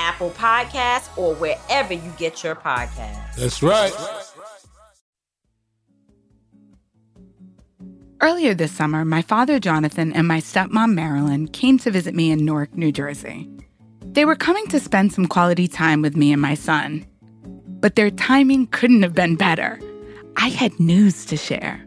Apple 0.00 0.30
Podcasts, 0.30 1.16
or 1.16 1.34
wherever 1.34 1.92
you 1.92 2.12
get 2.16 2.42
your 2.42 2.56
podcasts. 2.56 3.36
That's 3.36 3.62
right. 3.62 3.92
Earlier 8.22 8.52
this 8.52 8.72
summer, 8.72 9.04
my 9.04 9.22
father 9.22 9.58
Jonathan 9.58 10.12
and 10.12 10.28
my 10.28 10.40
stepmom 10.40 10.92
Marilyn 10.94 11.48
came 11.48 11.78
to 11.78 11.90
visit 11.90 12.14
me 12.14 12.30
in 12.30 12.44
Newark, 12.44 12.74
New 12.76 12.92
Jersey. 12.92 13.48
They 14.04 14.24
were 14.24 14.36
coming 14.36 14.66
to 14.68 14.80
spend 14.80 15.12
some 15.12 15.26
quality 15.26 15.68
time 15.68 16.02
with 16.02 16.16
me 16.16 16.32
and 16.32 16.42
my 16.42 16.54
son. 16.54 17.06
But 17.66 17.94
their 17.94 18.10
timing 18.10 18.66
couldn't 18.66 19.02
have 19.02 19.14
been 19.14 19.36
better. 19.36 19.80
I 20.36 20.48
had 20.48 20.78
news 20.78 21.24
to 21.26 21.36
share. 21.36 21.82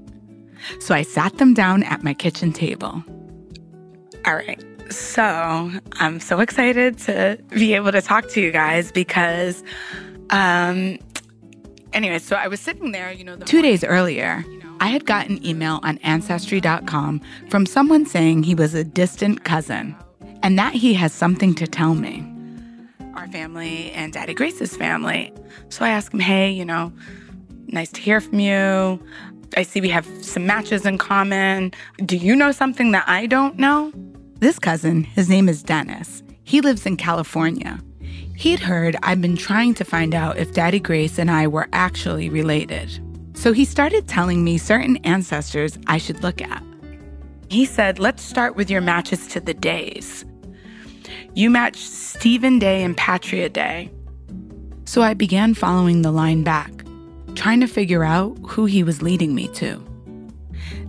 So 0.80 0.96
I 0.96 1.04
sat 1.04 1.38
them 1.38 1.54
down 1.54 1.84
at 1.84 2.04
my 2.04 2.14
kitchen 2.14 2.52
table. 2.52 3.04
All 4.26 4.36
right, 4.36 4.64
so 4.90 5.72
I'm 5.94 6.20
so 6.20 6.40
excited 6.40 6.98
to 7.00 7.40
be 7.50 7.74
able 7.74 7.92
to 7.92 8.02
talk 8.02 8.30
to 8.30 8.42
you 8.42 8.52
guys 8.52 8.92
because, 8.92 9.64
um, 10.30 10.98
anyway, 11.94 12.20
so 12.20 12.36
I 12.36 12.48
was 12.48 12.60
sitting 12.60 12.92
there, 12.92 13.12
you 13.12 13.24
know, 13.24 13.36
the 13.36 13.46
two 13.46 13.62
days 13.62 13.84
earlier. 13.84 14.44
I 14.80 14.88
had 14.88 15.06
gotten 15.06 15.38
an 15.38 15.46
email 15.46 15.80
on 15.84 15.98
Ancestry.com 16.00 17.22
from 17.50 17.66
someone 17.66 18.06
saying 18.06 18.44
he 18.44 18.54
was 18.54 18.74
a 18.74 18.84
distant 18.84 19.46
cousin 19.46 19.96
and 20.42 20.60
that 20.60 20.74
he 20.74 20.94
has 20.96 21.14
something 21.14 21.56
to 21.56 21.66
tell 21.68 21.96
me. 21.96 22.30
Our 23.16 23.28
family 23.28 23.92
and 23.92 24.12
Daddy 24.12 24.34
Grace's 24.34 24.76
family. 24.76 25.32
So 25.70 25.86
I 25.86 25.90
asked 25.90 26.14
him, 26.14 26.20
hey, 26.20 26.52
you 26.52 26.66
know, 26.66 26.92
nice 27.68 27.92
to 27.94 28.02
hear 28.02 28.20
from 28.20 28.40
you. 28.40 29.02
I 29.56 29.64
see 29.64 29.80
we 29.80 29.90
have 29.90 30.06
some 30.24 30.46
matches 30.46 30.86
in 30.86 30.98
common. 30.98 31.72
Do 32.06 32.18
you 32.18 32.36
know 32.36 32.52
something 32.52 32.92
that 32.92 33.08
I 33.08 33.26
don't 33.28 33.58
know? 33.58 33.94
This 34.44 34.60
cousin, 34.60 35.06
his 35.06 35.30
name 35.30 35.48
is 35.48 35.64
Dennis. 35.64 36.22
He 36.44 36.60
lives 36.60 36.86
in 36.86 36.98
California. 36.98 37.80
He'd 38.36 38.60
heard 38.60 38.98
I'd 39.02 39.22
been 39.22 39.38
trying 39.38 39.74
to 39.76 39.86
find 39.86 40.14
out 40.14 40.38
if 40.38 40.52
Daddy 40.52 40.82
Grace 40.82 41.18
and 41.18 41.32
I 41.32 41.48
were 41.48 41.70
actually 41.72 42.28
related. 42.28 43.00
So 43.38 43.54
he 43.54 43.64
started 43.64 44.10
telling 44.10 44.44
me 44.44 44.58
certain 44.58 44.98
ancestors 45.06 45.80
I 45.88 45.98
should 45.98 46.24
look 46.24 46.42
at. 46.42 46.62
He 47.48 47.64
said, 47.64 48.00
let's 48.00 48.22
start 48.22 48.58
with 48.58 48.70
your 48.70 48.82
matches 48.82 49.28
to 49.28 49.40
the 49.40 49.54
days. 49.54 50.26
You 51.34 51.50
match 51.50 51.78
Stephen 51.78 52.60
Day 52.60 52.84
and 52.84 52.98
Patria 52.98 53.48
Day. 53.48 53.90
So 54.84 55.04
I 55.04 55.14
began 55.14 55.54
following 55.54 56.02
the 56.02 56.12
line 56.12 56.44
back, 56.44 56.84
trying 57.36 57.62
to 57.62 57.68
figure 57.68 58.04
out 58.04 58.38
who 58.46 58.66
he 58.66 58.84
was 58.84 59.02
leading 59.02 59.34
me 59.34 59.48
to. 59.54 59.82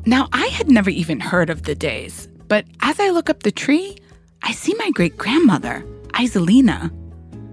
Now, 0.07 0.29
I 0.33 0.47
had 0.47 0.69
never 0.69 0.91
even 0.91 1.21
heard 1.21 1.51
of 1.51 1.63
the 1.63 1.77
days, 1.77 2.27
but 2.55 2.67
as 2.83 3.01
I 3.01 3.11
look 3.11 3.29
up 3.29 3.43
the 3.43 3.51
tree, 3.51 3.97
I 4.45 4.53
see 4.53 4.75
my 4.79 4.93
great 4.93 5.19
grandmother, 5.19 5.85
Isolina, 6.11 6.93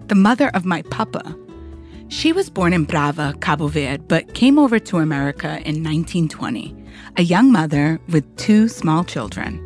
the 0.07 0.13
mother 0.13 0.50
of 0.50 0.63
my 0.63 0.84
papa. 0.91 1.35
She 2.09 2.31
was 2.31 2.51
born 2.51 2.72
in 2.72 2.84
Brava, 2.84 3.34
Cabo 3.41 3.66
Verde, 3.66 4.03
but 4.07 4.35
came 4.35 4.59
over 4.59 4.78
to 4.78 5.00
America 5.00 5.57
in 5.66 5.81
1920, 5.84 6.75
a 7.17 7.23
young 7.23 7.51
mother 7.51 8.00
with 8.09 8.38
two 8.38 8.67
small 8.67 9.03
children. 9.03 9.57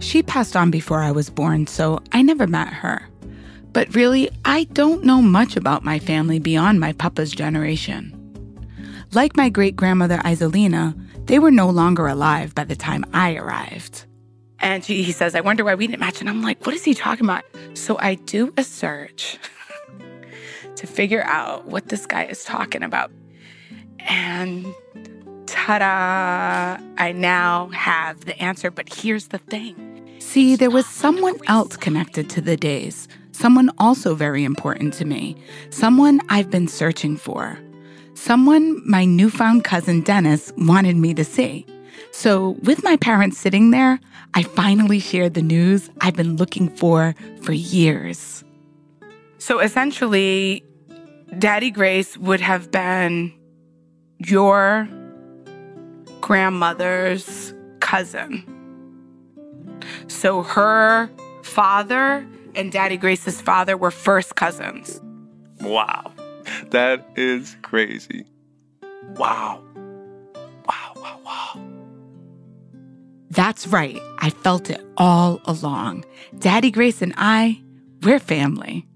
She 0.00 0.22
passed 0.22 0.56
on 0.56 0.70
before 0.70 1.02
I 1.02 1.12
was 1.12 1.28
born, 1.28 1.66
so 1.66 2.00
I 2.12 2.22
never 2.22 2.46
met 2.46 2.68
her. 2.68 3.06
But 3.74 3.94
really, 3.94 4.30
I 4.46 4.64
don't 4.72 5.04
know 5.04 5.20
much 5.20 5.54
about 5.54 5.84
my 5.84 5.98
family 5.98 6.38
beyond 6.38 6.80
my 6.80 6.94
papa's 6.94 7.32
generation. 7.32 8.16
Like 9.12 9.36
my 9.36 9.50
great 9.50 9.76
grandmother 9.76 10.16
Isolina, 10.24 10.98
they 11.26 11.38
were 11.38 11.50
no 11.50 11.68
longer 11.68 12.06
alive 12.06 12.54
by 12.54 12.64
the 12.64 12.74
time 12.74 13.04
I 13.12 13.36
arrived. 13.36 14.06
And 14.62 14.84
she, 14.84 15.02
he 15.02 15.12
says, 15.12 15.34
I 15.34 15.40
wonder 15.40 15.64
why 15.64 15.74
we 15.74 15.88
didn't 15.88 16.00
match. 16.00 16.20
And 16.20 16.30
I'm 16.30 16.40
like, 16.40 16.64
what 16.64 16.74
is 16.74 16.84
he 16.84 16.94
talking 16.94 17.26
about? 17.26 17.44
So 17.74 17.98
I 17.98 18.14
do 18.14 18.54
a 18.56 18.62
search 18.62 19.38
to 20.76 20.86
figure 20.86 21.24
out 21.24 21.66
what 21.66 21.88
this 21.88 22.06
guy 22.06 22.24
is 22.24 22.44
talking 22.44 22.84
about. 22.84 23.10
And 23.98 24.72
ta 25.46 25.78
da, 25.78 26.84
I 26.96 27.12
now 27.12 27.68
have 27.68 28.24
the 28.24 28.40
answer. 28.40 28.70
But 28.70 28.92
here's 28.92 29.28
the 29.28 29.38
thing 29.38 29.88
see, 30.20 30.54
there 30.54 30.70
was 30.70 30.86
someone 30.86 31.34
else 31.48 31.76
connected 31.76 32.30
to 32.30 32.40
the 32.40 32.56
days, 32.56 33.08
someone 33.32 33.70
also 33.78 34.14
very 34.14 34.44
important 34.44 34.94
to 34.94 35.04
me, 35.04 35.36
someone 35.70 36.20
I've 36.28 36.50
been 36.50 36.68
searching 36.68 37.16
for, 37.16 37.58
someone 38.14 38.80
my 38.88 39.04
newfound 39.04 39.64
cousin 39.64 40.00
Dennis 40.00 40.52
wanted 40.56 40.96
me 40.96 41.12
to 41.14 41.24
see. 41.24 41.66
So, 42.12 42.50
with 42.62 42.84
my 42.84 42.96
parents 42.96 43.38
sitting 43.38 43.72
there, 43.72 43.98
I 44.34 44.42
finally 44.42 44.98
shared 44.98 45.34
the 45.34 45.42
news 45.42 45.90
I've 46.00 46.16
been 46.16 46.36
looking 46.36 46.68
for 46.68 47.14
for 47.42 47.52
years. 47.52 48.44
So, 49.38 49.58
essentially, 49.58 50.64
Daddy 51.38 51.70
Grace 51.70 52.16
would 52.16 52.40
have 52.40 52.70
been 52.70 53.32
your 54.18 54.88
grandmother's 56.20 57.52
cousin. 57.80 58.44
So, 60.06 60.42
her 60.42 61.10
father 61.42 62.26
and 62.54 62.70
Daddy 62.70 62.96
Grace's 62.96 63.40
father 63.40 63.76
were 63.76 63.90
first 63.90 64.36
cousins. 64.36 65.00
Wow. 65.60 66.12
That 66.70 67.06
is 67.16 67.56
crazy. 67.62 68.24
Wow. 69.16 69.62
Wow, 70.66 70.92
wow, 70.96 71.20
wow. 71.24 71.71
That's 73.32 73.66
right. 73.66 73.98
I 74.18 74.28
felt 74.28 74.68
it 74.68 74.84
all 74.98 75.40
along. 75.46 76.04
Daddy 76.38 76.70
Grace 76.70 77.00
and 77.00 77.14
I, 77.16 77.62
we're 78.02 78.18
family. 78.18 78.86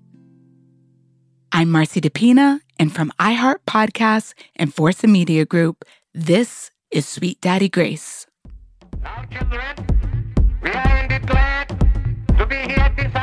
I'm 1.52 1.70
Marcy 1.70 2.02
DePina, 2.02 2.60
and 2.78 2.94
from 2.94 3.12
iHeart 3.18 3.60
Podcasts 3.66 4.34
and 4.56 4.74
Forza 4.74 5.06
Media 5.06 5.46
Group, 5.46 5.86
this 6.12 6.70
is 6.90 7.08
Sweet 7.08 7.40
Daddy 7.40 7.70
Grace. 7.70 8.26
Now, 9.00 9.24
children, 9.30 10.34
we 10.62 10.70
are 10.70 10.98
indeed 10.98 11.26
glad 11.26 11.68
to 12.36 12.44
be 12.44 12.56
here 12.56 12.92
this 12.94 13.15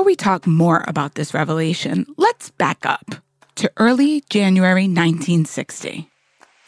before 0.00 0.06
we 0.06 0.16
talk 0.16 0.46
more 0.46 0.82
about 0.88 1.14
this 1.14 1.34
revelation, 1.34 2.06
let's 2.16 2.48
back 2.52 2.86
up 2.86 3.16
to 3.54 3.70
early 3.76 4.22
January 4.30 4.84
1960. 4.84 6.08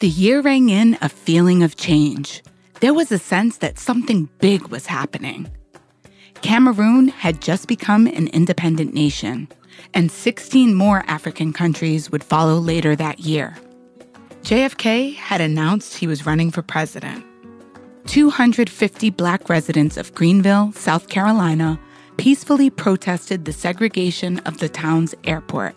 The 0.01 0.07
year 0.07 0.39
rang 0.41 0.69
in 0.69 0.99
a 1.01 1.09
feeling 1.09 1.63
of 1.63 1.75
change. 1.75 2.43
There 2.79 2.93
was 2.93 3.11
a 3.11 3.17
sense 3.17 3.57
that 3.57 3.79
something 3.79 4.29
big 4.37 4.67
was 4.67 4.85
happening. 4.85 5.49
Cameroon 6.43 7.07
had 7.07 7.41
just 7.41 7.67
become 7.67 8.05
an 8.05 8.27
independent 8.27 8.93
nation, 8.93 9.47
and 9.95 10.11
16 10.11 10.75
more 10.75 11.03
African 11.07 11.53
countries 11.53 12.11
would 12.11 12.23
follow 12.23 12.59
later 12.59 12.95
that 12.95 13.21
year. 13.21 13.57
JFK 14.43 15.15
had 15.15 15.41
announced 15.41 15.97
he 15.97 16.05
was 16.05 16.27
running 16.27 16.51
for 16.51 16.61
president. 16.61 17.25
250 18.05 19.09
black 19.09 19.49
residents 19.49 19.97
of 19.97 20.13
Greenville, 20.13 20.71
South 20.73 21.09
Carolina, 21.09 21.79
peacefully 22.17 22.69
protested 22.69 23.45
the 23.45 23.53
segregation 23.53 24.39
of 24.39 24.57
the 24.59 24.69
town's 24.69 25.15
airport. 25.23 25.75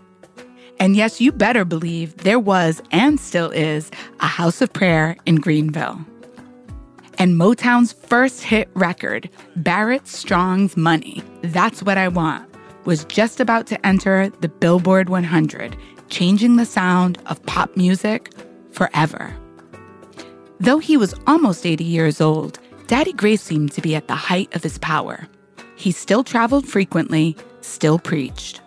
And 0.79 0.94
yes, 0.94 1.21
you 1.21 1.33
better 1.33 1.65
believe 1.65 2.17
there 2.19 2.38
was 2.38 2.83
and 2.91 3.19
still 3.19 3.50
is 3.50 3.91
a 4.21 4.27
house 4.27 4.61
of 4.61 4.73
prayer 4.73 5.17
in 5.25 5.37
Greenville. 5.37 5.99
And 7.19 7.35
Motown's 7.35 7.93
first 7.93 8.43
hit 8.43 8.69
record, 8.75 9.31
Barrett 9.56 10.06
Strong's 10.06 10.77
Money, 10.77 11.23
That's 11.43 11.83
What 11.83 11.97
I 11.97 12.09
Want, 12.09 12.47
was 12.85 13.06
just 13.06 13.41
about 13.41 13.67
to 13.69 13.87
enter 13.87 14.29
the 14.41 14.49
Billboard 14.49 15.09
100, 15.09 15.77
changing 16.09 16.56
the 16.56 16.67
sound 16.67 17.19
of 17.27 17.43
pop 17.47 17.75
music 17.75 18.32
forever. 18.73 19.35
Though 20.61 20.79
he 20.79 20.97
was 20.97 21.15
almost 21.27 21.67
80 21.67 21.85
years 21.85 22.21
old, 22.21 22.59
Daddy 22.87 23.12
Grace 23.12 23.43
seemed 23.43 23.73
to 23.73 23.82
be 23.82 23.94
at 23.94 24.09
the 24.09 24.15
height 24.15 24.55
of 24.55 24.62
his 24.62 24.79
power. 24.79 25.27
He 25.76 25.93
still 25.93 26.25
traveled 26.25 26.67
frequently, 26.67 27.37
still 27.61 27.99
preached. 27.99 28.62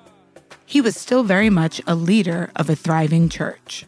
He 0.65 0.79
was 0.79 0.95
still 0.95 1.23
very 1.23 1.49
much 1.49 1.81
a 1.87 1.95
leader 1.95 2.51
of 2.55 2.69
a 2.69 2.75
thriving 2.75 3.27
church. 3.27 3.85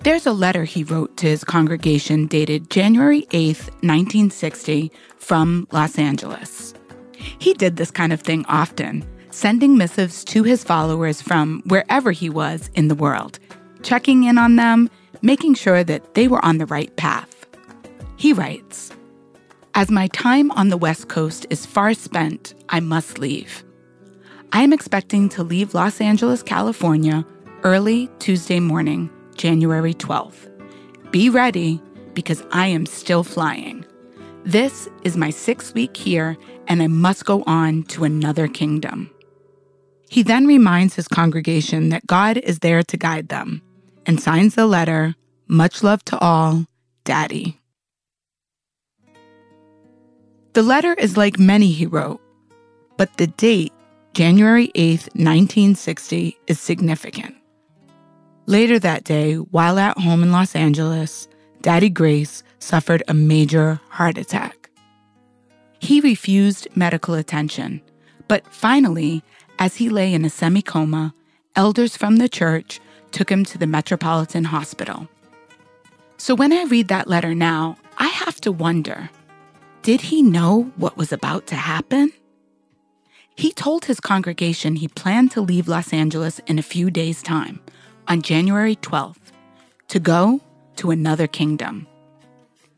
There's 0.00 0.26
a 0.26 0.32
letter 0.32 0.64
he 0.64 0.84
wrote 0.84 1.16
to 1.18 1.26
his 1.26 1.44
congregation 1.44 2.26
dated 2.26 2.70
January 2.70 3.26
8, 3.32 3.58
1960, 3.82 4.90
from 5.18 5.68
Los 5.70 5.98
Angeles. 5.98 6.72
He 7.38 7.52
did 7.52 7.76
this 7.76 7.90
kind 7.90 8.12
of 8.12 8.22
thing 8.22 8.46
often, 8.46 9.04
sending 9.30 9.76
missives 9.76 10.24
to 10.24 10.44
his 10.44 10.64
followers 10.64 11.20
from 11.20 11.62
wherever 11.66 12.12
he 12.12 12.30
was 12.30 12.70
in 12.74 12.88
the 12.88 12.94
world, 12.94 13.38
checking 13.82 14.24
in 14.24 14.38
on 14.38 14.56
them, 14.56 14.88
making 15.20 15.54
sure 15.54 15.84
that 15.84 16.14
they 16.14 16.28
were 16.28 16.42
on 16.44 16.56
the 16.58 16.66
right 16.66 16.94
path. 16.96 17.46
He 18.16 18.32
writes 18.32 18.92
As 19.78 19.92
my 19.92 20.08
time 20.08 20.50
on 20.50 20.70
the 20.70 20.76
West 20.76 21.08
Coast 21.08 21.46
is 21.50 21.64
far 21.64 21.94
spent, 21.94 22.52
I 22.68 22.80
must 22.80 23.20
leave. 23.20 23.62
I 24.50 24.62
am 24.62 24.72
expecting 24.72 25.28
to 25.28 25.44
leave 25.44 25.72
Los 25.72 26.00
Angeles, 26.00 26.42
California, 26.42 27.24
early 27.62 28.10
Tuesday 28.18 28.58
morning 28.58 29.08
January 29.36 29.94
12th. 29.94 30.50
Be 31.12 31.30
ready 31.30 31.80
because 32.12 32.42
I 32.50 32.66
am 32.66 32.86
still 32.86 33.22
flying. 33.22 33.84
This 34.44 34.88
is 35.04 35.16
my 35.16 35.30
sixth 35.30 35.74
week 35.74 35.96
here, 35.96 36.36
and 36.66 36.82
I 36.82 36.88
must 36.88 37.24
go 37.24 37.44
on 37.46 37.84
to 37.84 38.02
another 38.02 38.48
kingdom. 38.48 39.08
He 40.10 40.24
then 40.24 40.48
reminds 40.48 40.96
his 40.96 41.06
congregation 41.06 41.90
that 41.90 42.04
God 42.04 42.36
is 42.38 42.58
there 42.58 42.82
to 42.82 42.96
guide 42.96 43.28
them 43.28 43.62
and 44.06 44.20
signs 44.20 44.56
the 44.56 44.66
letter, 44.66 45.14
Much 45.46 45.84
love 45.84 46.04
to 46.06 46.18
all, 46.18 46.66
Daddy. 47.04 47.60
The 50.58 50.64
letter 50.64 50.94
is 50.94 51.16
like 51.16 51.38
many 51.38 51.70
he 51.70 51.86
wrote, 51.86 52.20
but 52.96 53.16
the 53.16 53.28
date, 53.28 53.72
January 54.12 54.72
8th, 54.74 55.06
1960, 55.14 56.36
is 56.48 56.58
significant. 56.58 57.36
Later 58.46 58.80
that 58.80 59.04
day, 59.04 59.36
while 59.36 59.78
at 59.78 59.96
home 59.98 60.20
in 60.24 60.32
Los 60.32 60.56
Angeles, 60.56 61.28
Daddy 61.62 61.88
Grace 61.88 62.42
suffered 62.58 63.04
a 63.06 63.14
major 63.14 63.80
heart 63.88 64.18
attack. 64.18 64.68
He 65.78 66.00
refused 66.00 66.66
medical 66.74 67.14
attention, 67.14 67.80
but 68.26 68.44
finally, 68.52 69.22
as 69.60 69.76
he 69.76 69.88
lay 69.88 70.12
in 70.12 70.24
a 70.24 70.28
semi 70.28 70.60
coma, 70.60 71.14
elders 71.54 71.96
from 71.96 72.16
the 72.16 72.28
church 72.28 72.80
took 73.12 73.30
him 73.30 73.44
to 73.44 73.58
the 73.58 73.68
Metropolitan 73.68 74.42
Hospital. 74.42 75.08
So 76.16 76.34
when 76.34 76.52
I 76.52 76.64
read 76.64 76.88
that 76.88 77.06
letter 77.06 77.32
now, 77.32 77.76
I 77.96 78.08
have 78.08 78.40
to 78.40 78.50
wonder 78.50 79.08
did 79.82 80.00
he 80.00 80.22
know 80.22 80.72
what 80.76 80.96
was 80.96 81.12
about 81.12 81.46
to 81.48 81.54
happen? 81.54 82.12
He 83.36 83.52
told 83.52 83.84
his 83.84 84.00
congregation 84.00 84.76
he 84.76 84.88
planned 84.88 85.30
to 85.32 85.40
leave 85.40 85.68
Los 85.68 85.92
Angeles 85.92 86.40
in 86.46 86.58
a 86.58 86.62
few 86.62 86.90
days' 86.90 87.22
time 87.22 87.60
on 88.08 88.22
January 88.22 88.74
12th 88.76 89.32
to 89.88 90.00
go 90.00 90.40
to 90.76 90.90
another 90.90 91.26
kingdom. 91.26 91.86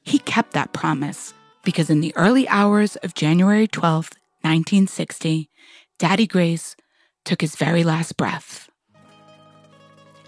He 0.02 0.19
kept 0.19 0.52
that 0.52 0.73
promise 0.73 1.32
because 1.64 1.88
in 1.91 2.00
the 2.00 2.14
early 2.17 2.49
hours 2.49 2.97
of 2.97 3.14
January 3.14 3.69
12th, 3.69 4.17
1960, 4.43 5.49
Daddy 5.99 6.26
Grace 6.26 6.76
took 7.25 7.41
his 7.41 7.56
very 7.56 7.85
last 7.85 8.17
breath. 8.17 8.69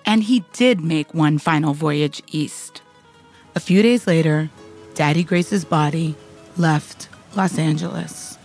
And 0.04 0.24
he 0.24 0.44
did 0.52 0.80
make 0.80 1.14
one 1.14 1.38
final 1.38 1.74
voyage 1.74 2.22
east. 2.28 2.82
A 3.54 3.60
few 3.60 3.82
days 3.82 4.06
later, 4.06 4.50
Daddy 4.94 5.24
Grace's 5.24 5.64
body 5.64 6.14
left 6.56 7.08
Los 7.34 7.58
Angeles. 7.58 8.38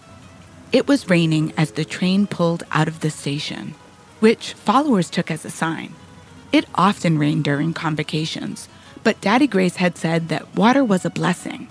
It 0.72 0.88
was 0.88 1.10
raining 1.10 1.54
as 1.58 1.72
the 1.72 1.86
train 1.86 2.28
pulled 2.28 2.64
out 2.72 2.88
of 2.88 3.00
the 3.00 3.10
station, 3.10 3.76
which 4.20 4.54
followers 4.54 5.10
took 5.10 5.32
as 5.32 5.46
a 5.46 5.50
sign. 5.50 5.94
It 6.52 6.66
often 6.76 7.18
rained 7.18 7.44
during 7.44 7.74
convocations, 7.74 8.68
but 9.04 9.22
Daddy 9.22 9.48
Grace 9.48 9.78
had 9.78 9.98
said 9.98 10.30
that 10.30 10.56
water 10.56 10.84
was 10.84 11.06
a 11.06 11.10
blessing. 11.10 11.68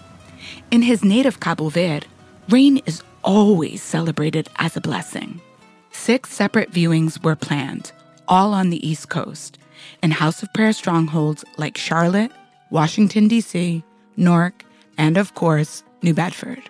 In 0.71 0.83
his 0.83 1.05
native 1.05 1.41
Cabo 1.41 1.69
Verde, 1.69 2.07
rain 2.49 2.79
is 2.87 3.03
always 3.23 3.83
celebrated 3.83 4.49
as 4.57 4.77
a 4.77 4.81
blessing. 4.81 5.41
Six 5.91 6.31
separate 6.33 6.71
viewings 6.71 7.23
were 7.23 7.37
planned, 7.37 7.93
all 8.29 8.55
on 8.55 8.71
the 8.71 8.87
East 8.87 9.09
Coast, 9.09 9.59
in 10.03 10.11
House 10.13 10.43
of 10.43 10.53
Prayer 10.53 10.73
strongholds 10.73 11.45
like 11.57 11.77
Charlotte, 11.77 12.33
Washington, 12.71 13.29
D.C., 13.29 13.83
Newark, 14.17 14.65
and 14.97 15.17
of 15.17 15.35
course, 15.35 15.83
New 16.03 16.15
Bedford. 16.15 16.63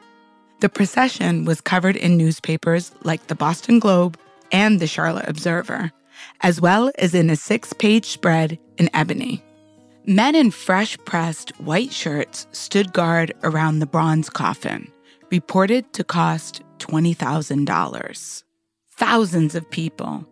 The 0.60 0.68
procession 0.68 1.44
was 1.44 1.60
covered 1.60 1.96
in 1.96 2.16
newspapers 2.16 2.92
like 3.02 3.26
the 3.26 3.34
Boston 3.34 3.78
Globe 3.78 4.18
and 4.52 4.80
the 4.80 4.86
Charlotte 4.86 5.28
Observer, 5.28 5.92
as 6.40 6.60
well 6.60 6.90
as 6.98 7.14
in 7.14 7.30
a 7.30 7.36
six 7.36 7.72
page 7.72 8.06
spread 8.06 8.58
in 8.78 8.88
ebony. 8.94 9.42
Men 10.06 10.34
in 10.34 10.50
fresh 10.50 10.96
pressed 10.98 11.50
white 11.60 11.92
shirts 11.92 12.46
stood 12.52 12.92
guard 12.92 13.32
around 13.42 13.78
the 13.78 13.86
bronze 13.86 14.30
coffin, 14.30 14.90
reported 15.30 15.92
to 15.94 16.04
cost 16.04 16.62
$20,000. 16.78 18.42
Thousands 18.92 19.54
of 19.54 19.70
people, 19.70 20.26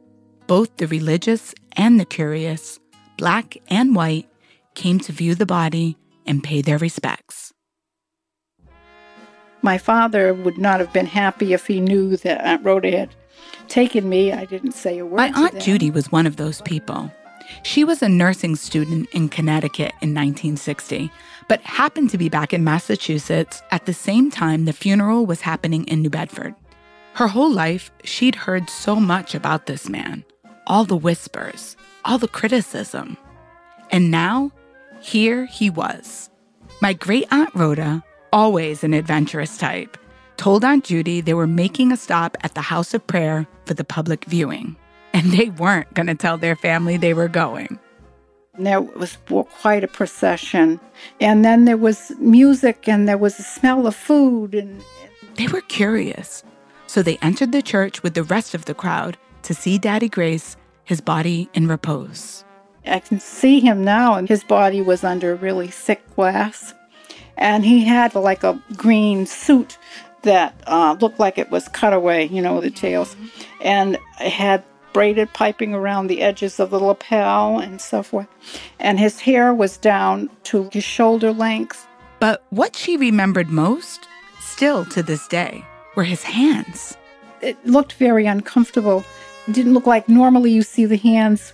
both 0.46 0.76
the 0.76 0.86
religious 0.86 1.54
and 1.76 1.98
the 1.98 2.04
curious, 2.04 2.78
black 3.18 3.56
and 3.68 3.94
white, 3.94 4.28
came 4.74 4.98
to 5.00 5.12
view 5.12 5.34
the 5.34 5.46
body 5.46 5.96
and 6.26 6.42
pay 6.42 6.62
their 6.62 6.78
respects. 6.78 7.53
My 9.64 9.78
father 9.78 10.35
would 10.35 10.59
not 10.59 10.78
have 10.78 10.92
been 10.92 11.06
happy 11.06 11.54
if 11.54 11.66
he 11.66 11.80
knew 11.80 12.18
that 12.18 12.44
Aunt 12.44 12.62
Rhoda 12.62 12.90
had 12.90 13.14
taken 13.66 14.11
me. 14.11 14.30
I 14.30 14.44
didn't 14.44 14.73
say 14.73 14.99
a 14.99 15.06
word. 15.06 15.16
My 15.16 15.33
Aunt. 15.35 15.59
Judy 15.59 15.90
was 15.90 16.12
one 16.12 16.26
of 16.26 16.37
those 16.37 16.61
people. 16.61 17.11
She 17.62 17.83
was 17.83 18.02
a 18.02 18.09
nursing 18.11 18.56
student 18.56 19.09
in 19.12 19.30
Connecticut 19.30 19.92
in 20.02 20.12
1960, 20.12 21.11
but 21.49 21.62
happened 21.62 22.11
to 22.11 22.18
be 22.18 22.28
back 22.28 22.52
in 22.52 22.62
Massachusetts 22.62 23.62
at 23.71 23.87
the 23.87 23.94
same 23.94 24.30
time 24.30 24.66
the 24.66 24.75
funeral 24.75 25.25
was 25.25 25.40
happening 25.40 25.87
in 25.87 26.02
New 26.02 26.11
Bedford. 26.11 26.54
Her 27.14 27.28
whole 27.28 27.50
life, 27.50 27.90
she'd 28.02 28.35
heard 28.35 28.68
so 28.68 28.97
much 28.97 29.35
about 29.35 29.64
this 29.64 29.88
man 29.88 30.25
all 30.66 30.85
the 30.85 30.94
whispers, 30.94 31.75
all 32.04 32.18
the 32.18 32.28
criticism. 32.28 33.16
And 33.90 34.11
now, 34.11 34.50
here 35.00 35.47
he 35.47 35.71
was. 35.71 36.28
My 36.83 36.92
great 36.92 37.26
Aunt 37.30 37.54
Rhoda, 37.54 38.02
always 38.35 38.83
an 38.83 38.93
adventurous 38.93 39.57
type, 39.57 39.97
told 40.37 40.64
Aunt 40.64 40.85
Judy 40.85 41.21
they 41.21 41.35
were 41.35 41.47
making 41.47 41.93
a 41.93 41.97
stop 41.97 42.37
at 42.43 42.55
the 42.55 42.61
House 42.61 42.93
of 42.93 43.07
Prayer 43.07 43.47
for 43.64 43.75
the 43.75 43.85
public 43.85 44.25
viewing, 44.25 44.75
and 45.12 45.31
they 45.31 45.50
weren't 45.50 45.95
going 45.95 46.09
to 46.09 46.17
tell 46.17 46.37
their 46.37 46.57
family 46.57 46.97
they 46.97 47.14
were 47.14 47.29
going. 47.29 47.79
There 48.59 48.81
was 48.81 49.17
quite 49.61 49.85
a 49.85 49.88
procession. 49.88 50.81
And 51.21 51.45
then 51.45 51.64
there 51.64 51.76
was 51.76 52.12
music 52.21 52.88
and 52.88 53.09
there 53.09 53.19
was 53.19 53.38
a 53.38 53.43
smell 53.43 53.87
of 53.87 53.97
food. 53.97 54.55
And 54.55 54.83
They 55.35 55.49
were 55.49 55.61
curious, 55.62 56.45
so 56.87 57.03
they 57.03 57.19
entered 57.19 57.53
the 57.53 57.62
church 57.62 58.03
with 58.03 58.14
the 58.14 58.23
rest 58.23 58.55
of 58.55 58.64
the 58.64 58.75
crowd 58.75 59.17
to 59.43 59.55
see 59.55 59.79
Daddy 59.79 60.09
Grace, 60.09 60.57
his 60.85 61.00
body 61.00 61.49
in 61.55 61.69
repose. 61.69 62.45
I 62.87 62.99
can 62.99 63.19
see 63.19 63.61
him 63.61 63.85
now, 63.85 64.14
and 64.14 64.29
his 64.29 64.45
body 64.45 64.81
was 64.81 65.05
under 65.05 65.35
really 65.37 65.69
thick 65.69 66.03
glass. 66.14 66.75
And 67.37 67.64
he 67.64 67.85
had 67.85 68.14
like 68.14 68.45
a 68.45 68.62
green 68.76 69.26
suit 69.26 69.79
that 70.23 70.55
uh, 70.67 70.97
looked 71.00 71.21
like 71.21 71.38
it 71.38 71.50
was 71.50 71.69
cut 71.69 71.93
away, 71.93 72.26
you 72.26 72.41
know, 72.41 72.61
the 72.61 72.71
tails, 72.71 73.14
and 73.61 73.99
it 74.21 74.33
had 74.33 74.64
braided 74.95 75.33
piping 75.33 75.75
around 75.75 76.07
the 76.07 76.23
edges 76.23 76.59
of 76.59 76.71
the 76.71 76.79
lapel 76.79 77.59
and 77.59 77.81
so 77.81 78.03
forth. 78.03 78.29
And 78.79 78.99
his 78.99 79.21
hair 79.21 79.53
was 79.53 79.76
down 79.76 80.31
to 80.45 80.71
his 80.73 80.85
shoulder 80.85 81.33
length. 81.33 81.87
But 82.21 82.45
what 82.50 82.76
she 82.76 82.97
remembered 82.97 83.49
most, 83.49 84.09
still 84.41 84.85
to 84.87 85.03
this 85.03 85.29
day, 85.29 85.64
were 85.97 86.05
his 86.05 86.23
hands. 86.23 86.97
It 87.43 87.59
looked 87.67 87.95
very 87.95 88.26
uncomfortable. 88.26 89.05
It 89.47 89.53
didn't 89.53 89.75
look 89.75 89.87
like 89.87 90.09
normally 90.09 90.53
you 90.53 90.62
see 90.62 90.87
the 90.87 90.97
hands 90.97 91.53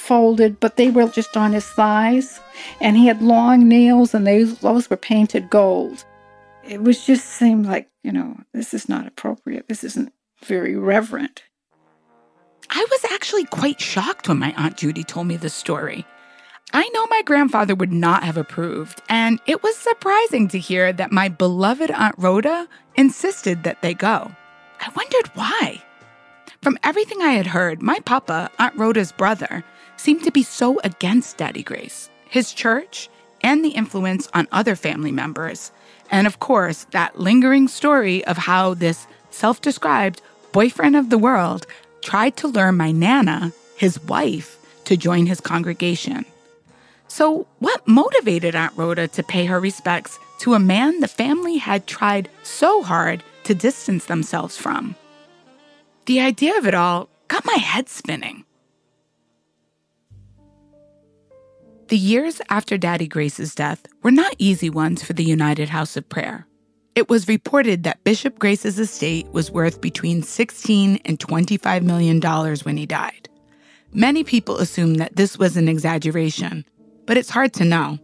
folded, 0.00 0.58
but 0.58 0.76
they 0.76 0.90
were 0.90 1.08
just 1.08 1.36
on 1.36 1.52
his 1.52 1.66
thighs. 1.66 2.40
And 2.80 2.96
he 2.96 3.06
had 3.06 3.22
long 3.22 3.68
nails, 3.68 4.14
and 4.14 4.26
those, 4.26 4.58
those 4.58 4.90
were 4.90 4.96
painted 4.96 5.50
gold. 5.50 6.04
It 6.64 6.82
was 6.82 7.04
just 7.06 7.26
seemed 7.26 7.66
like, 7.66 7.88
you 8.02 8.12
know, 8.12 8.36
this 8.52 8.74
is 8.74 8.88
not 8.88 9.06
appropriate. 9.06 9.68
This 9.68 9.84
isn't 9.84 10.12
very 10.44 10.76
reverent. 10.76 11.42
I 12.70 12.86
was 12.90 13.12
actually 13.12 13.44
quite 13.44 13.80
shocked 13.80 14.28
when 14.28 14.38
my 14.38 14.54
Aunt 14.56 14.76
Judy 14.76 15.04
told 15.04 15.26
me 15.26 15.36
this 15.36 15.54
story. 15.54 16.06
I 16.72 16.88
know 16.90 17.06
my 17.08 17.22
grandfather 17.24 17.74
would 17.74 17.92
not 17.92 18.22
have 18.22 18.36
approved, 18.36 19.02
and 19.08 19.40
it 19.46 19.62
was 19.62 19.76
surprising 19.76 20.46
to 20.48 20.58
hear 20.58 20.92
that 20.92 21.10
my 21.10 21.28
beloved 21.28 21.90
Aunt 21.90 22.14
Rhoda 22.16 22.68
insisted 22.94 23.64
that 23.64 23.82
they 23.82 23.92
go. 23.92 24.30
I 24.80 24.88
wondered 24.94 25.30
why. 25.34 25.82
From 26.62 26.78
everything 26.84 27.22
I 27.22 27.32
had 27.32 27.48
heard, 27.48 27.82
my 27.82 27.98
papa, 28.00 28.50
Aunt 28.58 28.76
Rhoda's 28.76 29.10
brother, 29.10 29.64
seemed 30.00 30.24
to 30.24 30.32
be 30.32 30.42
so 30.42 30.80
against 30.82 31.36
Daddy 31.36 31.62
Grace, 31.62 32.08
his 32.28 32.52
church, 32.52 33.10
and 33.42 33.64
the 33.64 33.70
influence 33.70 34.28
on 34.32 34.48
other 34.50 34.74
family 34.74 35.12
members. 35.12 35.72
And 36.10 36.26
of 36.26 36.40
course, 36.40 36.84
that 36.90 37.20
lingering 37.20 37.68
story 37.68 38.24
of 38.24 38.36
how 38.38 38.74
this 38.74 39.06
self 39.30 39.60
described 39.60 40.22
boyfriend 40.52 40.96
of 40.96 41.10
the 41.10 41.18
world 41.18 41.66
tried 42.02 42.36
to 42.38 42.48
lure 42.48 42.72
my 42.72 42.90
Nana, 42.90 43.52
his 43.76 44.02
wife, 44.04 44.58
to 44.84 44.96
join 44.96 45.26
his 45.26 45.40
congregation. 45.40 46.24
So, 47.06 47.46
what 47.58 47.86
motivated 47.86 48.54
Aunt 48.54 48.76
Rhoda 48.76 49.08
to 49.08 49.22
pay 49.22 49.44
her 49.46 49.60
respects 49.60 50.18
to 50.40 50.54
a 50.54 50.58
man 50.58 51.00
the 51.00 51.08
family 51.08 51.58
had 51.58 51.86
tried 51.86 52.30
so 52.42 52.82
hard 52.82 53.22
to 53.44 53.54
distance 53.54 54.06
themselves 54.06 54.56
from? 54.56 54.96
The 56.06 56.20
idea 56.20 56.56
of 56.56 56.66
it 56.66 56.74
all 56.74 57.08
got 57.28 57.44
my 57.44 57.54
head 57.54 57.88
spinning. 57.88 58.44
The 61.90 61.98
years 61.98 62.40
after 62.48 62.78
Daddy 62.78 63.08
Grace's 63.08 63.52
death 63.52 63.84
were 64.04 64.12
not 64.12 64.36
easy 64.38 64.70
ones 64.70 65.02
for 65.02 65.12
the 65.12 65.24
United 65.24 65.70
House 65.70 65.96
of 65.96 66.08
Prayer. 66.08 66.46
It 66.94 67.08
was 67.08 67.26
reported 67.26 67.82
that 67.82 68.04
Bishop 68.04 68.38
Grace's 68.38 68.78
estate 68.78 69.26
was 69.32 69.50
worth 69.50 69.80
between 69.80 70.22
16 70.22 71.00
and 71.04 71.18
25 71.18 71.82
million 71.82 72.20
dollars 72.20 72.64
when 72.64 72.76
he 72.76 72.86
died. 72.86 73.28
Many 73.92 74.22
people 74.22 74.58
assume 74.58 74.94
that 74.98 75.16
this 75.16 75.36
was 75.36 75.56
an 75.56 75.68
exaggeration, 75.68 76.64
but 77.06 77.16
it's 77.16 77.30
hard 77.30 77.52
to 77.54 77.64
know. 77.64 77.98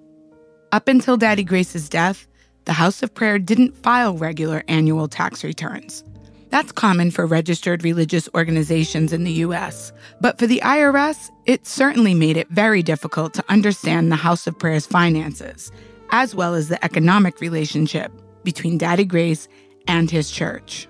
Up 0.73 0.89
until 0.89 1.17
Daddy 1.17 1.45
Grace's 1.45 1.89
death, 1.89 2.27
the 2.65 2.73
House 2.73 3.05
of 3.05 3.15
Prayer 3.15 3.39
didn't 3.39 3.77
file 3.77 4.17
regular 4.17 4.65
annual 4.67 5.07
tax 5.07 5.45
returns. 5.45 6.03
That's 6.51 6.73
common 6.73 7.11
for 7.11 7.27
registered 7.27 7.85
religious 7.85 8.29
organizations 8.35 9.13
in 9.13 9.25
the 9.25 9.33
US. 9.33 9.93
But 10.21 10.39
for 10.39 10.47
the 10.47 10.61
IRS, 10.65 11.31
it 11.45 11.67
certainly 11.67 12.15
made 12.15 12.37
it 12.37 12.49
very 12.49 12.83
difficult 12.83 13.35
to 13.35 13.45
understand 13.49 14.11
the 14.11 14.17
House 14.17 14.47
of 14.47 14.59
Prayer's 14.59 14.87
finances, 14.87 15.73
as 16.13 16.35
well 16.35 16.55
as 16.55 16.69
the 16.69 16.83
economic 16.85 17.41
relationship 17.41 18.13
between 18.45 18.79
Daddy 18.79 19.05
Grace 19.05 19.49
and 19.89 20.11
his 20.11 20.31
church. 20.31 20.89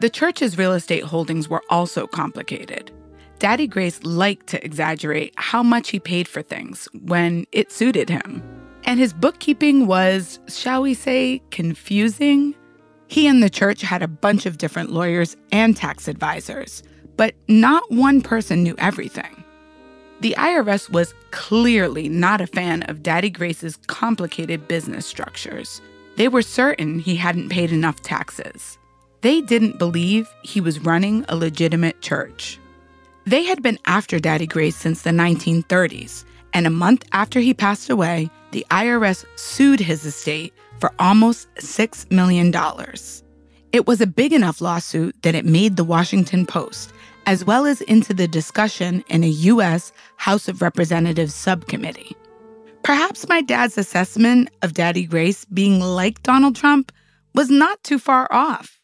The 0.00 0.10
church's 0.10 0.58
real 0.58 0.72
estate 0.72 1.04
holdings 1.04 1.48
were 1.48 1.62
also 1.70 2.06
complicated. 2.06 2.90
Daddy 3.38 3.66
Grace 3.66 4.02
liked 4.04 4.48
to 4.48 4.64
exaggerate 4.64 5.34
how 5.36 5.62
much 5.62 5.90
he 5.90 6.00
paid 6.00 6.28
for 6.28 6.42
things 6.42 6.88
when 7.04 7.46
it 7.52 7.72
suited 7.72 8.08
him. 8.08 8.42
And 8.84 9.00
his 9.00 9.12
bookkeeping 9.12 9.86
was, 9.86 10.40
shall 10.48 10.82
we 10.82 10.94
say, 10.94 11.42
confusing. 11.50 12.54
He 13.14 13.28
and 13.28 13.40
the 13.40 13.48
church 13.48 13.80
had 13.82 14.02
a 14.02 14.08
bunch 14.08 14.44
of 14.44 14.58
different 14.58 14.90
lawyers 14.90 15.36
and 15.52 15.76
tax 15.76 16.08
advisors, 16.08 16.82
but 17.16 17.36
not 17.46 17.88
one 17.88 18.20
person 18.20 18.64
knew 18.64 18.74
everything. 18.76 19.44
The 20.20 20.34
IRS 20.36 20.90
was 20.90 21.14
clearly 21.30 22.08
not 22.08 22.40
a 22.40 22.48
fan 22.48 22.82
of 22.88 23.04
Daddy 23.04 23.30
Grace's 23.30 23.78
complicated 23.86 24.66
business 24.66 25.06
structures. 25.06 25.80
They 26.16 26.26
were 26.26 26.42
certain 26.42 26.98
he 26.98 27.14
hadn't 27.14 27.50
paid 27.50 27.70
enough 27.70 28.02
taxes. 28.02 28.78
They 29.20 29.40
didn't 29.40 29.78
believe 29.78 30.28
he 30.42 30.60
was 30.60 30.80
running 30.80 31.24
a 31.28 31.36
legitimate 31.36 32.02
church. 32.02 32.58
They 33.26 33.44
had 33.44 33.62
been 33.62 33.78
after 33.86 34.18
Daddy 34.18 34.48
Grace 34.48 34.74
since 34.74 35.02
the 35.02 35.10
1930s, 35.10 36.24
and 36.52 36.66
a 36.66 36.70
month 36.70 37.04
after 37.12 37.38
he 37.38 37.54
passed 37.54 37.90
away, 37.90 38.28
the 38.50 38.66
IRS 38.72 39.24
sued 39.36 39.78
his 39.78 40.04
estate 40.04 40.52
for 40.78 40.92
almost 40.98 41.52
$6 41.56 42.10
million. 42.10 42.52
It 43.72 43.86
was 43.86 44.00
a 44.00 44.06
big 44.06 44.32
enough 44.32 44.60
lawsuit 44.60 45.20
that 45.22 45.34
it 45.34 45.44
made 45.44 45.76
the 45.76 45.84
Washington 45.84 46.46
Post, 46.46 46.92
as 47.26 47.44
well 47.44 47.66
as 47.66 47.80
into 47.82 48.14
the 48.14 48.28
discussion 48.28 49.02
in 49.08 49.24
a 49.24 49.28
U.S. 49.28 49.92
House 50.16 50.48
of 50.48 50.62
Representatives 50.62 51.34
subcommittee. 51.34 52.16
Perhaps 52.82 53.28
my 53.28 53.40
dad's 53.40 53.78
assessment 53.78 54.50
of 54.62 54.74
Daddy 54.74 55.06
Grace 55.06 55.44
being 55.46 55.80
like 55.80 56.22
Donald 56.22 56.54
Trump 56.54 56.92
was 57.34 57.50
not 57.50 57.82
too 57.82 57.98
far 57.98 58.28
off. 58.30 58.78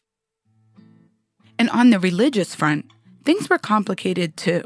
And 1.59 1.69
on 1.69 1.91
the 1.91 1.99
religious 1.99 2.55
front, 2.55 2.85
things 3.23 3.49
were 3.49 3.59
complicated 3.59 4.35
too. 4.35 4.63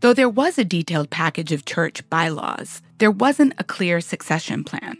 Though 0.00 0.14
there 0.14 0.28
was 0.28 0.58
a 0.58 0.64
detailed 0.64 1.10
package 1.10 1.52
of 1.52 1.64
church 1.64 2.08
bylaws, 2.08 2.82
there 2.98 3.10
wasn't 3.10 3.54
a 3.58 3.64
clear 3.64 4.00
succession 4.00 4.64
plan. 4.64 4.96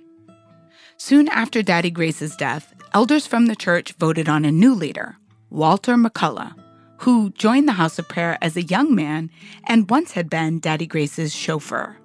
Soon 1.04 1.26
after 1.26 1.64
Daddy 1.64 1.90
Grace's 1.90 2.36
death, 2.36 2.72
elders 2.94 3.26
from 3.26 3.46
the 3.46 3.56
church 3.56 3.92
voted 3.94 4.28
on 4.28 4.44
a 4.44 4.52
new 4.52 4.72
leader, 4.72 5.16
Walter 5.50 5.96
McCullough, 5.96 6.54
who 6.98 7.30
joined 7.30 7.66
the 7.66 7.72
House 7.72 7.98
of 7.98 8.08
Prayer 8.08 8.38
as 8.40 8.56
a 8.56 8.62
young 8.62 8.94
man 8.94 9.28
and 9.64 9.90
once 9.90 10.12
had 10.12 10.30
been 10.30 10.60
Daddy 10.60 10.86
Grace's 10.86 11.34
chauffeur. 11.34 11.96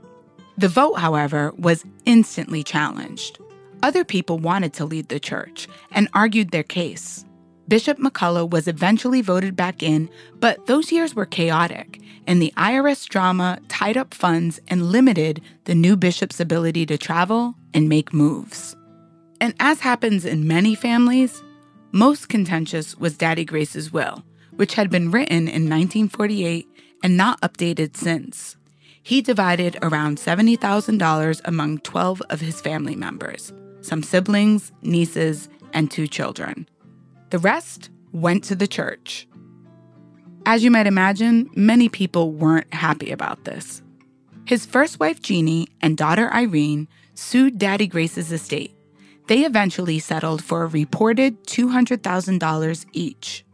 The 0.57 0.67
vote, 0.67 0.95
however, 0.95 1.53
was 1.59 1.85
instantly 2.05 2.63
challenged. 2.63 3.37
Other 3.83 4.03
people 4.03 4.39
wanted 4.39 4.73
to 4.73 4.85
lead 4.85 5.09
the 5.09 5.19
church 5.19 5.67
and 5.91 6.09
argued 6.15 6.49
their 6.49 6.63
case. 6.63 7.23
Bishop 7.67 7.99
McCullough 7.99 8.49
was 8.49 8.67
eventually 8.67 9.21
voted 9.21 9.55
back 9.55 9.83
in, 9.83 10.09
but 10.39 10.65
those 10.65 10.91
years 10.91 11.13
were 11.13 11.27
chaotic, 11.27 12.01
and 12.25 12.41
the 12.41 12.53
IRS 12.57 13.07
drama 13.07 13.59
tied 13.67 13.95
up 13.95 14.15
funds 14.15 14.59
and 14.67 14.91
limited 14.91 15.39
the 15.65 15.75
new 15.75 15.95
bishop's 15.95 16.39
ability 16.39 16.87
to 16.87 16.97
travel 16.97 17.53
and 17.75 17.87
make 17.87 18.11
moves. 18.11 18.75
And 19.39 19.53
as 19.59 19.81
happens 19.81 20.25
in 20.25 20.47
many 20.47 20.75
families, 20.75 21.43
most 21.91 22.29
contentious 22.29 22.97
was 22.97 23.17
Daddy 23.17 23.45
Grace's 23.45 23.91
will, 23.91 24.23
which 24.55 24.73
had 24.73 24.89
been 24.89 25.11
written 25.11 25.47
in 25.47 25.69
1948 25.69 26.67
and 27.03 27.15
not 27.15 27.39
updated 27.41 27.95
since 27.95 28.57
he 29.07 29.21
divided 29.21 29.77
around 29.81 30.17
$70,000 30.17 31.41
among 31.45 31.77
12 31.77 32.21
of 32.29 32.41
his 32.41 32.59
family 32.59 32.93
members 32.93 33.53
some 33.79 34.03
siblings, 34.03 34.73
nieces, 34.81 35.47
and 35.71 35.89
two 35.89 36.07
children. 36.07 36.67
The 37.29 37.39
rest 37.39 37.89
went 38.11 38.43
to 38.45 38.55
the 38.55 38.67
church. 38.67 39.25
As 40.45 40.61
you 40.61 40.69
might 40.69 40.87
imagine, 40.87 41.49
many 41.55 41.87
people 41.87 42.33
weren't 42.33 42.73
happy 42.73 43.11
about 43.11 43.45
this. 43.45 43.81
His 44.43 44.65
first 44.65 44.99
wife, 44.99 45.21
Jeannie, 45.21 45.69
and 45.79 45.95
daughter, 45.95 46.29
Irene, 46.33 46.89
sued 47.13 47.57
Daddy 47.57 47.87
Grace's 47.87 48.33
estate. 48.33 48.75
They 49.27 49.45
eventually 49.45 49.99
settled 49.99 50.43
for 50.43 50.63
a 50.63 50.67
reported 50.67 51.43
$200,000 51.45 52.85
each. 52.93 53.45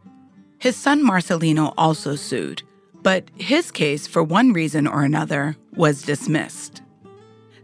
His 0.58 0.76
son, 0.76 1.02
Marcelino, 1.02 1.74
also 1.76 2.16
sued, 2.16 2.62
but 3.02 3.24
his 3.36 3.70
case, 3.70 4.06
for 4.06 4.22
one 4.22 4.52
reason 4.52 4.86
or 4.86 5.02
another, 5.02 5.56
was 5.74 6.02
dismissed. 6.02 6.80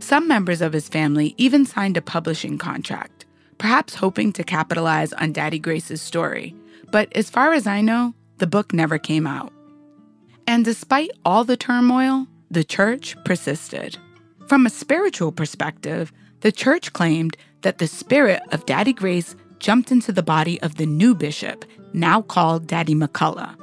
Some 0.00 0.26
members 0.26 0.61
of 0.61 0.73
his 0.73 0.88
family 0.88 1.35
even 1.38 1.64
signed 1.64 1.97
a 1.97 2.02
publishing 2.02 2.59
contract, 2.59 3.26
perhaps 3.59 3.95
hoping 3.95 4.33
to 4.33 4.45
capitalize 4.45 5.12
on 5.12 5.33
Daddy 5.33 5.59
Grace's 5.59 6.02
story, 6.02 6.55
but 6.90 7.14
as 7.17 7.31
far 7.31 7.52
as 7.52 7.67
I 7.67 7.81
know, 7.81 8.14
the 8.38 8.47
book 8.47 8.73
never 8.73 8.99
came 8.99 9.26
out. 9.26 9.52
And 10.47 10.64
despite 10.64 11.11
all 11.25 11.45
the 11.45 11.57
turmoil, 11.57 12.26
the 12.50 12.64
church 12.64 13.17
persisted. 13.25 13.97
From 14.49 14.67
a 14.67 14.71
spiritual 14.71 15.31
perspective, 15.31 16.12
the 16.40 16.50
church 16.50 16.93
claimed 16.93 17.37
that 17.62 17.79
the 17.79 17.87
spirit 17.87 18.43
of 18.52 18.67
Daddy 18.67 18.93
Grace 18.93 19.35
jumped 19.59 19.93
into 19.93 20.12
the 20.12 20.23
body 20.23 20.61
of 20.62 20.76
the 20.76 20.87
new 20.87 21.14
bishop, 21.14 21.64
now 21.93 22.23
called 22.23 22.67
Daddy 22.67 22.95
McCullough 22.95 23.61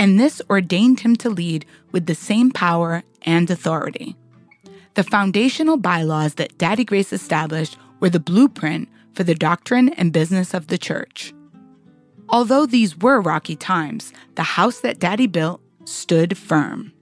and 0.00 0.18
this 0.18 0.40
ordained 0.48 1.00
him 1.00 1.14
to 1.14 1.28
lead 1.28 1.66
with 1.92 2.06
the 2.06 2.14
same 2.14 2.50
power 2.50 3.02
and 3.22 3.50
authority. 3.50 4.16
The 4.94 5.04
foundational 5.04 5.76
bylaws 5.76 6.34
that 6.36 6.56
Daddy 6.56 6.84
Grace 6.84 7.12
established 7.12 7.76
were 8.00 8.08
the 8.08 8.18
blueprint 8.18 8.88
for 9.12 9.24
the 9.24 9.34
doctrine 9.34 9.90
and 9.90 10.10
business 10.10 10.54
of 10.54 10.68
the 10.68 10.78
church. 10.78 11.34
Although 12.30 12.64
these 12.64 12.96
were 12.96 13.20
rocky 13.20 13.56
times, 13.56 14.14
the 14.36 14.42
house 14.42 14.80
that 14.80 15.00
Daddy 15.00 15.26
built 15.26 15.60
stood 15.84 16.38
firm. 16.38 16.94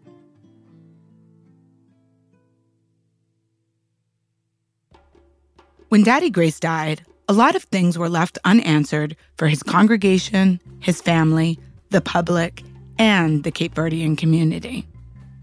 When 5.89 6.03
Daddy 6.03 6.29
Grace 6.29 6.61
died, 6.61 7.03
a 7.29 7.33
lot 7.33 7.57
of 7.57 7.63
things 7.63 7.97
were 7.97 8.11
left 8.11 8.39
unanswered 8.45 9.17
for 9.39 9.49
his 9.49 9.63
congregation, 9.63 10.61
his 10.81 11.01
family, 11.01 11.59
the 11.89 12.03
public, 12.03 12.63
and 12.99 13.43
the 13.43 13.51
Cape 13.51 13.75
Verdean 13.75 14.17
community. 14.19 14.87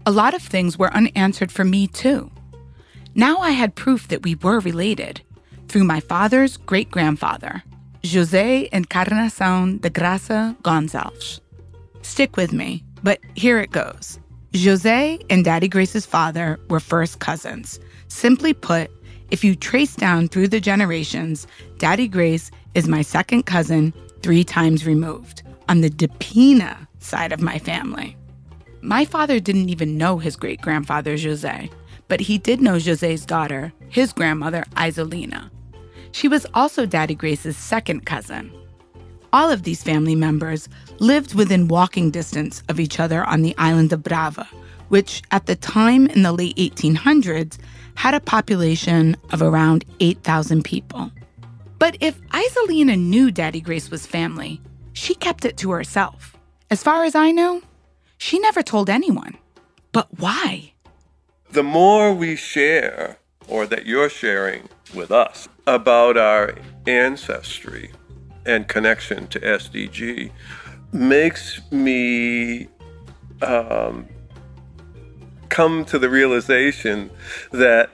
A 0.06 0.12
lot 0.12 0.34
of 0.34 0.42
things 0.42 0.78
were 0.78 0.94
unanswered 0.94 1.50
for 1.50 1.64
me, 1.64 1.88
too. 1.88 2.30
Now 3.16 3.38
I 3.38 3.50
had 3.50 3.74
proof 3.74 4.06
that 4.06 4.22
we 4.22 4.36
were 4.36 4.60
related 4.60 5.20
through 5.66 5.82
my 5.82 5.98
father's 5.98 6.56
great 6.58 6.92
grandfather, 6.92 7.64
José 8.04 8.70
Encarnação 8.70 9.80
de 9.80 9.90
Graça 9.90 10.56
Gonçalves. 10.62 11.40
Stick 12.02 12.36
with 12.36 12.52
me, 12.52 12.84
but 13.02 13.18
here 13.34 13.58
it 13.58 13.72
goes. 13.72 14.20
José 14.52 15.24
and 15.28 15.44
Daddy 15.44 15.66
Grace's 15.66 16.06
father 16.06 16.60
were 16.70 16.78
first 16.78 17.18
cousins. 17.18 17.80
Simply 18.06 18.54
put, 18.54 18.90
if 19.30 19.42
you 19.42 19.56
trace 19.56 19.96
down 19.96 20.28
through 20.28 20.48
the 20.48 20.60
generations, 20.60 21.46
Daddy 21.78 22.06
Grace 22.06 22.50
is 22.74 22.86
my 22.86 23.02
second 23.02 23.44
cousin, 23.44 23.92
three 24.22 24.44
times 24.44 24.86
removed, 24.86 25.42
on 25.68 25.80
the 25.80 25.90
DePina 25.90 26.86
side 27.00 27.32
of 27.32 27.40
my 27.40 27.58
family. 27.58 28.16
My 28.82 29.04
father 29.04 29.40
didn't 29.40 29.68
even 29.68 29.98
know 29.98 30.18
his 30.18 30.36
great 30.36 30.60
grandfather, 30.60 31.14
José, 31.14 31.70
but 32.08 32.20
he 32.20 32.38
did 32.38 32.60
know 32.60 32.76
José's 32.76 33.26
daughter, 33.26 33.72
his 33.88 34.12
grandmother, 34.12 34.64
Isolina. 34.74 35.50
She 36.12 36.28
was 36.28 36.46
also 36.54 36.86
Daddy 36.86 37.14
Grace's 37.14 37.56
second 37.56 38.06
cousin. 38.06 38.52
All 39.32 39.50
of 39.50 39.64
these 39.64 39.82
family 39.82 40.14
members 40.14 40.68
lived 41.00 41.34
within 41.34 41.68
walking 41.68 42.10
distance 42.10 42.62
of 42.68 42.78
each 42.78 43.00
other 43.00 43.24
on 43.24 43.42
the 43.42 43.54
island 43.58 43.92
of 43.92 44.04
Brava, 44.04 44.48
which 44.88 45.22
at 45.32 45.46
the 45.46 45.56
time 45.56 46.06
in 46.06 46.22
the 46.22 46.32
late 46.32 46.56
1800s 46.56 47.58
had 47.96 48.14
a 48.14 48.20
population 48.20 49.16
of 49.32 49.42
around 49.42 49.84
8,000 50.00 50.62
people. 50.62 51.10
But 51.78 51.96
if 52.00 52.20
Isolina 52.28 52.98
knew 52.98 53.30
Daddy 53.30 53.60
Grace 53.60 53.90
was 53.90 54.06
family, 54.06 54.60
she 54.92 55.14
kept 55.14 55.44
it 55.44 55.56
to 55.58 55.72
herself. 55.72 56.36
As 56.70 56.82
far 56.82 57.04
as 57.04 57.14
I 57.14 57.32
know, 57.32 57.62
she 58.18 58.38
never 58.38 58.62
told 58.62 58.88
anyone. 58.88 59.36
But 59.92 60.08
why? 60.18 60.72
The 61.50 61.62
more 61.62 62.14
we 62.14 62.36
share, 62.36 63.18
or 63.48 63.66
that 63.66 63.86
you're 63.86 64.10
sharing 64.10 64.68
with 64.94 65.10
us, 65.10 65.48
about 65.66 66.16
our 66.16 66.54
ancestry 66.86 67.92
and 68.44 68.68
connection 68.68 69.26
to 69.28 69.40
SDG, 69.40 70.30
makes 70.92 71.60
me 71.70 72.68
um, 73.42 74.06
come 75.48 75.84
to 75.86 75.98
the 75.98 76.08
realization 76.08 77.10
that 77.52 77.90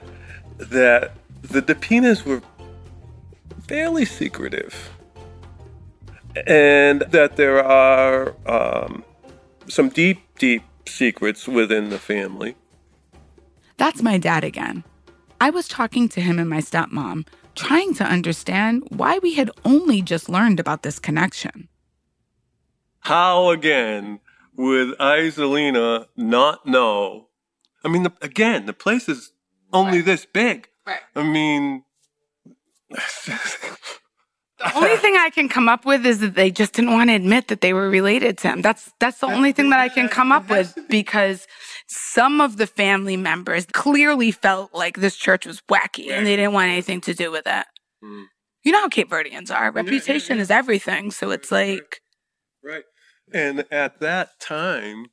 that 0.57 1.13
the 1.41 1.61
Depinas 1.61 2.25
were 2.25 2.41
fairly 3.67 4.05
secretive, 4.05 4.91
and 6.47 7.01
that 7.01 7.35
there 7.35 7.63
are 7.63 8.35
um, 8.45 9.03
some 9.67 9.89
deep, 9.89 10.19
deep 10.37 10.63
secrets 10.87 11.47
within 11.47 11.89
the 11.89 11.99
family. 11.99 12.55
That's 13.77 14.01
my 14.01 14.17
dad 14.17 14.43
again. 14.43 14.83
I 15.41 15.49
was 15.49 15.67
talking 15.67 16.07
to 16.09 16.21
him 16.21 16.39
and 16.39 16.49
my 16.49 16.59
stepmom, 16.59 17.27
trying 17.55 17.93
to 17.95 18.03
understand 18.05 18.83
why 18.89 19.19
we 19.19 19.33
had 19.33 19.51
only 19.65 20.01
just 20.01 20.29
learned 20.29 20.59
about 20.59 20.83
this 20.83 20.99
connection. 20.99 21.67
How 23.01 23.49
again 23.49 24.21
would 24.55 24.97
Isolina 24.97 26.07
not 26.15 26.65
know? 26.65 27.27
I 27.83 27.89
mean, 27.89 28.03
the, 28.03 28.13
again, 28.21 28.65
the 28.65 28.73
place 28.73 29.09
is 29.09 29.31
only 29.71 30.01
this 30.01 30.25
big. 30.25 30.69
Right. 30.85 30.99
I 31.15 31.23
mean, 31.23 31.83
The 34.63 34.77
only 34.77 34.95
thing 34.97 35.17
I 35.17 35.29
can 35.29 35.49
come 35.49 35.67
up 35.67 35.83
with 35.83 36.05
is 36.05 36.19
that 36.19 36.35
they 36.35 36.49
just 36.49 36.73
didn't 36.73 36.93
want 36.93 37.09
to 37.09 37.15
admit 37.15 37.49
that 37.49 37.59
they 37.59 37.73
were 37.73 37.89
related 37.89 38.37
to 38.39 38.49
him. 38.49 38.61
That's 38.61 38.93
that's 38.99 39.19
the 39.19 39.27
only 39.27 39.51
thing 39.51 39.71
that 39.71 39.79
I 39.79 39.89
can 39.89 40.07
come 40.07 40.31
up 40.31 40.49
with 40.49 40.77
because 40.89 41.47
some 41.87 42.39
of 42.39 42.55
the 42.55 42.67
family 42.67 43.17
members 43.17 43.65
clearly 43.65 44.31
felt 44.31 44.73
like 44.73 44.97
this 44.97 45.17
church 45.17 45.45
was 45.45 45.61
wacky 45.69 46.11
and 46.11 46.25
they 46.25 46.37
didn't 46.37 46.53
want 46.53 46.69
anything 46.69 47.01
to 47.01 47.13
do 47.13 47.29
with 47.29 47.45
it. 47.45 47.65
Mm. 48.03 48.25
You 48.63 48.71
know 48.71 48.79
how 48.79 48.87
Cape 48.87 49.09
Verdeans 49.09 49.53
are. 49.53 49.69
Reputation 49.71 50.39
is 50.39 50.49
everything. 50.49 51.11
So 51.11 51.31
it's 51.31 51.51
like 51.51 51.99
right. 52.63 52.83
And 53.33 53.65
at 53.69 53.99
that 53.99 54.39
time, 54.39 55.07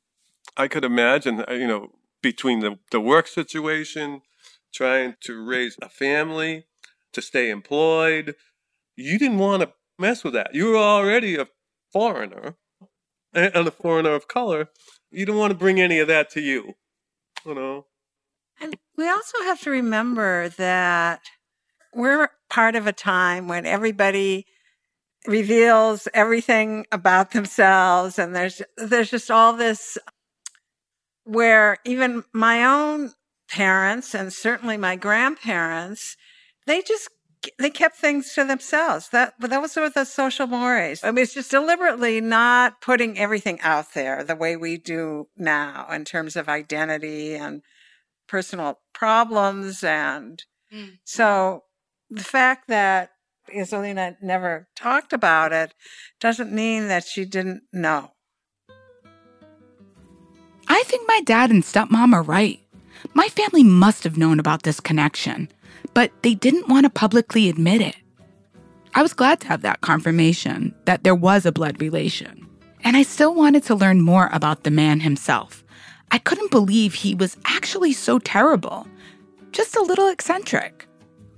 I 0.55 0.69
could 0.69 0.85
imagine, 0.85 1.43
uh, 1.45 1.53
you 1.53 1.67
know, 1.67 1.89
between 2.21 2.59
the, 2.59 2.77
the 2.91 3.01
work 3.01 3.27
situation, 3.27 4.21
trying 4.73 5.15
to 5.21 5.43
raise 5.43 5.75
a 5.81 5.89
family, 5.89 6.65
to 7.13 7.21
stay 7.21 7.49
employed, 7.49 8.35
you 8.95 9.17
didn't 9.17 9.37
want 9.37 9.63
to 9.63 9.71
mess 9.99 10.23
with 10.23 10.33
that. 10.33 10.53
You 10.53 10.69
were 10.69 10.77
already 10.77 11.35
a 11.35 11.47
foreigner 11.91 12.55
and 13.33 13.67
a 13.67 13.71
foreigner 13.71 14.13
of 14.13 14.27
color. 14.27 14.69
You 15.11 15.25
didn't 15.25 15.39
want 15.39 15.51
to 15.51 15.57
bring 15.57 15.79
any 15.79 15.99
of 15.99 16.07
that 16.07 16.29
to 16.31 16.41
you, 16.41 16.73
you 17.45 17.55
know. 17.55 17.85
And 18.59 18.75
we 18.95 19.09
also 19.09 19.39
have 19.43 19.61
to 19.61 19.71
remember 19.71 20.49
that 20.49 21.21
we're 21.93 22.29
part 22.49 22.75
of 22.75 22.87
a 22.87 22.93
time 22.93 23.47
when 23.47 23.65
everybody 23.65 24.45
reveals 25.27 26.07
everything 26.13 26.85
about 26.91 27.31
themselves 27.31 28.17
and 28.17 28.35
there's 28.35 28.61
there's 28.77 29.11
just 29.11 29.29
all 29.29 29.53
this 29.53 29.97
where 31.31 31.77
even 31.85 32.23
my 32.33 32.63
own 32.65 33.11
parents 33.49 34.13
and 34.13 34.33
certainly 34.33 34.77
my 34.77 34.95
grandparents 34.95 36.17
they 36.67 36.81
just 36.81 37.09
they 37.57 37.71
kept 37.71 37.97
things 37.97 38.33
to 38.33 38.43
themselves. 38.43 39.09
That 39.09 39.33
but 39.39 39.49
those 39.49 39.75
were 39.75 39.89
the 39.89 40.05
social 40.05 40.45
mores. 40.45 41.03
I 41.03 41.11
mean 41.11 41.23
it's 41.23 41.33
just 41.33 41.49
deliberately 41.49 42.21
not 42.21 42.81
putting 42.81 43.17
everything 43.17 43.59
out 43.61 43.93
there 43.93 44.23
the 44.23 44.35
way 44.35 44.55
we 44.55 44.77
do 44.77 45.27
now 45.37 45.87
in 45.91 46.05
terms 46.05 46.35
of 46.35 46.49
identity 46.49 47.33
and 47.35 47.61
personal 48.27 48.79
problems 48.93 49.83
and 49.83 50.43
mm. 50.71 50.97
so 51.03 51.63
the 52.09 52.23
fact 52.23 52.67
that 52.67 53.11
Isolina 53.55 54.17
never 54.21 54.67
talked 54.75 55.13
about 55.13 55.51
it 55.51 55.73
doesn't 56.19 56.51
mean 56.51 56.87
that 56.89 57.05
she 57.05 57.25
didn't 57.25 57.63
know. 57.73 58.11
I 60.73 60.83
think 60.83 61.05
my 61.05 61.19
dad 61.25 61.51
and 61.51 61.63
stepmom 61.63 62.13
are 62.13 62.23
right. 62.23 62.57
My 63.13 63.27
family 63.27 63.61
must 63.61 64.05
have 64.05 64.17
known 64.17 64.39
about 64.39 64.63
this 64.63 64.79
connection, 64.79 65.49
but 65.93 66.13
they 66.21 66.33
didn't 66.33 66.69
want 66.69 66.85
to 66.85 66.89
publicly 66.89 67.49
admit 67.49 67.81
it. 67.81 67.97
I 68.95 69.01
was 69.01 69.11
glad 69.11 69.41
to 69.41 69.49
have 69.49 69.63
that 69.63 69.81
confirmation 69.81 70.73
that 70.85 71.03
there 71.03 71.13
was 71.13 71.45
a 71.45 71.51
blood 71.51 71.81
relation. 71.81 72.47
And 72.85 72.95
I 72.95 73.03
still 73.03 73.35
wanted 73.35 73.63
to 73.63 73.75
learn 73.75 73.99
more 73.99 74.29
about 74.31 74.63
the 74.63 74.71
man 74.71 75.01
himself. 75.01 75.61
I 76.09 76.19
couldn't 76.19 76.51
believe 76.51 76.93
he 76.93 77.15
was 77.15 77.35
actually 77.43 77.91
so 77.91 78.17
terrible, 78.19 78.87
just 79.51 79.75
a 79.75 79.83
little 79.83 80.07
eccentric. 80.07 80.87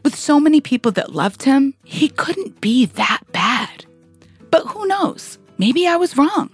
With 0.03 0.15
so 0.15 0.39
many 0.39 0.61
people 0.61 0.91
that 0.91 1.15
loved 1.15 1.41
him, 1.41 1.73
he 1.83 2.07
couldn't 2.07 2.61
be 2.61 2.85
that 2.85 3.21
bad. 3.31 3.85
But 4.51 4.67
who 4.67 4.85
knows? 4.85 5.39
Maybe 5.57 5.87
I 5.87 5.95
was 5.95 6.17
wrong. 6.17 6.51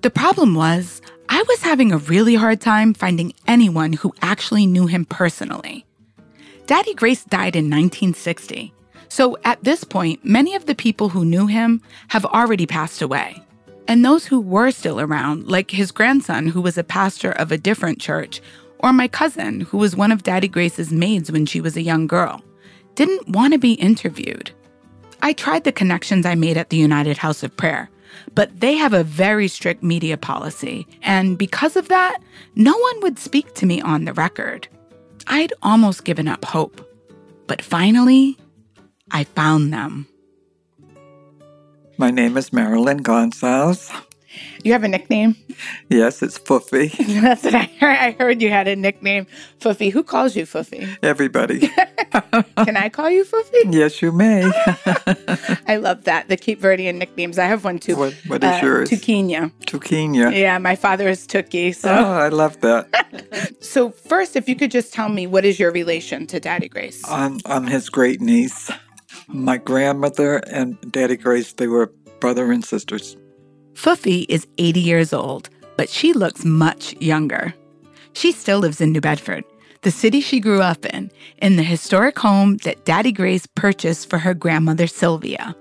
The 0.00 0.10
problem 0.10 0.54
was, 0.54 1.02
I 1.28 1.42
was 1.48 1.62
having 1.62 1.92
a 1.92 1.98
really 1.98 2.34
hard 2.34 2.60
time 2.60 2.94
finding 2.94 3.32
anyone 3.46 3.92
who 3.92 4.14
actually 4.22 4.66
knew 4.66 4.86
him 4.86 5.04
personally. 5.04 5.84
Daddy 6.66 6.94
Grace 6.94 7.24
died 7.24 7.56
in 7.56 7.66
1960, 7.66 8.72
so 9.08 9.36
at 9.44 9.62
this 9.62 9.84
point, 9.84 10.24
many 10.24 10.54
of 10.54 10.66
the 10.66 10.74
people 10.74 11.08
who 11.08 11.24
knew 11.24 11.46
him 11.46 11.80
have 12.08 12.24
already 12.24 12.66
passed 12.66 13.02
away. 13.02 13.42
And 13.88 14.04
those 14.04 14.26
who 14.26 14.40
were 14.40 14.70
still 14.72 15.00
around, 15.00 15.46
like 15.46 15.70
his 15.70 15.92
grandson, 15.92 16.48
who 16.48 16.60
was 16.60 16.76
a 16.76 16.84
pastor 16.84 17.30
of 17.32 17.52
a 17.52 17.58
different 17.58 18.00
church, 18.00 18.40
or 18.80 18.92
my 18.92 19.08
cousin, 19.08 19.60
who 19.60 19.78
was 19.78 19.96
one 19.96 20.12
of 20.12 20.22
Daddy 20.22 20.48
Grace's 20.48 20.92
maids 20.92 21.30
when 21.30 21.46
she 21.46 21.60
was 21.60 21.76
a 21.76 21.82
young 21.82 22.06
girl, 22.06 22.42
didn't 22.94 23.28
want 23.28 23.52
to 23.52 23.58
be 23.58 23.74
interviewed. 23.74 24.50
I 25.22 25.32
tried 25.32 25.64
the 25.64 25.72
connections 25.72 26.26
I 26.26 26.34
made 26.34 26.56
at 26.56 26.70
the 26.70 26.76
United 26.76 27.16
House 27.16 27.42
of 27.42 27.56
Prayer, 27.56 27.90
but 28.34 28.60
they 28.60 28.74
have 28.74 28.92
a 28.92 29.04
very 29.04 29.48
strict 29.48 29.82
media 29.82 30.16
policy, 30.16 30.86
and 31.02 31.38
because 31.38 31.76
of 31.76 31.88
that, 31.88 32.18
no 32.54 32.76
one 32.76 33.00
would 33.02 33.18
speak 33.18 33.54
to 33.54 33.66
me 33.66 33.80
on 33.80 34.04
the 34.04 34.12
record. 34.12 34.68
I'd 35.26 35.52
almost 35.62 36.04
given 36.04 36.28
up 36.28 36.44
hope. 36.44 36.82
But 37.46 37.62
finally, 37.62 38.36
I 39.10 39.24
found 39.24 39.72
them. 39.72 40.06
My 41.98 42.10
name 42.10 42.36
is 42.36 42.52
Marilyn 42.52 42.98
Gonzalez. 42.98 43.90
You 44.64 44.72
have 44.72 44.82
a 44.84 44.88
nickname? 44.88 45.36
Yes, 45.88 46.22
it's 46.22 46.38
Foofy. 46.38 46.90
That's 47.22 47.44
what 47.44 47.54
I 47.54 47.70
heard. 47.80 47.96
I 47.96 48.10
heard 48.18 48.42
you 48.42 48.50
had 48.50 48.68
a 48.68 48.76
nickname, 48.76 49.26
Foofy. 49.60 49.90
Who 49.92 50.02
calls 50.02 50.34
you 50.36 50.44
Foofy? 50.44 50.96
Everybody. 51.02 51.68
Can 52.56 52.76
I 52.76 52.88
call 52.88 53.10
you 53.10 53.24
Foofy? 53.24 53.72
yes, 53.72 54.02
you 54.02 54.12
may. 54.12 54.42
I 55.66 55.76
love 55.76 56.04
that. 56.04 56.28
The 56.28 56.36
Cape 56.36 56.60
Verdean 56.60 56.96
nicknames. 56.96 57.38
I 57.38 57.44
have 57.46 57.64
one 57.64 57.78
too. 57.78 57.96
What- 57.96 58.14
what 58.26 58.42
is 58.44 58.50
Uh, 58.50 58.60
yours? 58.62 58.90
Tuquinha. 58.90 59.52
Tuquinha. 59.66 60.36
Yeah, 60.36 60.58
my 60.58 60.76
father 60.76 61.08
is 61.08 61.26
Tookie. 61.26 61.74
So, 61.74 61.90
Oh, 61.90 62.12
I 62.12 62.28
love 62.28 62.60
that. 62.60 62.88
so 63.60 63.90
first, 63.90 64.36
if 64.36 64.48
you 64.48 64.56
could 64.56 64.70
just 64.70 64.92
tell 64.92 65.08
me 65.08 65.26
what 65.26 65.44
is 65.44 65.58
your 65.58 65.70
relation 65.72 66.26
to 66.28 66.40
Daddy 66.40 66.68
Grace? 66.68 67.02
I'm, 67.08 67.38
I'm 67.46 67.66
his 67.66 67.88
great 67.88 68.20
niece. 68.20 68.70
My 69.28 69.56
grandmother 69.58 70.36
and 70.50 70.76
Daddy 70.92 71.16
Grace, 71.16 71.52
they 71.54 71.66
were 71.66 71.92
brother 72.20 72.50
and 72.52 72.64
sisters. 72.64 73.16
Foofy 73.76 74.24
is 74.30 74.46
80 74.56 74.80
years 74.80 75.12
old, 75.12 75.50
but 75.76 75.90
she 75.90 76.14
looks 76.14 76.46
much 76.46 76.94
younger. 76.94 77.54
She 78.14 78.32
still 78.32 78.58
lives 78.58 78.80
in 78.80 78.90
New 78.90 79.02
Bedford, 79.02 79.44
the 79.82 79.90
city 79.90 80.22
she 80.22 80.40
grew 80.40 80.62
up 80.62 80.86
in, 80.86 81.10
in 81.42 81.56
the 81.56 81.62
historic 81.62 82.18
home 82.18 82.56
that 82.64 82.86
Daddy 82.86 83.12
Grace 83.12 83.46
purchased 83.46 84.08
for 84.08 84.18
her 84.18 84.32
grandmother 84.32 84.86
Sylvia. 84.86 85.54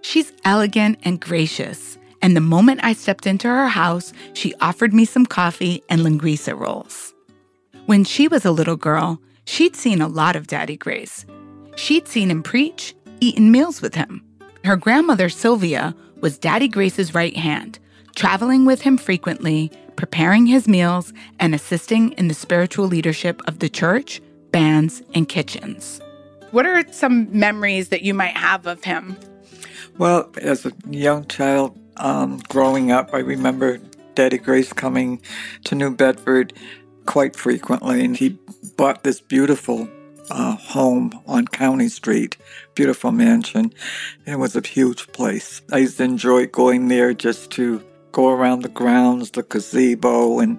She's 0.00 0.32
elegant 0.44 0.98
and 1.04 1.20
gracious, 1.20 1.96
and 2.20 2.36
the 2.36 2.40
moment 2.40 2.80
I 2.82 2.92
stepped 2.92 3.28
into 3.28 3.46
her 3.46 3.68
house, 3.68 4.12
she 4.34 4.52
offered 4.60 4.92
me 4.92 5.04
some 5.04 5.24
coffee 5.24 5.80
and 5.88 6.00
linguiça 6.00 6.58
rolls. 6.58 7.14
When 7.86 8.02
she 8.02 8.26
was 8.26 8.44
a 8.44 8.50
little 8.50 8.76
girl, 8.76 9.22
she'd 9.44 9.76
seen 9.76 10.02
a 10.02 10.08
lot 10.08 10.34
of 10.34 10.48
Daddy 10.48 10.76
Grace. 10.76 11.24
She'd 11.76 12.08
seen 12.08 12.32
him 12.32 12.42
preach, 12.42 12.96
eaten 13.20 13.52
meals 13.52 13.80
with 13.80 13.94
him. 13.94 14.24
Her 14.64 14.76
grandmother, 14.76 15.28
Sylvia, 15.28 15.94
was 16.22 16.38
Daddy 16.38 16.68
Grace's 16.68 17.14
right 17.14 17.36
hand, 17.36 17.78
traveling 18.14 18.64
with 18.64 18.80
him 18.80 18.96
frequently, 18.96 19.70
preparing 19.96 20.46
his 20.46 20.66
meals, 20.66 21.12
and 21.38 21.54
assisting 21.54 22.12
in 22.12 22.28
the 22.28 22.34
spiritual 22.34 22.86
leadership 22.86 23.42
of 23.46 23.58
the 23.58 23.68
church, 23.68 24.22
bands, 24.52 25.02
and 25.14 25.28
kitchens. 25.28 26.00
What 26.52 26.64
are 26.64 26.84
some 26.92 27.28
memories 27.38 27.90
that 27.90 28.02
you 28.02 28.14
might 28.14 28.36
have 28.36 28.66
of 28.66 28.84
him? 28.84 29.18
Well, 29.98 30.30
as 30.40 30.64
a 30.64 30.72
young 30.88 31.26
child 31.26 31.78
um, 31.96 32.38
growing 32.48 32.92
up, 32.92 33.12
I 33.12 33.18
remember 33.18 33.78
Daddy 34.14 34.38
Grace 34.38 34.72
coming 34.72 35.20
to 35.64 35.74
New 35.74 35.90
Bedford 35.90 36.52
quite 37.04 37.36
frequently, 37.36 38.04
and 38.04 38.16
he 38.16 38.38
bought 38.76 39.02
this 39.02 39.20
beautiful 39.20 39.88
uh, 40.30 40.56
home 40.56 41.12
on 41.26 41.46
County 41.46 41.88
Street, 41.88 42.36
beautiful 42.74 43.12
mansion. 43.12 43.72
It 44.26 44.38
was 44.38 44.56
a 44.56 44.66
huge 44.66 45.08
place. 45.12 45.62
I 45.72 45.78
used 45.78 45.98
to 45.98 46.04
enjoy 46.04 46.46
going 46.46 46.88
there 46.88 47.14
just 47.14 47.50
to 47.52 47.82
go 48.12 48.28
around 48.28 48.62
the 48.62 48.68
grounds, 48.68 49.30
the 49.30 49.42
gazebo, 49.42 50.40
and 50.40 50.58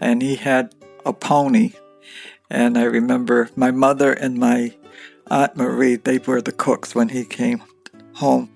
and 0.00 0.22
he 0.22 0.36
had 0.36 0.74
a 1.04 1.12
pony. 1.12 1.72
And 2.50 2.78
I 2.78 2.84
remember 2.84 3.50
my 3.56 3.70
mother 3.70 4.12
and 4.12 4.38
my 4.38 4.74
Aunt 5.30 5.56
Marie, 5.56 5.96
they 5.96 6.18
were 6.18 6.40
the 6.40 6.52
cooks 6.52 6.94
when 6.94 7.10
he 7.10 7.24
came 7.24 7.62
home. 8.14 8.50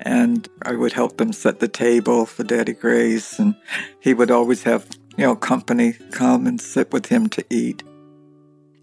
And 0.00 0.48
I 0.62 0.72
would 0.72 0.92
help 0.92 1.16
them 1.16 1.32
set 1.32 1.60
the 1.60 1.68
table 1.68 2.26
for 2.26 2.44
Daddy 2.44 2.72
Grace. 2.72 3.38
And 3.38 3.56
he 4.00 4.14
would 4.14 4.30
always 4.30 4.62
have, 4.64 4.88
you 5.16 5.24
know, 5.24 5.36
company 5.36 5.94
come 6.10 6.46
and 6.46 6.60
sit 6.60 6.92
with 6.92 7.06
him 7.06 7.28
to 7.30 7.44
eat. 7.50 7.82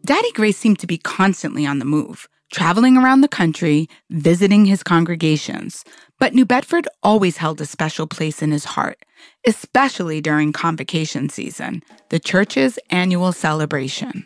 Daddy 0.05 0.31
Grace 0.31 0.57
seemed 0.57 0.79
to 0.79 0.87
be 0.87 0.97
constantly 0.97 1.65
on 1.65 1.79
the 1.79 1.85
move, 1.85 2.27
traveling 2.51 2.97
around 2.97 3.21
the 3.21 3.27
country, 3.27 3.87
visiting 4.09 4.65
his 4.65 4.83
congregations. 4.83 5.83
But 6.19 6.33
New 6.33 6.45
Bedford 6.45 6.87
always 7.03 7.37
held 7.37 7.61
a 7.61 7.65
special 7.65 8.07
place 8.07 8.41
in 8.41 8.51
his 8.51 8.65
heart, 8.65 9.05
especially 9.45 10.21
during 10.21 10.51
convocation 10.51 11.29
season, 11.29 11.83
the 12.09 12.19
church's 12.19 12.79
annual 12.89 13.31
celebration. 13.31 14.25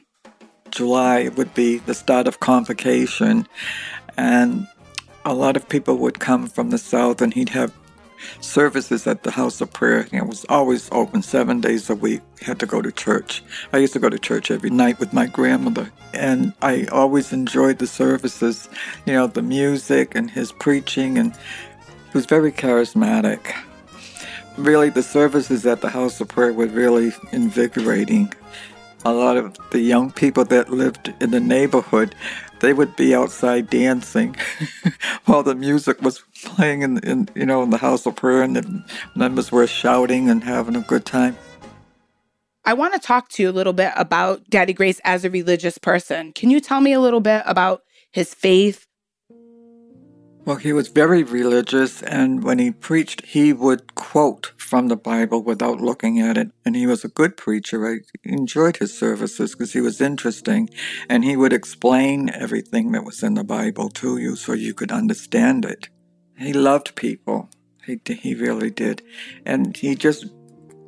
July 0.71 1.29
would 1.29 1.53
be 1.53 1.77
the 1.77 1.93
start 1.93 2.27
of 2.27 2.39
convocation. 2.39 3.47
And 4.17 4.67
a 5.25 5.33
lot 5.33 5.55
of 5.55 5.69
people 5.69 5.97
would 5.97 6.19
come 6.19 6.47
from 6.47 6.71
the 6.71 6.77
south, 6.77 7.21
and 7.21 7.33
he'd 7.33 7.49
have 7.49 7.71
services 8.41 9.07
at 9.07 9.23
the 9.23 9.31
house 9.31 9.61
of 9.61 9.71
prayer. 9.73 10.07
It 10.11 10.27
was 10.27 10.45
always 10.49 10.89
open 10.91 11.21
seven 11.21 11.61
days 11.61 11.89
a 11.89 11.95
week. 11.95 12.21
We 12.39 12.45
had 12.45 12.59
to 12.59 12.65
go 12.65 12.81
to 12.81 12.91
church. 12.91 13.43
I 13.71 13.77
used 13.77 13.93
to 13.93 13.99
go 13.99 14.09
to 14.09 14.19
church 14.19 14.51
every 14.51 14.69
night 14.69 14.99
with 14.99 15.13
my 15.13 15.27
grandmother, 15.27 15.91
and 16.13 16.53
I 16.61 16.85
always 16.91 17.33
enjoyed 17.33 17.79
the 17.79 17.87
services. 17.87 18.69
You 19.05 19.13
know, 19.13 19.27
the 19.27 19.41
music 19.41 20.15
and 20.15 20.29
his 20.29 20.51
preaching, 20.51 21.17
and 21.17 21.33
he 21.33 22.17
was 22.17 22.25
very 22.25 22.51
charismatic. 22.51 23.53
Really, 24.57 24.89
the 24.89 25.03
services 25.03 25.65
at 25.65 25.81
the 25.81 25.89
house 25.89 26.21
of 26.21 26.27
prayer 26.27 26.53
were 26.53 26.67
really 26.67 27.11
invigorating. 27.31 28.31
A 29.05 29.11
lot 29.11 29.35
of 29.35 29.57
the 29.71 29.81
young 29.81 30.11
people 30.11 30.45
that 30.45 30.69
lived 30.69 31.13
in 31.19 31.31
the 31.31 31.39
neighborhood, 31.39 32.15
they 32.63 32.73
would 32.73 32.95
be 32.95 33.13
outside 33.13 33.69
dancing 33.69 34.35
while 35.25 35.43
the 35.43 35.53
music 35.53 36.01
was 36.01 36.23
playing 36.43 36.81
in, 36.81 36.97
in 36.99 37.29
you 37.35 37.45
know 37.45 37.61
in 37.61 37.69
the 37.69 37.77
house 37.77 38.05
of 38.05 38.15
prayer, 38.15 38.41
and 38.41 38.55
the 38.55 38.83
members 39.15 39.51
were 39.51 39.67
shouting 39.67 40.29
and 40.29 40.45
having 40.45 40.75
a 40.75 40.81
good 40.81 41.05
time. 41.05 41.37
I 42.65 42.73
want 42.73 42.93
to 42.93 42.99
talk 42.99 43.27
to 43.31 43.43
you 43.43 43.49
a 43.49 43.51
little 43.51 43.73
bit 43.73 43.91
about 43.97 44.49
Daddy 44.49 44.71
Grace 44.71 45.01
as 45.03 45.25
a 45.25 45.29
religious 45.29 45.77
person. 45.77 46.31
Can 46.31 46.49
you 46.49 46.61
tell 46.61 46.79
me 46.79 46.93
a 46.93 47.01
little 47.01 47.19
bit 47.19 47.43
about 47.45 47.81
his 48.11 48.33
faith? 48.33 48.87
Well, 50.45 50.55
he 50.55 50.71
was 50.71 50.87
very 50.87 51.23
religious, 51.23 52.01
and 52.03 52.43
when 52.43 52.59
he 52.59 52.71
preached, 52.71 53.25
he 53.25 53.51
would 53.51 53.95
quote 53.95 54.53
from 54.73 54.87
the 54.87 54.97
Bible 54.97 55.43
without 55.43 55.81
looking 55.81 56.19
at 56.19 56.35
it. 56.35 56.49
And 56.65 56.75
he 56.75 56.87
was 56.87 57.05
a 57.05 57.07
good 57.07 57.37
preacher. 57.37 57.87
I 57.87 57.99
enjoyed 58.23 58.77
his 58.77 58.97
services 58.97 59.51
because 59.51 59.71
he 59.71 59.81
was 59.81 60.01
interesting, 60.01 60.67
and 61.07 61.23
he 61.23 61.37
would 61.37 61.53
explain 61.53 62.31
everything 62.31 62.91
that 62.93 63.05
was 63.05 63.21
in 63.21 63.35
the 63.35 63.43
Bible 63.43 63.89
to 63.89 64.17
you 64.17 64.35
so 64.35 64.53
you 64.53 64.73
could 64.73 64.91
understand 64.91 65.63
it. 65.63 65.89
He 66.39 66.53
loved 66.53 66.95
people. 66.95 67.51
He, 67.85 68.01
he 68.03 68.33
really 68.33 68.71
did. 68.71 69.03
And 69.45 69.77
he 69.77 69.93
just, 69.93 70.25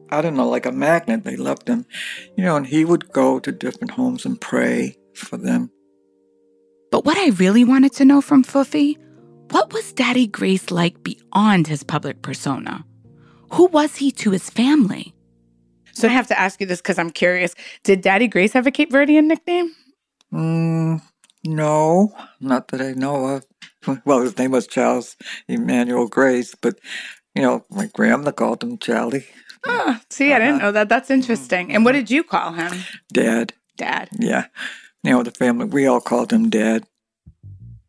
I 0.09 0.23
don't 0.23 0.35
know, 0.35 0.49
like 0.49 0.65
a 0.65 0.71
magnet. 0.71 1.23
They 1.23 1.35
loved 1.35 1.67
him. 1.67 1.85
You 2.35 2.43
know, 2.45 2.55
and 2.55 2.65
he 2.65 2.85
would 2.85 3.11
go 3.11 3.37
to 3.37 3.51
different 3.51 3.91
homes 3.91 4.25
and 4.25 4.41
pray 4.41 4.95
for 5.13 5.37
them. 5.37 5.69
But 6.89 7.05
what 7.05 7.19
I 7.19 7.29
really 7.37 7.63
wanted 7.63 7.93
to 7.93 8.05
know 8.05 8.21
from 8.21 8.43
Foofy, 8.43 8.97
what 9.51 9.71
was 9.71 9.93
Daddy 9.93 10.25
Grace 10.25 10.71
like 10.71 11.03
beyond 11.03 11.67
his 11.67 11.83
public 11.83 12.23
persona? 12.23 12.83
Who 13.55 13.67
was 13.67 13.95
he 13.95 14.11
to 14.11 14.31
his 14.31 14.49
family? 14.49 15.13
So 15.93 16.09
I 16.09 16.11
have 16.11 16.27
to 16.27 16.37
ask 16.39 16.59
you 16.59 16.67
this 16.67 16.81
because 16.81 16.99
I'm 16.99 17.09
curious. 17.09 17.55
Did 17.83 18.01
Daddy 18.01 18.27
Grace 18.27 18.51
have 18.51 18.67
a 18.67 18.71
Cape 18.71 18.91
Verdean 18.91 19.25
nickname? 19.27 19.73
Mm, 20.33 21.01
no, 21.45 22.13
not 22.41 22.67
that 22.69 22.81
I 22.81 22.91
know 22.93 23.25
of. 23.27 23.45
Well, 24.03 24.21
his 24.21 24.35
name 24.35 24.49
was 24.49 24.65
Charles 24.65 25.15
Emmanuel 25.47 26.07
Grace, 26.07 26.55
but 26.59 26.79
you 27.35 27.43
know, 27.43 27.63
my 27.69 27.87
grandma 27.93 28.31
called 28.31 28.63
him 28.63 28.79
Charlie. 28.79 29.27
Ah, 29.63 30.01
see, 30.09 30.33
I 30.33 30.39
didn't 30.39 30.57
know 30.57 30.71
that. 30.71 30.89
That's 30.89 31.11
interesting. 31.11 31.71
And 31.71 31.85
what 31.85 31.91
did 31.91 32.09
you 32.09 32.23
call 32.23 32.53
him? 32.53 32.73
Dad. 33.13 33.53
Dad. 33.77 34.09
Yeah. 34.17 34.47
You 35.03 35.11
know, 35.11 35.23
the 35.23 35.29
family, 35.29 35.65
we 35.65 35.85
all 35.85 36.01
called 36.01 36.33
him 36.33 36.49
Dad. 36.49 36.85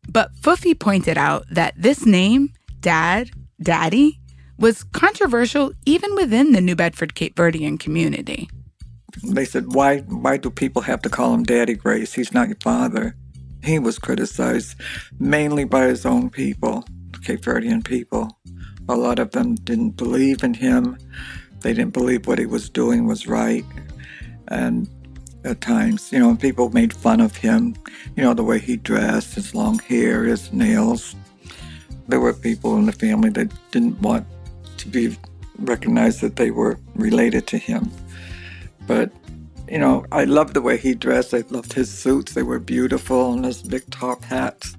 But 0.07 0.35
Foofy 0.35 0.79
pointed 0.79 1.17
out 1.17 1.45
that 1.49 1.73
this 1.75 2.05
name, 2.05 2.53
Dad, 2.79 3.31
Daddy, 3.61 4.19
was 4.57 4.83
controversial 4.83 5.73
even 5.85 6.15
within 6.15 6.51
the 6.51 6.61
New 6.61 6.75
Bedford 6.75 7.15
Cape 7.15 7.35
Verdean 7.35 7.79
community. 7.79 8.49
They 9.23 9.45
said, 9.45 9.73
why, 9.73 9.99
why 9.99 10.37
do 10.37 10.49
people 10.49 10.81
have 10.83 11.01
to 11.03 11.09
call 11.09 11.33
him 11.33 11.43
Daddy 11.43 11.73
Grace? 11.73 12.13
He's 12.13 12.33
not 12.33 12.47
your 12.47 12.57
father. 12.61 13.15
He 13.63 13.79
was 13.79 13.99
criticized 13.99 14.75
mainly 15.19 15.63
by 15.63 15.85
his 15.85 16.05
own 16.05 16.29
people, 16.29 16.85
Cape 17.23 17.41
Verdean 17.41 17.83
people. 17.83 18.37
A 18.89 18.95
lot 18.95 19.19
of 19.19 19.31
them 19.31 19.55
didn't 19.55 19.97
believe 19.97 20.43
in 20.43 20.53
him. 20.53 20.97
They 21.61 21.73
didn't 21.73 21.93
believe 21.93 22.27
what 22.27 22.39
he 22.39 22.45
was 22.45 22.69
doing 22.69 23.07
was 23.07 23.27
right. 23.27 23.65
And 24.47 24.87
at 25.43 25.61
times, 25.61 26.11
you 26.11 26.19
know, 26.19 26.35
people 26.35 26.69
made 26.69 26.93
fun 26.93 27.19
of 27.19 27.35
him, 27.35 27.75
you 28.15 28.23
know, 28.23 28.33
the 28.33 28.43
way 28.43 28.59
he 28.59 28.77
dressed, 28.77 29.35
his 29.35 29.55
long 29.55 29.79
hair, 29.79 30.23
his 30.23 30.53
nails. 30.53 31.15
There 32.07 32.19
were 32.19 32.33
people 32.33 32.77
in 32.77 32.85
the 32.85 32.91
family 32.91 33.29
that 33.31 33.51
didn't 33.71 33.99
want 34.01 34.25
to 34.91 35.09
be 35.09 35.17
recognized 35.59 36.21
that 36.21 36.35
they 36.35 36.51
were 36.51 36.79
related 36.95 37.47
to 37.47 37.57
him. 37.57 37.91
But, 38.85 39.11
you 39.69 39.77
know, 39.77 40.05
I 40.11 40.23
loved 40.23 40.53
the 40.53 40.61
way 40.61 40.77
he 40.77 40.93
dressed. 40.93 41.33
I 41.33 41.43
loved 41.49 41.73
his 41.73 41.91
suits. 41.91 42.33
They 42.33 42.43
were 42.43 42.59
beautiful 42.59 43.33
and 43.33 43.43
his 43.45 43.61
big 43.61 43.89
top 43.89 44.23
hats. 44.23 44.77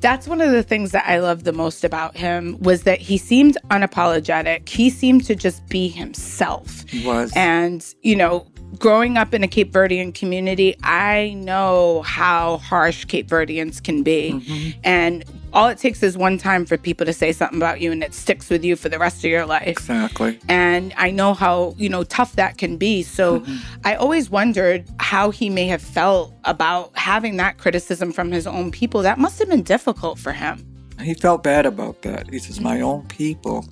That's 0.00 0.26
one 0.26 0.40
of 0.40 0.50
the 0.50 0.64
things 0.64 0.90
that 0.92 1.04
I 1.06 1.20
loved 1.20 1.44
the 1.44 1.52
most 1.52 1.84
about 1.84 2.16
him 2.16 2.58
was 2.60 2.82
that 2.84 3.00
he 3.00 3.18
seemed 3.18 3.56
unapologetic. 3.70 4.68
He 4.68 4.90
seemed 4.90 5.24
to 5.26 5.36
just 5.36 5.66
be 5.68 5.88
himself. 5.88 6.88
He 6.88 7.06
was. 7.06 7.32
And, 7.36 7.84
you 8.02 8.16
know, 8.16 8.46
growing 8.78 9.16
up 9.16 9.32
in 9.32 9.44
a 9.44 9.48
Cape 9.48 9.70
Verdean 9.72 10.12
community, 10.12 10.76
I 10.82 11.34
know 11.34 12.02
how 12.02 12.56
harsh 12.58 13.04
Cape 13.04 13.28
Verdeans 13.28 13.82
can 13.82 14.02
be. 14.02 14.32
Mm-hmm. 14.32 14.80
And 14.82 15.24
all 15.52 15.68
it 15.68 15.78
takes 15.78 16.02
is 16.02 16.16
one 16.16 16.38
time 16.38 16.64
for 16.64 16.78
people 16.78 17.04
to 17.04 17.12
say 17.12 17.32
something 17.32 17.58
about 17.58 17.80
you 17.80 17.92
and 17.92 18.02
it 18.02 18.14
sticks 18.14 18.48
with 18.48 18.64
you 18.64 18.74
for 18.74 18.88
the 18.88 18.98
rest 18.98 19.18
of 19.18 19.30
your 19.30 19.44
life. 19.44 19.66
Exactly. 19.66 20.38
And 20.48 20.94
I 20.96 21.10
know 21.10 21.34
how, 21.34 21.74
you 21.76 21.88
know, 21.88 22.04
tough 22.04 22.36
that 22.36 22.56
can 22.56 22.78
be. 22.78 23.02
So 23.02 23.40
mm-hmm. 23.40 23.56
I 23.84 23.94
always 23.96 24.30
wondered 24.30 24.88
how 24.98 25.30
he 25.30 25.50
may 25.50 25.66
have 25.66 25.82
felt 25.82 26.34
about 26.44 26.96
having 26.96 27.36
that 27.36 27.58
criticism 27.58 28.12
from 28.12 28.30
his 28.30 28.46
own 28.46 28.70
people. 28.70 29.02
That 29.02 29.18
must 29.18 29.38
have 29.38 29.48
been 29.48 29.62
difficult 29.62 30.18
for 30.18 30.32
him. 30.32 30.66
He 31.00 31.14
felt 31.14 31.42
bad 31.42 31.66
about 31.66 32.02
that. 32.02 32.30
He 32.30 32.38
says, 32.38 32.60
My 32.60 32.80
own 32.80 33.06
people 33.08 33.66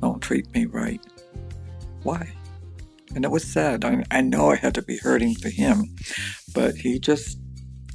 don't 0.00 0.20
treat 0.20 0.52
me 0.54 0.66
right. 0.66 1.00
Why? 2.02 2.32
And 3.14 3.24
it 3.24 3.30
was 3.30 3.44
sad. 3.44 3.84
I, 3.84 4.04
I 4.10 4.20
know 4.20 4.50
I 4.50 4.56
had 4.56 4.74
to 4.74 4.82
be 4.82 4.98
hurting 4.98 5.34
for 5.34 5.48
him, 5.48 5.96
but 6.54 6.74
he 6.76 6.98
just 6.98 7.38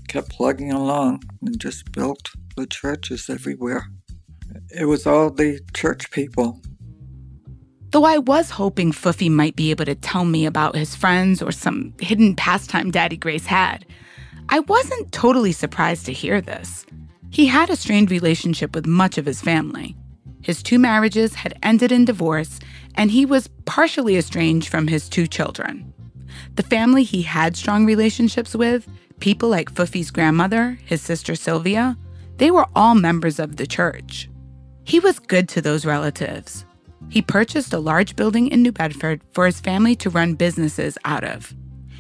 kept 0.08 0.30
plugging 0.30 0.72
along 0.72 1.24
and 1.42 1.60
just 1.60 1.92
built 1.92 2.30
the 2.58 2.66
churches 2.66 3.30
everywhere. 3.30 3.86
It 4.72 4.86
was 4.86 5.06
all 5.06 5.30
the 5.30 5.62
church 5.74 6.12
people. 6.12 6.60
Though 7.92 8.04
I 8.04 8.18
was 8.18 8.50
hoping 8.50 8.92
Foofy 8.92 9.30
might 9.30 9.56
be 9.56 9.72
able 9.72 9.86
to 9.86 9.96
tell 9.96 10.26
me 10.26 10.46
about 10.46 10.76
his 10.76 10.96
friends 10.96 11.42
or 11.42 11.52
some 11.52 11.94
hidden 12.00 12.36
pastime 12.36 12.92
Daddy 12.92 13.16
Grace 13.16 13.46
had, 13.46 13.86
I 14.50 14.60
wasn't 14.62 15.12
totally 15.12 15.52
surprised 15.52 16.06
to 16.08 16.14
hear 16.14 16.42
this. 16.42 16.86
He 17.30 17.46
had 17.46 17.70
a 17.70 17.76
strained 17.76 18.12
relationship 18.12 18.74
with 18.76 18.88
much 18.88 19.18
of 19.18 19.26
his 19.26 19.42
family. 19.42 19.96
His 20.42 20.64
two 20.64 20.80
marriages 20.80 21.36
had 21.36 21.58
ended 21.62 21.92
in 21.92 22.06
divorce, 22.06 22.60
and 22.96 23.12
he 23.12 23.26
was 23.26 23.50
partially 23.66 24.18
estranged 24.18 24.70
from 24.70 24.88
his 24.88 25.08
two 25.08 25.28
children. 25.28 25.94
The 26.56 26.64
family 26.64 27.04
he 27.04 27.22
had 27.22 27.56
strong 27.56 27.86
relationships 27.86 28.56
with, 28.56 28.88
people 29.20 29.50
like 29.50 29.74
Foofy's 29.74 30.12
grandmother, 30.12 30.80
his 30.86 31.02
sister 31.02 31.36
Sylvia, 31.36 31.98
they 32.38 32.52
were 32.52 32.68
all 32.76 32.96
members 32.96 33.40
of 33.40 33.58
the 33.58 33.68
church. 33.68 34.30
He 34.84 35.00
was 35.00 35.20
good 35.20 35.50
to 35.50 35.62
those 35.62 35.86
relatives. 35.86 36.66
He 37.10 37.22
purchased 37.22 37.74
a 37.74 37.80
large 37.80 38.16
building 38.16 38.48
in 38.48 38.62
New 38.62 38.72
Bedford 38.72 39.22
for 39.34 39.46
his 39.46 39.60
family 39.60 39.96
to 39.98 40.10
run 40.10 40.36
businesses 40.36 40.98
out 41.06 41.24
of. 41.24 41.54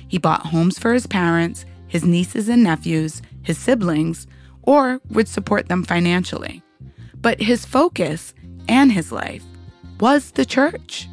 He 0.08 0.18
bought 0.18 0.48
homes 0.48 0.80
for 0.80 0.94
his 0.94 1.08
parents, 1.08 1.66
his 1.88 2.04
nieces 2.04 2.50
and 2.50 2.64
nephews, 2.64 3.22
his 3.42 3.58
siblings, 3.58 4.28
or 4.64 5.02
would 5.10 5.28
support 5.28 5.70
them 5.70 5.84
financially. 5.84 6.62
But 7.16 7.42
his 7.42 7.66
focus 7.66 8.34
and 8.68 8.92
his 8.92 9.12
life 9.12 9.44
was 10.00 10.32
the 10.32 10.46
church. 10.46 11.08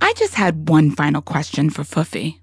I 0.00 0.12
just 0.14 0.34
had 0.34 0.68
one 0.68 0.90
final 0.90 1.22
question 1.22 1.70
for 1.70 1.82
Foofy. 1.82 2.40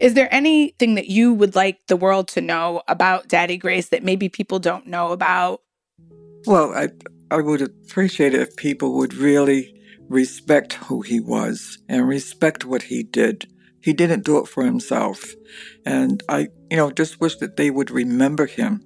Is 0.00 0.14
there 0.14 0.32
anything 0.32 0.94
that 0.94 1.08
you 1.08 1.32
would 1.32 1.54
like 1.54 1.86
the 1.86 1.96
world 1.96 2.28
to 2.28 2.40
know 2.40 2.82
about 2.88 3.28
Daddy 3.28 3.56
Grace 3.56 3.88
that 3.88 4.04
maybe 4.04 4.28
people 4.28 4.58
don't 4.58 4.86
know 4.86 5.12
about? 5.12 5.62
Well, 6.46 6.72
I, 6.72 6.88
I 7.30 7.40
would 7.40 7.62
appreciate 7.62 8.34
it 8.34 8.40
if 8.40 8.56
people 8.56 8.94
would 8.94 9.14
really 9.14 9.74
respect 10.08 10.74
who 10.74 11.02
he 11.02 11.20
was 11.20 11.78
and 11.88 12.06
respect 12.06 12.64
what 12.64 12.82
he 12.82 13.02
did. 13.02 13.46
He 13.80 13.92
didn't 13.92 14.24
do 14.24 14.38
it 14.38 14.46
for 14.46 14.64
himself. 14.64 15.24
And 15.84 16.22
I, 16.28 16.48
you 16.70 16.76
know, 16.76 16.90
just 16.90 17.20
wish 17.20 17.36
that 17.36 17.56
they 17.56 17.70
would 17.70 17.90
remember 17.90 18.46
him 18.46 18.84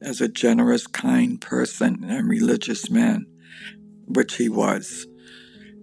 as 0.00 0.20
a 0.20 0.28
generous, 0.28 0.86
kind 0.86 1.40
person 1.40 2.04
and 2.04 2.28
religious 2.28 2.90
man, 2.90 3.26
which 4.06 4.36
he 4.36 4.48
was, 4.48 5.06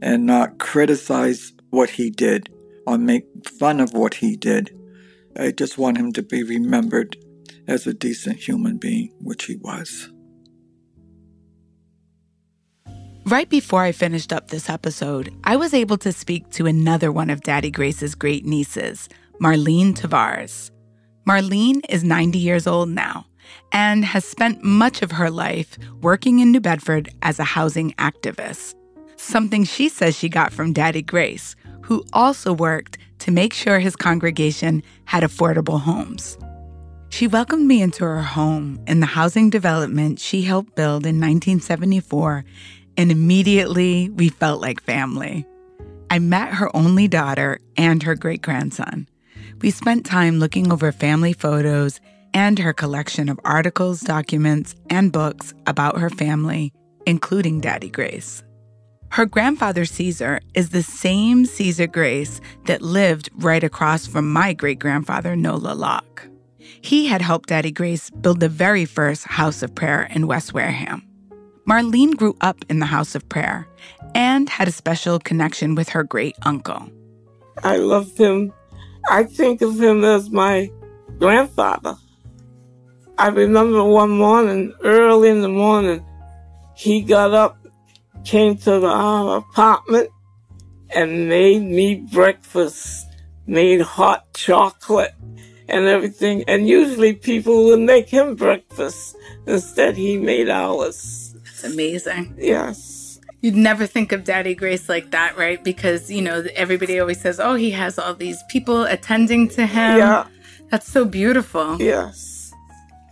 and 0.02 0.26
not 0.26 0.60
criticize 0.60 1.54
what 1.70 1.92
he 1.92 2.10
did 2.10 2.50
or 2.90 2.98
make 2.98 3.24
fun 3.60 3.80
of 3.80 3.94
what 3.94 4.16
he 4.16 4.36
did. 4.36 4.76
I 5.38 5.52
just 5.52 5.78
want 5.78 5.98
him 5.98 6.12
to 6.14 6.24
be 6.24 6.42
remembered 6.42 7.16
as 7.68 7.86
a 7.86 7.94
decent 7.94 8.38
human 8.38 8.78
being, 8.78 9.14
which 9.22 9.46
he 9.46 9.58
was. 9.58 10.10
Right 13.26 13.48
before 13.48 13.84
I 13.84 13.92
finished 13.92 14.34
up 14.34 14.48
this 14.48 14.72
episode, 14.72 15.32
I 15.44 15.56
was 15.56 15.76
able 15.76 15.98
to 16.00 16.12
speak 16.12 16.50
to 16.52 16.66
another 16.66 17.12
one 17.12 17.30
of 17.30 17.42
Daddy 17.42 17.70
Grace's 17.70 18.16
great 18.16 18.44
nieces, 18.44 19.08
Marlene 19.40 19.94
Tavares. 19.94 20.72
Marlene 21.28 21.82
is 21.90 22.04
90 22.04 22.40
years 22.40 22.66
old 22.66 22.90
now 22.90 23.28
and 23.72 24.04
has 24.04 24.26
spent 24.26 24.64
much 24.64 25.04
of 25.04 25.12
her 25.12 25.30
life 25.30 25.78
working 26.02 26.40
in 26.40 26.52
New 26.52 26.60
Bedford 26.60 27.10
as 27.22 27.38
a 27.38 27.44
housing 27.44 27.92
activist, 28.00 28.74
something 29.16 29.64
she 29.64 29.90
says 29.90 30.18
she 30.18 30.28
got 30.28 30.52
from 30.52 30.74
Daddy 30.74 31.04
Grace, 31.04 31.56
who 31.90 32.06
also 32.14 32.54
worked 32.54 33.00
to 33.18 33.32
make 33.32 33.52
sure 33.52 33.80
his 33.80 33.96
congregation 33.96 34.84
had 35.06 35.24
affordable 35.24 35.82
homes. 35.82 36.38
She 37.10 37.26
welcomed 37.26 37.66
me 37.66 37.82
into 37.82 38.04
her 38.04 38.22
home 38.22 38.80
in 38.86 39.00
the 39.00 39.08
housing 39.08 39.50
development 39.50 40.20
she 40.20 40.44
helped 40.44 40.76
build 40.76 41.08
in 41.08 41.16
1974, 41.16 42.46
and 42.96 43.12
immediately 43.12 44.10
we 44.10 44.30
felt 44.30 44.62
like 44.62 44.84
family. 44.84 45.48
I 46.12 46.20
met 46.20 46.54
her 46.54 46.74
only 46.76 47.08
daughter 47.08 47.60
and 47.76 48.04
her 48.04 48.14
great 48.14 48.44
grandson. 48.44 49.08
We 49.60 49.72
spent 49.72 50.06
time 50.06 50.38
looking 50.38 50.72
over 50.72 50.92
family 50.92 51.34
photos 51.34 52.00
and 52.36 52.60
her 52.60 52.72
collection 52.72 53.30
of 53.30 53.40
articles, 53.44 54.02
documents, 54.02 54.76
and 54.92 55.12
books 55.12 55.56
about 55.66 55.98
her 55.98 56.12
family, 56.12 56.72
including 57.08 57.62
Daddy 57.62 57.90
Grace. 57.90 58.44
Her 59.12 59.26
grandfather 59.26 59.86
Caesar 59.86 60.40
is 60.54 60.70
the 60.70 60.84
same 60.84 61.46
Caesar 61.46 61.88
Grace 61.88 62.40
that 62.66 62.82
lived 62.82 63.30
right 63.36 63.64
across 63.64 64.06
from 64.06 64.32
my 64.32 64.54
great 64.54 64.78
grandfather 64.78 65.36
Nola 65.36 65.74
Locke. 65.74 66.28
He 66.60 67.08
had 67.08 67.22
helped 67.22 67.50
Daddy 67.50 67.72
Grace 67.72 68.12
build 68.12 68.40
the 68.40 68.48
very 68.48 68.86
first 68.86 69.26
house 69.26 69.64
of 69.64 69.74
prayer 69.74 70.08
in 70.14 70.28
West 70.28 70.54
Wareham. 70.54 71.06
Marlene 71.68 72.16
grew 72.16 72.36
up 72.42 72.64
in 72.70 72.80
the 72.80 72.86
house 72.86 73.16
of 73.16 73.28
prayer 73.30 73.68
and 74.14 74.48
had 74.48 74.68
a 74.68 74.72
special 74.72 75.20
connection 75.20 75.76
with 75.76 75.90
her 75.90 76.04
great 76.04 76.36
uncle. 76.44 76.90
I 77.64 77.78
loved 77.78 78.18
him. 78.18 78.54
I 79.10 79.24
think 79.24 79.62
of 79.62 79.82
him 79.82 80.04
as 80.04 80.30
my 80.30 80.72
grandfather. 81.18 81.96
I 83.18 83.28
remember 83.28 83.84
one 83.84 84.12
morning, 84.12 84.74
early 84.84 85.30
in 85.30 85.42
the 85.42 85.50
morning, 85.50 86.06
he 86.76 87.02
got 87.02 87.34
up, 87.34 87.59
came 88.24 88.58
to 88.58 88.80
the 88.80 88.88
uh, 88.88 89.38
apartment, 89.38 90.10
and 90.96 91.30
made 91.30 91.62
me 91.62 91.96
breakfast, 91.96 93.06
made 93.46 93.82
hot 93.82 94.34
chocolate 94.34 95.14
and 95.68 95.86
everything. 95.86 96.44
And 96.48 96.68
usually 96.68 97.14
people 97.14 97.66
would 97.66 97.80
make 97.80 98.10
him 98.10 98.36
breakfast. 98.36 99.16
Instead, 99.46 99.96
he 99.96 100.18
made 100.18 100.50
ours. 100.50 101.36
It's 101.46 101.64
amazing. 101.64 102.36
Yes. 102.40 103.20
You'd 103.42 103.56
never 103.56 103.86
think 103.86 104.12
of 104.12 104.24
Daddy 104.24 104.56
Grace 104.56 104.90
like 104.90 105.12
that, 105.12 105.38
right? 105.38 105.64
Because, 105.64 106.12
you 106.12 106.22
know, 106.22 106.44
everybody 106.56 107.00
always 107.00 107.22
says, 107.22 107.40
oh, 107.40 107.54
he 107.54 107.72
has 107.72 108.00
all 108.00 108.14
these 108.14 108.42
people 108.50 108.84
attending 108.84 109.48
to 109.50 109.66
him. 109.66 109.98
Yeah. 109.98 110.28
That's 110.70 110.92
so 110.92 111.06
beautiful. 111.06 111.80
Yes. 111.80 112.52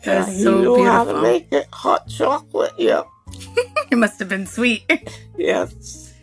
That's 0.03 0.29
yeah, 0.29 0.33
he 0.35 0.43
knew 0.43 0.75
beautiful. 0.75 0.85
how 0.85 1.03
to 1.05 1.21
make 1.21 1.51
it 1.51 1.67
hot 1.71 2.07
chocolate. 2.09 2.73
Yeah. 2.77 3.03
it 3.91 3.97
must 3.97 4.19
have 4.19 4.29
been 4.29 4.45
sweet. 4.45 4.83
yes. 5.37 6.13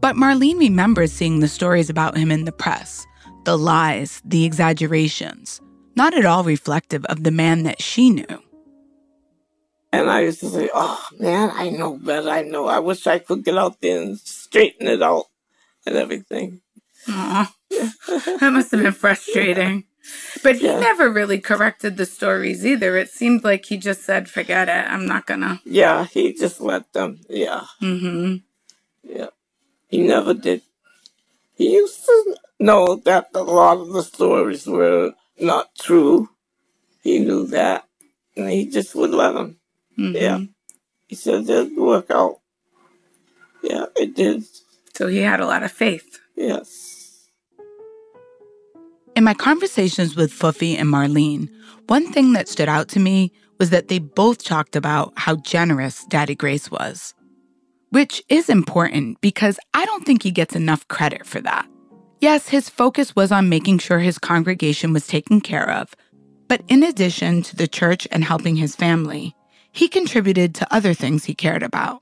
But 0.00 0.16
Marlene 0.16 0.58
remembers 0.58 1.12
seeing 1.12 1.40
the 1.40 1.48
stories 1.48 1.90
about 1.90 2.16
him 2.16 2.30
in 2.30 2.44
the 2.44 2.52
press 2.52 3.06
the 3.44 3.56
lies, 3.56 4.20
the 4.24 4.44
exaggerations, 4.44 5.60
not 5.96 6.14
at 6.14 6.26
all 6.26 6.44
reflective 6.44 7.04
of 7.06 7.24
the 7.24 7.30
man 7.30 7.62
that 7.62 7.80
she 7.80 8.10
knew. 8.10 8.42
And 9.92 10.10
I 10.10 10.20
used 10.20 10.40
to 10.40 10.48
say, 10.48 10.70
oh 10.72 11.04
man, 11.18 11.50
I 11.54 11.70
know 11.70 11.96
better. 11.96 12.28
I 12.28 12.42
know. 12.42 12.66
I 12.66 12.78
wish 12.78 13.06
I 13.06 13.18
could 13.18 13.44
get 13.44 13.58
out 13.58 13.80
there 13.80 14.00
and 14.00 14.18
straighten 14.18 14.86
it 14.86 15.02
out 15.02 15.24
and 15.86 15.96
everything. 15.96 16.60
Aw, 17.08 17.52
that 17.70 18.50
must 18.52 18.70
have 18.70 18.82
been 18.82 18.92
frustrating. 18.92 19.84
But 20.42 20.56
he 20.56 20.66
Yeah. 20.66 20.80
never 20.80 21.10
really 21.10 21.38
corrected 21.40 21.96
the 21.96 22.06
stories 22.06 22.64
either. 22.64 22.96
It 22.96 23.10
seemed 23.10 23.44
like 23.44 23.66
he 23.66 23.76
just 23.76 24.02
said, 24.02 24.28
forget 24.30 24.68
it, 24.68 24.90
I'm 24.90 25.06
not 25.06 25.26
gonna. 25.26 25.60
Yeah, 25.64 26.06
he 26.06 26.32
just 26.32 26.60
let 26.60 26.92
them. 26.92 27.20
Yeah. 27.28 27.64
Mm-hmm. 27.82 28.36
Yeah. 29.04 29.28
He 29.88 30.00
never 30.02 30.34
did. 30.34 30.62
He 31.54 31.72
used 31.72 32.04
to 32.06 32.36
know 32.58 32.96
that 33.04 33.28
a 33.34 33.42
lot 33.42 33.78
of 33.78 33.92
the 33.92 34.02
stories 34.02 34.66
were 34.66 35.12
not 35.38 35.74
true. 35.78 36.30
He 37.02 37.18
knew 37.18 37.46
that. 37.48 37.84
And 38.36 38.48
he 38.48 38.66
just 38.66 38.94
would 38.94 39.10
let 39.10 39.34
them. 39.34 39.58
Yeah. 39.96 40.40
He 41.08 41.14
said 41.16 41.48
it'd 41.50 41.76
work 41.76 42.10
out. 42.10 42.40
Yeah, 43.62 43.86
it 43.96 44.14
did. 44.14 44.44
So 44.94 45.08
he 45.08 45.18
had 45.18 45.40
a 45.40 45.46
lot 45.46 45.62
of 45.62 45.72
faith. 45.72 46.18
Yes. 46.36 46.89
In 49.20 49.24
my 49.24 49.34
conversations 49.34 50.16
with 50.16 50.32
Foofy 50.32 50.78
and 50.78 50.88
Marlene, 50.88 51.50
one 51.88 52.10
thing 52.10 52.32
that 52.32 52.48
stood 52.48 52.70
out 52.70 52.88
to 52.88 52.98
me 52.98 53.30
was 53.58 53.68
that 53.68 53.88
they 53.88 53.98
both 53.98 54.42
talked 54.42 54.74
about 54.74 55.12
how 55.14 55.36
generous 55.36 56.06
Daddy 56.06 56.34
Grace 56.34 56.70
was. 56.70 57.12
Which 57.90 58.22
is 58.30 58.48
important 58.48 59.20
because 59.20 59.58
I 59.74 59.84
don't 59.84 60.06
think 60.06 60.22
he 60.22 60.30
gets 60.30 60.56
enough 60.56 60.88
credit 60.88 61.26
for 61.26 61.38
that. 61.42 61.68
Yes, 62.22 62.48
his 62.48 62.70
focus 62.70 63.14
was 63.14 63.30
on 63.30 63.50
making 63.50 63.80
sure 63.80 63.98
his 63.98 64.16
congregation 64.16 64.94
was 64.94 65.06
taken 65.06 65.42
care 65.42 65.68
of, 65.68 65.94
but 66.48 66.62
in 66.68 66.82
addition 66.82 67.42
to 67.42 67.56
the 67.56 67.68
church 67.68 68.08
and 68.10 68.24
helping 68.24 68.56
his 68.56 68.74
family, 68.74 69.36
he 69.70 69.86
contributed 69.86 70.54
to 70.54 70.74
other 70.74 70.94
things 70.94 71.26
he 71.26 71.34
cared 71.34 71.62
about. 71.62 72.00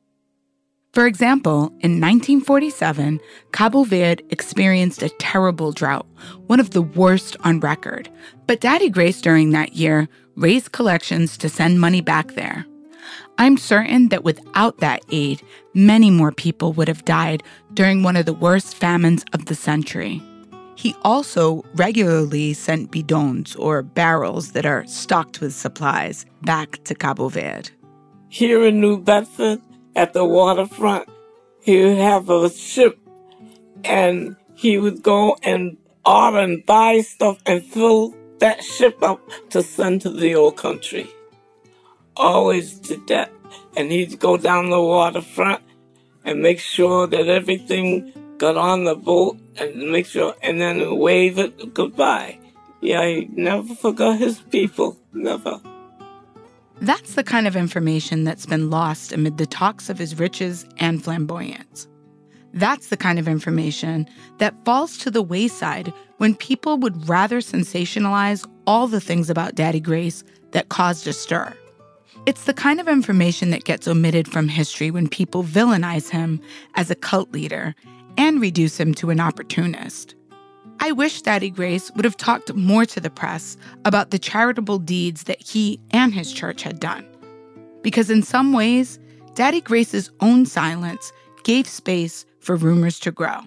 For 0.92 1.07
example, 1.07 1.66
in 1.81 2.01
1947, 2.01 3.20
Cabo 3.53 3.85
Verde 3.85 4.24
experienced 4.31 5.03
a 5.03 5.11
terrible 5.11 5.70
drought, 5.70 6.07
one 6.46 6.61
of 6.61 6.70
the 6.70 6.83
worst 6.83 7.37
on 7.44 7.61
record. 7.61 8.09
But 8.46 8.61
Daddy 8.61 8.88
Grace 8.88 9.20
during 9.20 9.51
that 9.51 9.74
year 9.74 10.09
raised 10.35 10.72
collections 10.72 11.37
to 11.38 11.48
send 11.48 11.81
money 11.81 12.01
back 12.01 12.35
there. 12.35 12.64
I'm 13.37 13.57
certain 13.57 14.09
that 14.09 14.24
without 14.24 14.79
that 14.79 15.03
aid, 15.11 15.42
many 15.74 16.11
more 16.11 16.33
people 16.33 16.72
would 16.72 16.88
have 16.88 17.05
died 17.05 17.42
during 17.74 18.03
one 18.03 18.16
of 18.16 18.27
the 18.27 18.33
worst 18.33 18.74
famines 18.74 19.24
of 19.33 19.44
the 19.44 19.55
century. 19.55 20.22
He 20.74 20.94
also 21.03 21.64
regularly 21.74 22.55
sent 22.55 22.90
bidons 22.90 23.57
or 23.57 23.83
barrels 23.83 24.53
that 24.53 24.64
are 24.64 24.87
stocked 24.87 25.40
with 25.40 25.53
supplies 25.53 26.24
back 26.42 26.83
to 26.85 26.94
Cabo 26.94 27.29
Verde. 27.29 27.70
Here 28.29 28.64
in 28.64 28.81
New 28.81 28.98
Bedford, 28.98 29.61
at 29.99 30.13
the 30.13 30.25
waterfront, 30.25 31.09
he 31.61 31.83
would 31.83 31.99
have 31.99 32.31
a 32.31 32.49
ship 32.49 32.97
and 33.83 34.37
he 34.55 34.79
would 34.79 35.03
go 35.03 35.37
and 35.43 35.77
order 36.07 36.39
and 36.39 36.65
buy 36.65 37.01
stuff 37.01 37.43
and 37.45 37.65
fill 37.65 38.15
that 38.39 38.63
ship 38.63 39.03
up 39.03 39.21
to 39.51 39.61
send 39.61 40.01
to 40.03 40.11
the 40.11 40.37
old 40.37 40.57
country. 40.57 41.11
Always 42.17 42.75
did 42.79 43.09
that. 43.09 43.33
And 43.77 43.91
he'd 43.91 44.21
go 44.21 44.37
down 44.37 44.71
the 44.71 44.81
waterfront 44.81 45.63
and 46.25 46.41
make 46.41 46.61
sure 46.61 47.09
that 47.09 47.27
everything 47.29 48.13
got 48.39 48.57
on 48.57 48.85
the 48.85 48.95
boat 48.95 49.37
and 49.57 49.91
make 49.91 50.07
sure, 50.07 50.37
and 50.43 50.61
then 50.61 50.97
wave 50.97 51.39
it 51.39 51.75
goodbye. 51.75 52.39
Yeah, 52.81 53.05
he 53.05 53.29
never 53.33 53.75
forgot 53.75 54.19
his 54.19 54.39
people. 54.39 54.97
Never. 55.13 55.61
That's 56.81 57.14
the 57.14 57.25
kind 57.25 57.47
of 57.49 57.57
information 57.57 58.23
that's 58.23 58.47
been 58.47 58.71
lost 58.71 59.12
amid 59.12 59.37
the 59.37 59.47
talks 59.47 59.91
of 59.91 59.99
his 59.99 60.19
riches 60.19 60.64
and 60.77 61.03
flamboyance. 61.03 61.88
That's 62.55 62.88
the 62.88 62.97
kind 62.97 63.19
of 63.19 63.27
information 63.27 64.09
that 64.38 64.55
falls 64.64 64.97
to 64.99 65.11
the 65.11 65.23
wayside 65.23 65.93
when 66.19 66.35
people 66.35 66.79
would 66.79 67.09
rather 67.09 67.38
sensationalize 67.38 68.49
all 68.67 68.87
the 68.87 69.01
things 69.01 69.29
about 69.29 69.55
Daddy 69.55 69.81
Grace 69.81 70.23
that 70.53 70.69
caused 70.69 71.07
a 71.07 71.12
stir. 71.12 71.53
It's 72.27 72.45
the 72.45 72.55
kind 72.55 72.81
of 72.81 72.88
information 72.88 73.51
that 73.51 73.64
gets 73.64 73.88
omitted 73.88 74.29
from 74.29 74.49
history 74.49 74.91
when 74.91 75.09
people 75.09 75.43
villainize 75.43 76.11
him 76.11 76.41
as 76.75 76.91
a 76.91 76.95
cult 76.95 77.33
leader 77.33 77.75
and 78.17 78.41
reduce 78.41 78.79
him 78.79 78.95
to 78.95 79.11
an 79.11 79.21
opportunist. 79.21 80.14
I 80.81 80.93
wish 80.93 81.23
Daddy 81.23 81.51
Grace 81.51 81.91
would 81.93 82.05
have 82.05 82.17
talked 82.17 82.55
more 82.55 82.87
to 82.87 83.01
the 83.01 83.11
press 83.11 83.57
about 83.85 84.11
the 84.11 84.19
charitable 84.19 84.79
deeds 84.79 85.25
that 85.25 85.41
he 85.41 85.81
and 85.91 86.14
his 86.14 86.33
church 86.33 86.62
had 86.62 86.79
done. 86.79 87.07
Because 87.83 88.11
in 88.11 88.23
some 88.23 88.53
ways, 88.53 88.99
Daddy 89.35 89.61
Grace's 89.61 90.11
own 90.21 90.47
silence 90.47 91.12
gave 91.43 91.69
space 91.69 92.25
for 92.41 92.57
rumors 92.57 92.99
to 93.01 93.11
grow. 93.11 93.41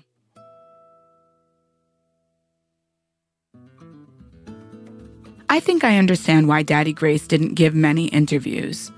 I 5.49 5.59
think 5.59 5.83
I 5.83 5.97
understand 5.97 6.47
why 6.47 6.63
Daddy 6.63 6.93
Grace 6.93 7.27
didn't 7.27 7.55
give 7.55 7.75
many 7.75 8.05
interviews. 8.07 8.91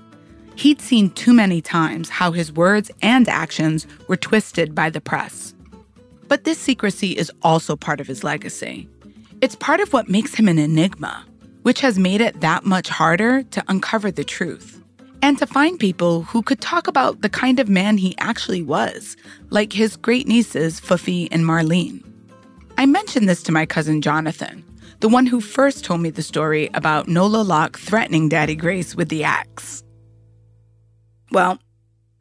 He'd 0.56 0.80
seen 0.80 1.10
too 1.10 1.32
many 1.32 1.60
times 1.60 2.08
how 2.08 2.32
his 2.32 2.52
words 2.52 2.90
and 3.02 3.28
actions 3.28 3.86
were 4.08 4.16
twisted 4.16 4.74
by 4.74 4.90
the 4.90 5.00
press. 5.00 5.53
But 6.34 6.42
this 6.42 6.58
secrecy 6.58 7.12
is 7.12 7.30
also 7.42 7.76
part 7.76 8.00
of 8.00 8.08
his 8.08 8.24
legacy. 8.24 8.88
It's 9.40 9.54
part 9.54 9.78
of 9.78 9.92
what 9.92 10.08
makes 10.08 10.34
him 10.34 10.48
an 10.48 10.58
enigma, 10.58 11.24
which 11.62 11.80
has 11.80 11.96
made 11.96 12.20
it 12.20 12.40
that 12.40 12.64
much 12.64 12.88
harder 12.88 13.44
to 13.44 13.62
uncover 13.68 14.10
the 14.10 14.24
truth 14.24 14.82
and 15.22 15.38
to 15.38 15.46
find 15.46 15.78
people 15.78 16.22
who 16.22 16.42
could 16.42 16.60
talk 16.60 16.88
about 16.88 17.20
the 17.20 17.28
kind 17.28 17.60
of 17.60 17.68
man 17.68 17.98
he 17.98 18.16
actually 18.18 18.62
was, 18.62 19.16
like 19.50 19.72
his 19.72 19.94
great 19.96 20.26
nieces, 20.26 20.80
Foofy 20.80 21.28
and 21.30 21.44
Marlene. 21.44 22.02
I 22.78 22.86
mentioned 22.86 23.28
this 23.28 23.44
to 23.44 23.52
my 23.52 23.64
cousin 23.64 24.02
Jonathan, 24.02 24.64
the 24.98 25.08
one 25.08 25.26
who 25.26 25.40
first 25.40 25.84
told 25.84 26.00
me 26.00 26.10
the 26.10 26.20
story 26.20 26.68
about 26.74 27.06
Nola 27.06 27.44
Locke 27.44 27.78
threatening 27.78 28.28
Daddy 28.28 28.56
Grace 28.56 28.96
with 28.96 29.08
the 29.08 29.22
axe. 29.22 29.84
Well, 31.30 31.60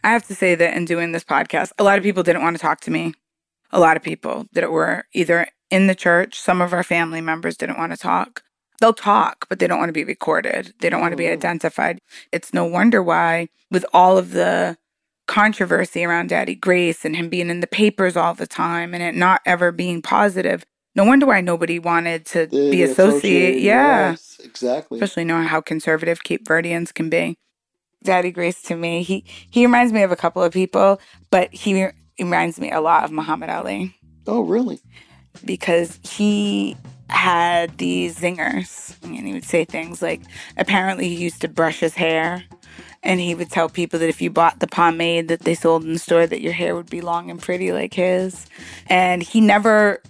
I 0.04 0.12
have 0.12 0.28
to 0.28 0.36
say 0.36 0.54
that 0.54 0.76
in 0.76 0.86
doing 0.86 1.14
this 1.14 1.24
podcast, 1.24 1.72
a 1.80 1.84
lot 1.84 1.98
of 1.98 2.04
people 2.04 2.22
didn't 2.22 2.44
want 2.44 2.56
to 2.56 2.62
talk 2.62 2.80
to 2.82 2.92
me. 2.92 3.16
A 3.74 3.80
lot 3.80 3.98
of 3.98 4.04
people 4.04 4.46
that 4.54 4.72
were 4.72 5.06
either 5.14 5.48
in 5.70 5.88
the 5.88 5.96
church, 5.96 6.40
some 6.40 6.62
of 6.62 6.72
our 6.72 6.84
family 6.84 7.20
members 7.20 7.58
didn't 7.58 7.78
want 7.78 7.92
to 7.92 7.98
talk. 7.98 8.44
They'll 8.80 8.94
talk, 8.94 9.48
but 9.50 9.60
they 9.60 9.68
don't 9.68 9.80
want 9.80 9.90
to 9.90 9.94
be 9.94 10.04
recorded. 10.04 10.74
They 10.80 10.90
don't 10.90 11.02
want 11.02 11.12
to 11.12 11.18
be 11.18 11.28
oh. 11.28 11.34
identified. 11.34 12.00
It's 12.32 12.54
no 12.54 12.66
wonder 12.66 13.02
why, 13.02 13.50
with 13.72 13.86
all 13.92 14.18
of 14.18 14.32
the 14.32 14.78
controversy 15.28 16.04
around 16.04 16.30
Daddy 16.30 16.56
Grace 16.56 17.04
and 17.04 17.16
him 17.16 17.30
being 17.30 17.50
in 17.50 17.60
the 17.60 17.68
papers 17.68 18.16
all 18.16 18.34
the 18.34 18.48
time 18.48 18.94
and 18.94 19.02
it 19.02 19.16
not 19.16 19.42
ever 19.46 19.72
being 19.72 20.02
positive, 20.02 20.64
no 20.96 21.06
wonder 21.06 21.26
why 21.26 21.42
nobody 21.42 21.80
wanted 21.80 22.26
to 22.28 22.48
be 22.48 22.84
associated. 22.84 23.62
Yeah. 23.62 24.12
Yes, 24.12 24.40
exactly. 24.44 24.98
Especially 24.98 25.26
knowing 25.26 25.48
how 25.48 25.62
conservative 25.62 26.24
Cape 26.24 26.46
Verdeans 26.46 26.94
can 26.94 27.10
be. 27.10 27.36
Daddy 28.04 28.32
Grace 28.32 28.62
to 28.64 28.76
me, 28.76 29.02
he 29.02 29.24
he 29.50 29.66
reminds 29.66 29.94
me 29.94 30.04
of 30.04 30.12
a 30.12 30.18
couple 30.18 30.44
of 30.44 30.52
people, 30.52 31.00
but 31.32 31.54
he 31.54 31.88
reminds 32.20 32.60
me 32.60 32.72
a 32.72 32.82
lot 32.82 33.04
of 33.04 33.12
Muhammad 33.12 33.50
Ali. 33.50 33.96
Oh, 34.28 34.42
really? 34.42 34.80
because 35.46 36.00
he 36.04 36.76
had 37.10 37.78
these 37.78 38.20
zingers 38.20 38.96
and 39.04 39.28
he 39.28 39.34
would 39.34 39.44
say 39.44 39.66
things 39.66 40.02
like 40.02 40.22
apparently 40.58 41.10
he 41.10 41.16
used 41.16 41.42
to 41.42 41.48
brush 41.48 41.80
his 41.80 41.94
hair 41.94 42.44
and 43.04 43.20
he 43.20 43.36
would 43.36 43.50
tell 43.50 43.70
people 43.70 44.00
that 44.00 44.10
if 44.10 44.22
you 44.22 44.30
bought 44.30 44.60
the 44.60 44.68
pomade 44.68 45.28
that 45.28 45.42
they 45.42 45.54
sold 45.54 45.84
in 45.84 45.94
the 45.94 46.00
store 46.00 46.26
that 46.26 46.42
your 46.42 46.54
hair 46.54 46.76
would 46.76 46.90
be 46.90 47.02
long 47.02 47.30
and 47.30 47.42
pretty 47.42 47.72
like 47.72 47.94
his. 47.94 48.46
And 48.88 49.22
he 49.22 49.42
never 49.42 50.02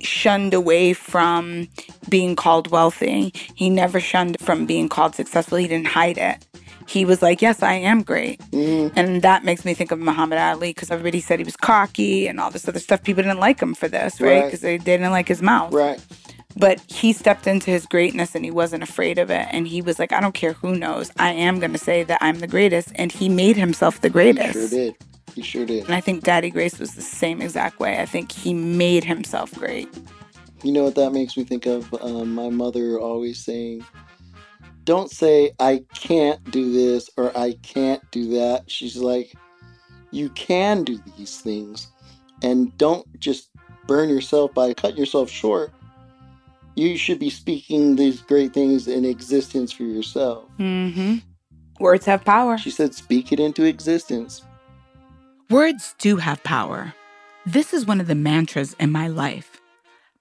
shunned 0.00 0.54
away 0.54 0.94
from 0.94 1.68
being 2.08 2.34
called 2.34 2.70
wealthy. 2.70 3.34
He 3.54 3.68
never 3.68 4.00
shunned 4.00 4.40
from 4.40 4.64
being 4.64 4.88
called 4.88 5.14
successful. 5.14 5.58
He 5.58 5.68
didn't 5.68 5.88
hide 5.88 6.16
it 6.16 6.47
he 6.88 7.04
was 7.04 7.20
like 7.22 7.40
yes 7.42 7.62
i 7.62 7.74
am 7.74 8.02
great 8.02 8.40
and 8.52 9.22
that 9.22 9.44
makes 9.44 9.64
me 9.64 9.74
think 9.74 9.90
of 9.90 9.98
Muhammad 9.98 10.38
Ali 10.38 10.70
because 10.70 10.90
everybody 10.90 11.20
said 11.20 11.38
he 11.38 11.44
was 11.44 11.56
cocky 11.56 12.26
and 12.26 12.40
all 12.40 12.50
this 12.50 12.66
other 12.68 12.78
stuff. 12.80 13.02
People 13.02 13.22
didn't 13.22 13.38
like 13.40 13.60
him 13.60 13.74
for 13.74 13.88
this, 13.88 14.20
right? 14.20 14.28
Right. 14.40 14.44
Because 14.44 14.60
they, 14.60 14.76
they 14.78 14.96
didn't 14.96 15.10
like 15.12 15.28
his 15.28 15.42
mouth. 15.42 15.72
Right. 15.72 16.00
But 16.56 16.80
he 16.88 17.12
stepped 17.12 17.46
into 17.46 17.70
his 17.70 17.86
greatness 17.86 18.34
and 18.34 18.44
he 18.44 18.50
wasn't 18.50 18.82
afraid 18.82 19.18
of 19.18 19.30
it. 19.30 19.46
And 19.50 19.68
he 19.68 19.80
was 19.82 19.98
like, 19.98 20.12
I 20.12 20.20
don't 20.20 20.34
care 20.34 20.54
who 20.54 20.76
knows. 20.76 21.10
I 21.18 21.32
am 21.32 21.58
going 21.60 21.72
to 21.72 21.78
say 21.78 22.02
that 22.04 22.18
I'm 22.20 22.38
the 22.40 22.46
greatest. 22.48 22.90
And 22.96 23.12
he 23.12 23.28
made 23.28 23.56
himself 23.56 24.00
the 24.00 24.08
He 24.08 24.12
greatest. 24.12 24.52
sure 24.54 24.68
did. 24.68 24.94
He 25.34 25.42
sure 25.42 25.66
did. 25.66 25.84
And 25.84 25.94
I 25.94 26.00
think 26.00 26.24
Daddy 26.24 26.50
Grace 26.50 26.78
was 26.78 26.94
the 26.94 27.02
same 27.02 27.40
exact 27.42 27.78
way. 27.78 28.00
I 28.00 28.06
think 28.06 28.32
he 28.32 28.54
made 28.54 29.04
himself 29.04 29.52
great. 29.54 29.88
You 30.64 30.72
know 30.72 30.84
what 30.84 30.96
that 30.96 31.12
makes 31.12 31.36
me 31.36 31.44
think 31.44 31.66
of? 31.66 31.92
Um, 32.02 32.34
my 32.34 32.48
mother 32.48 32.98
always 32.98 33.38
saying, 33.38 33.84
"Don't 34.88 35.10
say 35.10 35.52
I 35.60 35.84
can't 35.92 36.42
do 36.50 36.72
this 36.72 37.10
or 37.18 37.36
I 37.36 37.52
can't 37.62 38.00
do 38.10 38.30
that." 38.38 38.70
She's 38.70 38.96
like, 38.96 39.34
"You 40.10 40.30
can 40.30 40.82
do 40.82 40.98
these 41.18 41.42
things, 41.42 41.88
and 42.42 42.74
don't 42.78 43.06
just 43.20 43.50
burn 43.86 44.08
yourself 44.08 44.54
by 44.54 44.72
cutting 44.72 44.96
yourself 44.96 45.28
short. 45.28 45.74
You 46.74 46.96
should 46.96 47.18
be 47.18 47.28
speaking 47.28 47.96
these 47.96 48.22
great 48.22 48.54
things 48.54 48.88
in 48.88 49.04
existence 49.04 49.72
for 49.72 49.82
yourself." 49.82 50.44
Mm-hmm. 50.58 51.16
Words 51.80 52.06
have 52.06 52.24
power. 52.24 52.56
She 52.56 52.70
said, 52.70 52.94
"Speak 52.94 53.30
it 53.30 53.38
into 53.38 53.64
existence." 53.64 54.40
Words 55.50 55.94
do 55.98 56.16
have 56.16 56.42
power. 56.44 56.94
This 57.44 57.74
is 57.74 57.86
one 57.86 58.00
of 58.00 58.06
the 58.06 58.14
mantras 58.14 58.74
in 58.80 58.90
my 58.90 59.08
life 59.08 59.60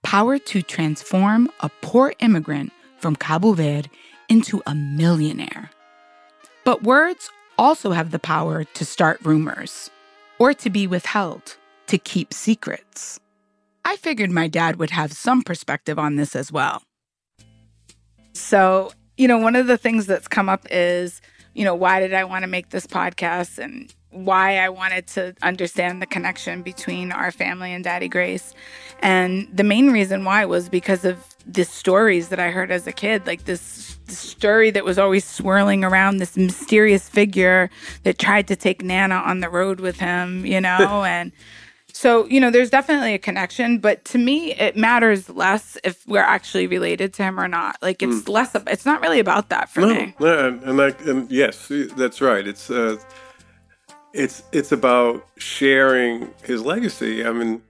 power 0.03 0.37
to 0.39 0.61
transform 0.61 1.49
a 1.61 1.69
poor 1.81 2.13
immigrant 2.19 2.73
from 2.99 3.15
Cabo 3.15 3.53
Verde 3.53 3.89
into 4.29 4.61
a 4.65 4.75
millionaire. 4.75 5.69
But 6.63 6.83
words 6.83 7.29
also 7.57 7.91
have 7.91 8.11
the 8.11 8.19
power 8.19 8.63
to 8.63 8.85
start 8.85 9.19
rumors 9.23 9.89
or 10.39 10.53
to 10.53 10.69
be 10.69 10.87
withheld, 10.87 11.55
to 11.87 11.97
keep 11.97 12.33
secrets. 12.33 13.19
I 13.85 13.95
figured 13.95 14.31
my 14.31 14.47
dad 14.47 14.75
would 14.75 14.89
have 14.89 15.13
some 15.13 15.41
perspective 15.41 15.97
on 15.97 16.17
this 16.17 16.35
as 16.35 16.51
well. 16.51 16.83
So, 18.33 18.91
you 19.17 19.27
know, 19.27 19.37
one 19.37 19.55
of 19.55 19.67
the 19.67 19.77
things 19.77 20.05
that's 20.05 20.27
come 20.27 20.49
up 20.49 20.67
is, 20.69 21.21
you 21.53 21.63
know, 21.63 21.73
why 21.73 21.99
did 21.99 22.13
I 22.13 22.23
want 22.23 22.43
to 22.43 22.47
make 22.47 22.69
this 22.69 22.85
podcast 22.85 23.57
and 23.57 23.93
why 24.11 24.57
I 24.57 24.69
wanted 24.69 25.07
to 25.07 25.35
understand 25.41 26.01
the 26.01 26.05
connection 26.05 26.61
between 26.61 27.11
our 27.11 27.31
family 27.31 27.73
and 27.73 27.83
Daddy 27.83 28.07
Grace. 28.07 28.53
And 29.01 29.47
the 29.53 29.63
main 29.63 29.91
reason 29.91 30.23
why 30.23 30.45
was 30.45 30.69
because 30.69 31.05
of 31.05 31.36
the 31.47 31.65
stories 31.65 32.29
that 32.29 32.39
I 32.39 32.51
heard 32.51 32.71
as 32.71 32.87
a 32.87 32.93
kid, 32.93 33.27
like 33.27 33.45
this, 33.45 33.97
this 34.07 34.19
story 34.19 34.71
that 34.71 34.85
was 34.85 34.99
always 34.99 35.25
swirling 35.25 35.83
around 35.85 36.17
this 36.17 36.37
mysterious 36.37 37.09
figure 37.09 37.69
that 38.03 38.19
tried 38.19 38.47
to 38.49 38.55
take 38.57 38.83
Nana 38.83 39.15
on 39.15 39.39
the 39.41 39.49
road 39.49 39.79
with 39.79 39.99
him, 39.99 40.45
you 40.45 40.61
know, 40.61 41.03
and 41.07 41.31
So, 41.93 42.27
you 42.27 42.39
know, 42.39 42.51
there's 42.51 42.69
definitely 42.69 43.15
a 43.15 43.19
connection, 43.19 43.79
but 43.79 44.05
to 44.05 44.19
me, 44.19 44.53
it 44.53 44.77
matters 44.77 45.29
less 45.29 45.77
if 45.83 46.05
we're 46.07 46.21
actually 46.21 46.67
related 46.67 47.13
to 47.15 47.23
him 47.23 47.39
or 47.39 47.47
not. 47.47 47.77
Like, 47.81 48.03
it's 48.03 48.23
Mm. 48.23 48.29
less, 48.29 48.55
it's 48.67 48.85
not 48.85 49.01
really 49.01 49.19
about 49.19 49.49
that 49.49 49.69
for 49.69 49.81
no, 49.81 49.87
me. 49.87 50.15
no, 50.19 50.47
and, 50.49 50.63
and 50.63 50.77
like, 50.77 51.01
and 51.07 51.31
yes, 51.31 51.71
that's 51.97 52.21
right. 52.21 52.47
It's 52.47 52.69
uh, 52.69 52.97
it's 54.13 54.43
it's 54.51 54.71
about 54.71 55.25
sharing 55.37 56.29
his 56.43 56.63
legacy. 56.65 57.25
I 57.25 57.31
mean, 57.31 57.61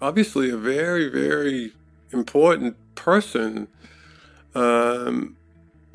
obviously, 0.00 0.50
a 0.50 0.56
very 0.56 1.08
very 1.10 1.72
important 2.12 2.76
person 2.94 3.68
um, 4.54 5.36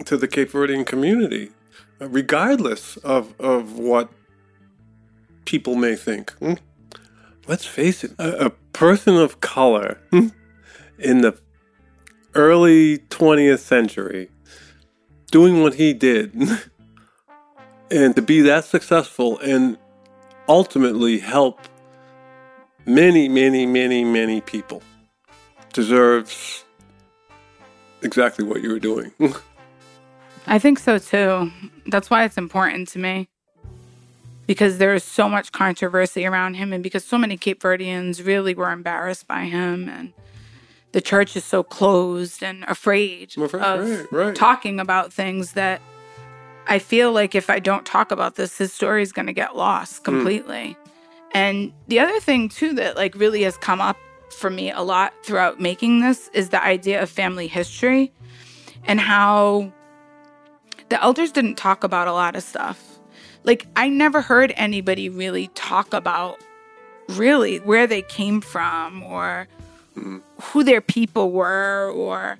to 0.05 0.17
the 0.17 0.27
Cape 0.27 0.51
Verdean 0.51 0.85
community, 0.85 1.51
uh, 2.01 2.09
regardless 2.09 2.97
of 2.97 3.39
of 3.39 3.77
what 3.77 4.09
people 5.45 5.75
may 5.75 5.95
think. 5.95 6.31
Hmm? 6.33 6.53
Let's 7.47 7.65
face 7.65 8.03
it, 8.03 8.11
a, 8.19 8.47
a 8.47 8.49
person 8.73 9.15
of 9.15 9.39
color 9.39 9.99
hmm, 10.11 10.27
in 10.99 11.21
the 11.21 11.39
early 12.35 12.97
20th 12.97 13.59
century 13.59 14.29
doing 15.31 15.61
what 15.63 15.75
he 15.75 15.93
did 15.93 16.35
and 17.91 18.15
to 18.15 18.21
be 18.21 18.41
that 18.41 18.65
successful 18.65 19.39
and 19.39 19.77
ultimately 20.47 21.19
help 21.19 21.59
many, 22.85 23.27
many, 23.27 23.65
many, 23.65 24.03
many 24.03 24.41
people 24.41 24.81
deserves 25.77 26.65
exactly 28.01 28.43
what 28.43 28.63
you 28.63 28.69
were 28.69 28.79
doing. 28.79 29.11
I 30.47 30.57
think 30.57 30.79
so 30.79 30.97
too. 30.97 31.51
That's 31.85 32.09
why 32.09 32.23
it's 32.23 32.35
important 32.35 32.87
to 32.89 32.99
me. 32.99 33.29
Because 34.47 34.79
there 34.79 34.95
is 34.95 35.03
so 35.03 35.29
much 35.29 35.51
controversy 35.51 36.25
around 36.25 36.55
him, 36.55 36.73
and 36.73 36.81
because 36.81 37.05
so 37.05 37.17
many 37.17 37.37
Cape 37.37 37.61
Verdeans 37.61 38.25
really 38.25 38.55
were 38.55 38.71
embarrassed 38.71 39.27
by 39.27 39.43
him, 39.43 39.87
and 39.87 40.13
the 40.93 41.01
church 41.01 41.35
is 41.35 41.43
so 41.43 41.61
closed 41.61 42.41
and 42.41 42.63
afraid 42.63 43.37
of 43.37 43.53
right, 43.53 44.11
right. 44.11 44.35
talking 44.35 44.79
about 44.79 45.13
things 45.13 45.51
that 45.51 45.79
I 46.65 46.79
feel 46.79 47.11
like 47.11 47.35
if 47.35 47.51
I 47.51 47.59
don't 47.59 47.85
talk 47.85 48.11
about 48.11 48.33
this, 48.33 48.57
his 48.57 48.73
story 48.73 49.03
is 49.03 49.11
going 49.11 49.27
to 49.27 49.33
get 49.33 49.55
lost 49.55 49.97
hmm. 49.97 50.05
completely. 50.05 50.75
And 51.33 51.71
the 51.87 51.99
other 51.99 52.19
thing 52.19 52.49
too 52.49 52.73
that 52.75 52.95
like 52.95 53.13
really 53.13 53.43
has 53.43 53.57
come 53.57 53.79
up 53.79 53.97
for 54.29 54.49
me 54.49 54.71
a 54.71 54.81
lot 54.81 55.13
throughout 55.23 55.59
making 55.59 56.01
this 56.01 56.29
is 56.33 56.49
the 56.49 56.63
idea 56.63 57.01
of 57.01 57.09
family 57.09 57.47
history 57.47 58.11
and 58.85 58.99
how 58.99 59.71
the 60.89 61.01
elders 61.01 61.31
didn't 61.31 61.55
talk 61.55 61.83
about 61.83 62.07
a 62.07 62.13
lot 62.13 62.35
of 62.35 62.43
stuff. 62.43 62.99
Like 63.43 63.67
I 63.75 63.89
never 63.89 64.21
heard 64.21 64.53
anybody 64.55 65.09
really 65.09 65.47
talk 65.55 65.93
about 65.93 66.39
really 67.09 67.57
where 67.59 67.87
they 67.87 68.01
came 68.01 68.41
from 68.41 69.03
or 69.03 69.47
who 70.41 70.63
their 70.63 70.81
people 70.81 71.31
were 71.31 71.91
or 71.91 72.37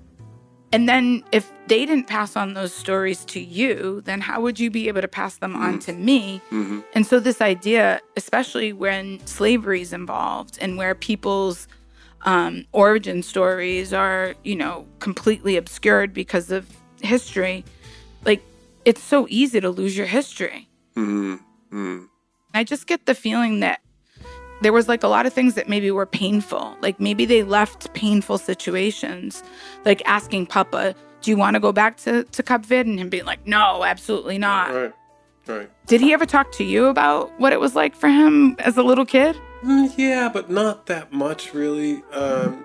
and 0.74 0.88
then 0.88 1.24
if 1.32 1.50
they 1.68 1.86
didn't 1.86 2.08
pass 2.08 2.36
on 2.36 2.54
those 2.54 2.74
stories 2.74 3.24
to 3.26 3.40
you, 3.40 4.02
then 4.04 4.20
how 4.20 4.42
would 4.42 4.60
you 4.60 4.70
be 4.70 4.90
able 4.90 5.00
to 5.02 5.08
pass 5.08 5.38
them 5.38 5.56
on 5.56 5.80
to 5.80 5.94
me? 5.94 6.42
Mhm. 6.52 6.84
And 6.94 7.08
so 7.08 7.22
this 7.22 7.40
idea, 7.42 8.02
especially 8.18 8.74
when 8.74 9.26
slavery 9.26 9.82
is 9.82 9.94
involved 9.94 10.58
and 10.60 10.78
where 10.78 10.94
people's 10.94 11.70
um, 12.24 12.66
origin 12.72 13.24
stories 13.24 13.94
are, 13.94 14.36
you 14.44 14.56
know, 14.56 14.86
completely 15.00 15.58
obscured 15.58 16.14
because 16.14 16.52
of 16.52 16.68
history, 17.02 17.64
like 18.26 18.42
it's 18.86 19.02
so 19.02 19.28
easy 19.30 19.60
to 19.60 19.70
lose 19.70 19.98
your 19.98 20.08
history. 20.08 20.68
mm 20.96 21.40
mm. 21.72 22.08
I 22.54 22.64
just 22.64 22.88
get 22.88 23.06
the 23.06 23.14
feeling 23.14 23.60
that 23.60 23.82
there 24.62 24.74
was 24.74 24.88
like 24.88 25.04
a 25.04 25.08
lot 25.08 25.26
of 25.26 25.34
things 25.34 25.54
that 25.54 25.70
maybe 25.70 25.92
were 25.92 26.06
painful. 26.06 26.76
Like 26.82 27.00
maybe 27.00 27.26
they 27.26 27.44
left 27.44 27.94
painful 27.94 28.38
situations, 28.40 29.44
like 29.86 30.02
asking 30.06 30.48
Papa, 30.48 30.96
"Do 31.22 31.32
you 31.32 31.38
want 31.38 31.54
to 31.54 31.60
go 31.60 31.72
back 31.72 31.98
to 31.98 32.24
to 32.24 32.44
Cape 32.44 32.66
Verde?" 32.66 32.90
and 32.90 33.00
him 33.00 33.10
being 33.10 33.26
like, 33.26 33.46
"No, 33.46 33.84
absolutely 33.84 34.38
not." 34.38 34.74
Right, 34.74 34.94
right. 35.48 35.70
Did 35.86 36.02
he 36.02 36.14
ever 36.14 36.26
talk 36.26 36.52
to 36.54 36.64
you 36.64 36.86
about 36.88 37.32
what 37.40 37.54
it 37.54 37.60
was 37.60 37.76
like 37.76 37.96
for 37.96 38.10
him 38.10 38.56
as 38.60 38.78
a 38.78 38.84
little 38.84 39.06
kid? 39.06 39.40
Mm, 39.64 39.94
yeah, 39.98 40.30
but 40.30 40.50
not 40.50 40.86
that 40.86 41.12
much, 41.12 41.54
really. 41.54 42.04
Um, 42.14 42.64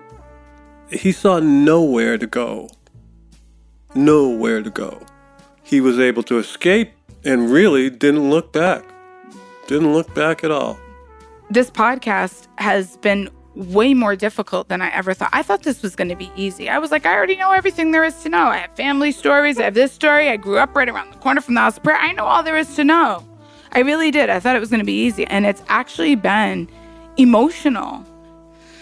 he 0.89 1.11
saw 1.11 1.39
nowhere 1.39 2.17
to 2.17 2.27
go. 2.27 2.69
Nowhere 3.95 4.61
to 4.61 4.69
go. 4.69 5.01
He 5.63 5.81
was 5.81 5.99
able 5.99 6.23
to 6.23 6.37
escape 6.37 6.91
and 7.23 7.49
really 7.49 7.89
didn't 7.89 8.29
look 8.29 8.53
back. 8.53 8.85
Didn't 9.67 9.93
look 9.93 10.13
back 10.13 10.43
at 10.43 10.51
all. 10.51 10.77
This 11.49 11.71
podcast 11.71 12.47
has 12.57 12.97
been 12.97 13.29
way 13.55 13.93
more 13.93 14.15
difficult 14.15 14.67
than 14.67 14.81
I 14.81 14.89
ever 14.89 15.13
thought. 15.13 15.29
I 15.31 15.43
thought 15.43 15.63
this 15.63 15.81
was 15.81 15.95
going 15.95 16.09
to 16.09 16.15
be 16.15 16.31
easy. 16.35 16.69
I 16.69 16.79
was 16.79 16.91
like, 16.91 17.05
I 17.05 17.13
already 17.13 17.35
know 17.35 17.51
everything 17.51 17.91
there 17.91 18.03
is 18.03 18.15
to 18.23 18.29
know. 18.29 18.47
I 18.47 18.57
have 18.57 18.75
family 18.75 19.11
stories. 19.11 19.59
I 19.59 19.63
have 19.63 19.73
this 19.73 19.91
story. 19.91 20.29
I 20.29 20.37
grew 20.37 20.57
up 20.57 20.75
right 20.75 20.89
around 20.89 21.11
the 21.11 21.17
corner 21.19 21.41
from 21.41 21.53
the 21.55 21.61
house 21.61 21.77
of 21.77 21.83
prayer. 21.83 21.97
I 21.97 22.13
know 22.13 22.25
all 22.25 22.43
there 22.43 22.57
is 22.57 22.75
to 22.75 22.83
know. 22.83 23.25
I 23.71 23.79
really 23.79 24.11
did. 24.11 24.29
I 24.29 24.39
thought 24.39 24.55
it 24.55 24.59
was 24.59 24.69
going 24.69 24.79
to 24.79 24.85
be 24.85 25.05
easy. 25.05 25.25
And 25.25 25.45
it's 25.45 25.63
actually 25.67 26.15
been 26.15 26.67
emotional. 27.17 27.97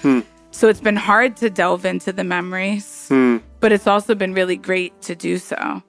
Hmm. 0.02 0.20
So 0.52 0.68
it's 0.68 0.82
been 0.82 0.96
hard 0.98 1.38
to 1.38 1.50
delve 1.50 1.86
into 1.86 2.12
the 2.12 2.24
memories, 2.24 3.08
Hmm. 3.08 3.38
but 3.60 3.72
it's 3.72 3.88
also 3.88 4.16
been 4.16 4.34
really 4.34 4.58
great 4.58 5.00
to 5.04 5.16
do 5.16 5.38
so. 5.38 5.82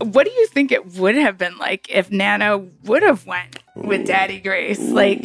What 0.00 0.26
do 0.26 0.30
you 0.32 0.46
think 0.46 0.70
it 0.70 0.94
would 0.94 1.16
have 1.16 1.36
been 1.36 1.58
like 1.58 1.88
if 1.90 2.10
Nana 2.12 2.58
would 2.84 3.02
have 3.02 3.26
went 3.26 3.58
with 3.74 4.06
Daddy 4.06 4.38
Grace? 4.38 4.78
Like, 4.78 5.22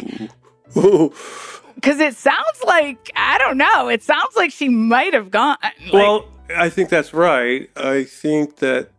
because 0.74 2.00
it 2.00 2.16
sounds 2.16 2.62
like 2.66 3.10
I 3.14 3.38
don't 3.38 3.56
know. 3.56 3.88
It 3.88 4.02
sounds 4.02 4.34
like 4.34 4.50
she 4.50 4.68
might 4.68 5.14
have 5.14 5.30
gone. 5.30 5.58
Like, 5.62 5.92
well, 5.92 6.24
I 6.56 6.68
think 6.70 6.88
that's 6.88 7.14
right. 7.14 7.70
I 7.76 8.02
think 8.04 8.56
that 8.56 8.90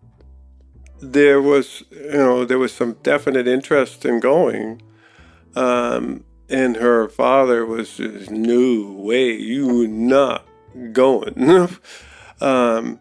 there 1.02 1.42
was, 1.42 1.84
you 1.92 2.12
know, 2.14 2.46
there 2.46 2.58
was 2.60 2.72
some 2.74 2.94
definite 3.04 3.48
interest 3.48 4.06
in 4.06 4.20
going. 4.20 4.82
Um, 5.56 6.24
and 6.50 6.76
her 6.78 7.08
father 7.10 7.66
was 7.66 7.98
just, 7.98 8.30
no 8.32 8.92
way, 8.92 9.34
you 9.34 9.68
would 9.68 9.90
not 9.90 10.46
going. 10.92 11.40
um, 12.42 13.00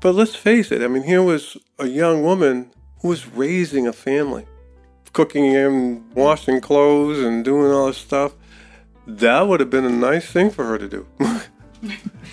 but 0.00 0.14
let's 0.14 0.34
face 0.34 0.70
it, 0.72 0.82
I 0.82 0.88
mean, 0.88 1.04
here 1.04 1.22
was 1.22 1.56
a 1.78 1.86
young 1.86 2.22
woman 2.22 2.70
who 3.00 3.08
was 3.08 3.26
raising 3.28 3.86
a 3.86 3.92
family, 3.92 4.46
cooking 5.12 5.54
and 5.56 6.12
washing 6.14 6.60
clothes 6.60 7.18
and 7.20 7.44
doing 7.44 7.70
all 7.72 7.86
this 7.86 7.98
stuff. 7.98 8.34
That 9.06 9.42
would 9.48 9.60
have 9.60 9.70
been 9.70 9.84
a 9.84 9.90
nice 9.90 10.26
thing 10.30 10.50
for 10.50 10.64
her 10.64 10.78
to 10.78 10.88
do. 10.88 11.06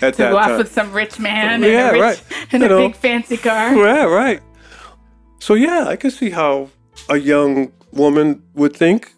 At 0.02 0.14
to 0.14 0.18
that 0.18 0.30
go 0.30 0.36
off 0.38 0.46
time. 0.46 0.58
with 0.58 0.72
some 0.72 0.92
rich 0.92 1.18
man 1.18 1.62
Yeah, 1.62 1.68
in 1.68 1.88
a, 1.88 1.92
rich, 1.92 2.00
right. 2.00 2.22
in 2.52 2.60
You 2.60 2.66
a 2.66 2.68
know. 2.70 2.78
big 2.86 2.96
fancy 2.96 3.36
car. 3.36 3.74
Yeah, 3.74 4.04
right. 4.04 4.40
So 5.40 5.54
yeah, 5.54 5.84
I 5.88 5.96
can 5.96 6.10
see 6.12 6.30
how 6.30 6.70
a 7.08 7.16
young 7.16 7.72
woman 7.92 8.42
would 8.54 8.76
think 8.76 9.12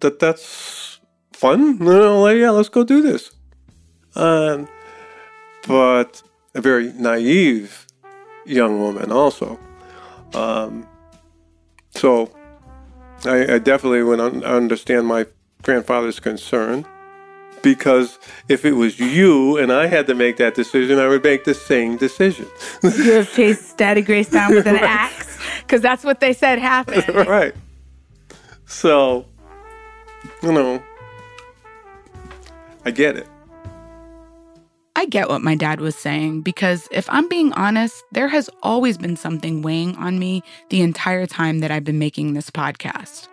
that 0.00 0.18
that's 0.18 1.00
fun. 1.32 1.78
You 1.78 1.84
know, 1.84 2.22
like, 2.22 2.36
yeah, 2.36 2.50
let's 2.50 2.68
go 2.68 2.84
do 2.84 3.02
this. 3.02 3.30
Um, 4.14 4.68
but 5.66 6.22
a 6.54 6.60
very 6.60 6.92
naive 6.92 7.86
young 8.44 8.80
woman 8.80 9.12
also. 9.12 9.58
Um, 10.34 10.86
so 11.90 12.30
I, 13.24 13.54
I 13.54 13.58
definitely 13.58 14.02
would 14.02 14.20
un- 14.20 14.44
understand 14.44 15.06
my 15.06 15.26
grandfather's 15.62 16.20
concern 16.20 16.86
because 17.62 18.18
if 18.48 18.64
it 18.64 18.72
was 18.72 18.98
you 18.98 19.58
and 19.58 19.72
I 19.72 19.86
had 19.86 20.06
to 20.06 20.14
make 20.14 20.38
that 20.38 20.54
decision, 20.54 20.98
I 20.98 21.06
would 21.08 21.22
make 21.22 21.44
the 21.44 21.54
same 21.54 21.96
decision. 21.96 22.46
you 22.82 23.12
have 23.12 23.32
chased 23.32 23.76
Daddy 23.76 24.02
Grace 24.02 24.30
down 24.30 24.54
with 24.54 24.66
an 24.66 24.76
axe 24.80 25.38
because 25.60 25.82
that's 25.82 26.04
what 26.04 26.20
they 26.20 26.32
said 26.32 26.58
happened. 26.58 27.06
right. 27.28 27.54
So, 28.66 29.26
you 30.42 30.52
know, 30.52 30.82
I 32.84 32.90
get 32.90 33.16
it. 33.16 33.28
I 34.96 35.06
get 35.06 35.28
what 35.28 35.40
my 35.40 35.54
dad 35.54 35.80
was 35.80 35.96
saying 35.96 36.42
because 36.42 36.86
if 36.90 37.08
I'm 37.08 37.28
being 37.28 37.52
honest, 37.54 38.04
there 38.12 38.28
has 38.28 38.50
always 38.62 38.98
been 38.98 39.16
something 39.16 39.62
weighing 39.62 39.96
on 39.96 40.18
me 40.18 40.42
the 40.68 40.82
entire 40.82 41.26
time 41.26 41.60
that 41.60 41.70
I've 41.70 41.84
been 41.84 41.98
making 41.98 42.34
this 42.34 42.50
podcast. 42.50 43.28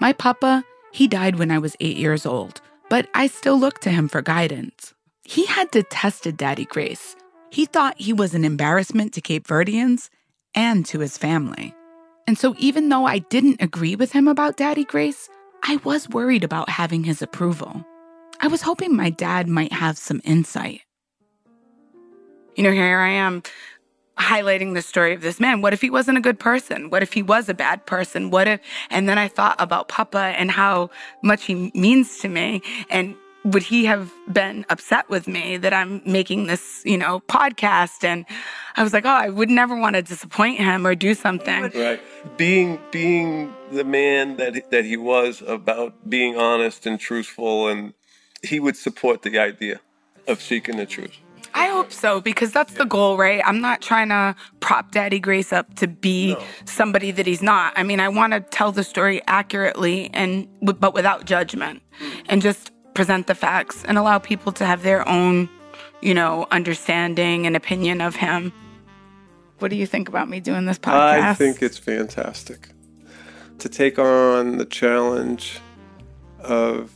My 0.00 0.12
papa, 0.12 0.64
he 0.90 1.06
died 1.06 1.36
when 1.36 1.50
I 1.50 1.58
was 1.58 1.76
eight 1.78 1.96
years 1.96 2.26
old, 2.26 2.60
but 2.90 3.08
I 3.14 3.28
still 3.28 3.58
look 3.58 3.78
to 3.80 3.90
him 3.90 4.08
for 4.08 4.20
guidance. 4.20 4.94
He 5.22 5.46
had 5.46 5.70
detested 5.70 6.36
Daddy 6.36 6.64
Grace. 6.64 7.14
He 7.50 7.66
thought 7.66 8.00
he 8.00 8.12
was 8.12 8.34
an 8.34 8.44
embarrassment 8.44 9.12
to 9.14 9.20
Cape 9.20 9.46
Verdeans 9.46 10.08
and 10.54 10.84
to 10.86 10.98
his 10.98 11.16
family. 11.16 11.74
And 12.26 12.36
so, 12.36 12.54
even 12.58 12.88
though 12.88 13.04
I 13.04 13.18
didn't 13.18 13.62
agree 13.62 13.94
with 13.94 14.12
him 14.12 14.26
about 14.26 14.56
Daddy 14.56 14.84
Grace, 14.84 15.28
I 15.64 15.76
was 15.84 16.08
worried 16.08 16.42
about 16.42 16.68
having 16.68 17.04
his 17.04 17.22
approval. 17.22 17.84
I 18.40 18.48
was 18.48 18.62
hoping 18.62 18.96
my 18.96 19.10
dad 19.10 19.48
might 19.48 19.72
have 19.72 19.96
some 19.96 20.20
insight. 20.24 20.80
You 22.56 22.64
know, 22.64 22.72
here 22.72 22.98
I 22.98 23.10
am 23.10 23.42
highlighting 24.18 24.74
the 24.74 24.82
story 24.82 25.14
of 25.14 25.20
this 25.20 25.40
man. 25.40 25.62
What 25.62 25.72
if 25.72 25.80
he 25.80 25.88
wasn't 25.88 26.18
a 26.18 26.20
good 26.20 26.38
person? 26.38 26.90
What 26.90 27.02
if 27.02 27.12
he 27.12 27.22
was 27.22 27.48
a 27.48 27.54
bad 27.54 27.86
person? 27.86 28.30
What 28.30 28.48
if, 28.48 28.60
and 28.90 29.08
then 29.08 29.18
I 29.18 29.28
thought 29.28 29.56
about 29.58 29.88
Papa 29.88 30.34
and 30.36 30.50
how 30.50 30.90
much 31.22 31.44
he 31.44 31.70
means 31.74 32.18
to 32.18 32.28
me. 32.28 32.60
And 32.90 33.14
would 33.44 33.62
he 33.62 33.84
have 33.86 34.12
been 34.32 34.64
upset 34.70 35.08
with 35.08 35.26
me 35.26 35.56
that 35.56 35.72
I'm 35.72 36.00
making 36.06 36.46
this, 36.46 36.82
you 36.84 36.96
know, 36.96 37.20
podcast? 37.20 38.04
And 38.04 38.24
I 38.76 38.82
was 38.82 38.92
like, 38.92 39.04
oh, 39.04 39.10
I 39.10 39.28
would 39.28 39.50
never 39.50 39.76
want 39.76 39.96
to 39.96 40.02
disappoint 40.02 40.58
him 40.58 40.86
or 40.86 40.94
do 40.94 41.14
something. 41.14 41.62
Right. 41.74 42.00
Being 42.36 42.78
being 42.90 43.52
the 43.70 43.84
man 43.84 44.36
that 44.36 44.70
that 44.70 44.84
he 44.84 44.96
was 44.96 45.42
about 45.46 46.08
being 46.08 46.36
honest 46.36 46.86
and 46.86 46.98
truthful, 46.98 47.68
and 47.68 47.94
he 48.42 48.60
would 48.60 48.76
support 48.76 49.22
the 49.22 49.38
idea 49.38 49.80
of 50.28 50.40
seeking 50.40 50.76
the 50.76 50.86
truth. 50.86 51.16
I 51.54 51.68
hope 51.68 51.92
so 51.92 52.20
because 52.20 52.52
that's 52.52 52.74
the 52.74 52.84
goal, 52.84 53.18
right? 53.18 53.42
I'm 53.44 53.60
not 53.60 53.82
trying 53.82 54.08
to 54.08 54.34
prop 54.60 54.90
Daddy 54.92 55.18
Grace 55.18 55.52
up 55.52 55.74
to 55.74 55.86
be 55.86 56.32
no. 56.32 56.42
somebody 56.64 57.10
that 57.10 57.26
he's 57.26 57.42
not. 57.42 57.74
I 57.76 57.82
mean, 57.82 58.00
I 58.00 58.08
want 58.08 58.32
to 58.32 58.40
tell 58.40 58.72
the 58.72 58.84
story 58.84 59.20
accurately 59.26 60.10
and 60.14 60.48
but 60.62 60.94
without 60.94 61.26
judgment, 61.26 61.82
mm. 62.00 62.24
and 62.28 62.40
just 62.40 62.71
present 62.94 63.26
the 63.26 63.34
facts 63.34 63.84
and 63.84 63.98
allow 63.98 64.18
people 64.18 64.52
to 64.52 64.64
have 64.64 64.82
their 64.82 65.08
own, 65.08 65.48
you 66.00 66.14
know, 66.14 66.46
understanding 66.50 67.46
and 67.46 67.56
opinion 67.56 68.00
of 68.00 68.16
him. 68.16 68.52
What 69.58 69.70
do 69.70 69.76
you 69.76 69.86
think 69.86 70.08
about 70.08 70.28
me 70.28 70.40
doing 70.40 70.66
this 70.66 70.78
podcast? 70.78 71.22
I 71.22 71.34
think 71.34 71.62
it's 71.62 71.78
fantastic 71.78 72.68
to 73.58 73.68
take 73.68 73.98
on 73.98 74.58
the 74.58 74.64
challenge 74.64 75.60
of 76.40 76.90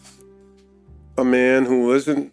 a 1.16 1.24
man 1.24 1.64
who 1.64 1.86
wasn't 1.86 2.32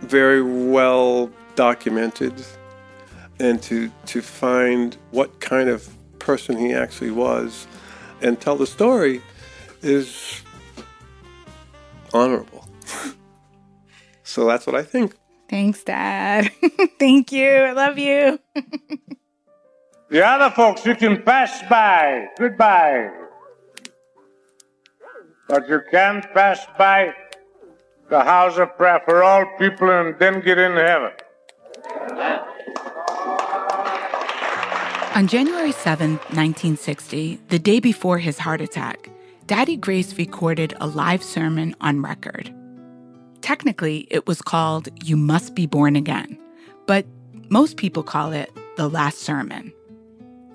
very 0.00 0.42
well 0.42 1.30
documented 1.54 2.34
and 3.40 3.62
to 3.62 3.90
to 4.06 4.20
find 4.20 4.96
what 5.10 5.40
kind 5.40 5.68
of 5.68 5.88
person 6.18 6.56
he 6.56 6.72
actually 6.72 7.10
was 7.10 7.66
and 8.20 8.40
tell 8.40 8.56
the 8.56 8.66
story 8.66 9.22
is 9.82 10.42
honorable. 12.12 12.57
so 14.22 14.46
that's 14.46 14.66
what 14.66 14.76
I 14.76 14.82
think. 14.82 15.14
Thanks, 15.48 15.82
Dad. 15.82 16.50
Thank 16.98 17.32
you. 17.32 17.48
I 17.48 17.72
love 17.72 17.98
you. 17.98 18.38
the 20.10 20.26
other 20.26 20.54
folks, 20.54 20.84
you 20.84 20.94
can 20.94 21.22
pass 21.22 21.62
by. 21.68 22.28
Goodbye. 22.38 23.10
But 25.48 25.68
you 25.68 25.80
can't 25.90 26.24
pass 26.34 26.66
by 26.76 27.14
the 28.10 28.22
house 28.22 28.58
of 28.58 28.76
prayer 28.76 29.00
for 29.04 29.22
all 29.22 29.46
people 29.58 29.90
and 29.90 30.18
then 30.18 30.40
get 30.40 30.58
into 30.58 30.82
heaven. 30.82 31.12
On 35.14 35.26
January 35.26 35.72
7, 35.72 36.12
1960, 36.12 37.40
the 37.48 37.58
day 37.58 37.80
before 37.80 38.18
his 38.18 38.38
heart 38.38 38.60
attack, 38.60 39.10
Daddy 39.46 39.76
Grace 39.76 40.16
recorded 40.18 40.74
a 40.80 40.86
live 40.86 41.22
sermon 41.22 41.74
on 41.80 42.02
record. 42.02 42.54
Technically, 43.48 44.06
it 44.10 44.26
was 44.26 44.42
called 44.42 44.90
You 45.02 45.16
Must 45.16 45.54
Be 45.54 45.64
Born 45.64 45.96
Again, 45.96 46.38
but 46.86 47.06
most 47.48 47.78
people 47.78 48.02
call 48.02 48.30
it 48.30 48.52
The 48.76 48.90
Last 48.90 49.20
Sermon. 49.20 49.72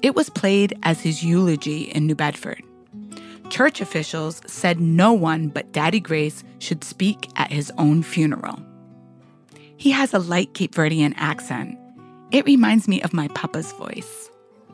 It 0.03 0.13
was 0.13 0.29
played 0.29 0.77
as 0.83 1.01
his 1.01 1.23
eulogy 1.23 1.85
in 1.85 2.05
New 2.05 2.13
Bedford. 2.13 2.61
Church 3.49 3.81
officials 3.81 4.41
said 4.45 4.79
no 4.79 5.11
one 5.11 5.47
but 5.47 5.71
Daddy 5.71 5.99
Grace 5.99 6.43
should 6.59 6.83
speak 6.83 7.31
at 7.35 7.51
his 7.51 7.71
own 7.79 8.03
funeral. 8.03 8.59
He 9.75 9.89
has 9.89 10.13
a 10.13 10.19
light 10.19 10.53
Cape 10.53 10.75
Verdean 10.75 11.15
accent. 11.17 11.75
It 12.29 12.45
reminds 12.45 12.87
me 12.87 13.01
of 13.01 13.11
my 13.11 13.27
papa's 13.29 13.71
voice 13.71 14.29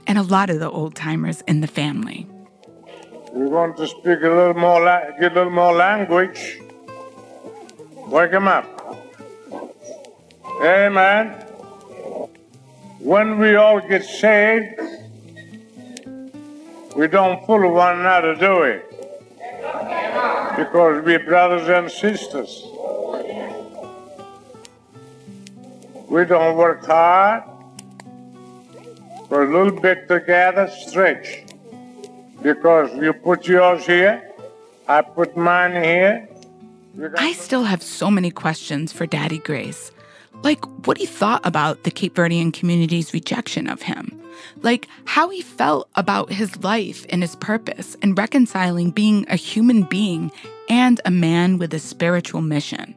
and 0.07 0.17
a 0.17 0.24
lot 0.24 0.49
of 0.49 0.59
the 0.59 0.70
old 0.70 0.93
timers 0.93 1.39
in 1.47 1.61
the 1.61 1.67
family. 1.67 2.28
We 3.32 3.45
want 3.45 3.78
to 3.78 3.88
speak 3.88 4.20
a 4.24 4.30
little 4.30 4.55
more, 4.55 4.84
get 5.22 5.32
a 5.32 5.36
little 5.36 5.53
more 5.53 5.72
language. 5.72 6.59
Wake 8.10 8.32
him 8.32 8.47
up. 8.47 8.66
Amen. 10.64 11.32
When 12.99 13.39
we 13.39 13.55
all 13.55 13.80
get 13.80 14.03
saved, 14.03 14.80
we 16.95 17.07
don't 17.07 17.45
fool 17.45 17.72
one 17.72 17.99
another, 17.99 18.36
do 18.36 18.62
we? 18.62 18.82
Because 20.57 21.03
we're 21.05 21.24
brothers 21.26 21.70
and 21.70 21.89
sisters. 21.89 22.64
We 26.07 26.26
don't 26.26 26.57
work 26.57 26.86
hard. 26.86 27.43
For 29.28 29.43
a 29.43 29.51
little 29.51 29.80
bit 29.80 30.07
together, 30.07 30.68
stretch 30.68 31.43
because 32.41 32.95
you 32.95 33.14
put 33.14 33.47
yours 33.47 33.86
here, 33.86 34.32
I 34.88 35.01
put 35.01 35.36
mine 35.36 35.72
here. 35.72 36.29
I 37.18 37.34
still 37.34 37.64
have 37.64 37.82
so 37.82 38.12
many 38.12 38.32
questions 38.32 38.91
for 38.91 39.06
Daddy 39.06 39.39
Grace. 39.39 39.91
Like 40.41 40.64
what 40.86 40.97
he 40.97 41.06
thought 41.06 41.45
about 41.45 41.84
the 41.84 41.91
Cape 41.91 42.16
Verdean 42.16 42.54
community's 42.54 43.14
rejection 43.14 43.68
of 43.68 43.82
him. 43.82 44.22
Like 44.62 44.88
how 45.06 45.30
he 45.30 45.41
felt 45.41 45.89
about 45.95 46.32
his 46.32 46.62
life 46.64 47.06
and 47.10 47.22
his 47.22 47.36
purpose 47.38 47.95
and 48.02 48.18
reconciling 48.18 48.91
being 48.91 49.26
a 49.30 49.36
human 49.36 49.84
being 49.84 50.32
and 50.70 51.00
a 51.06 51.12
man 51.12 51.58
with 51.58 51.74
a 51.74 51.80
spiritual 51.80 52.41
mission. 52.41 52.95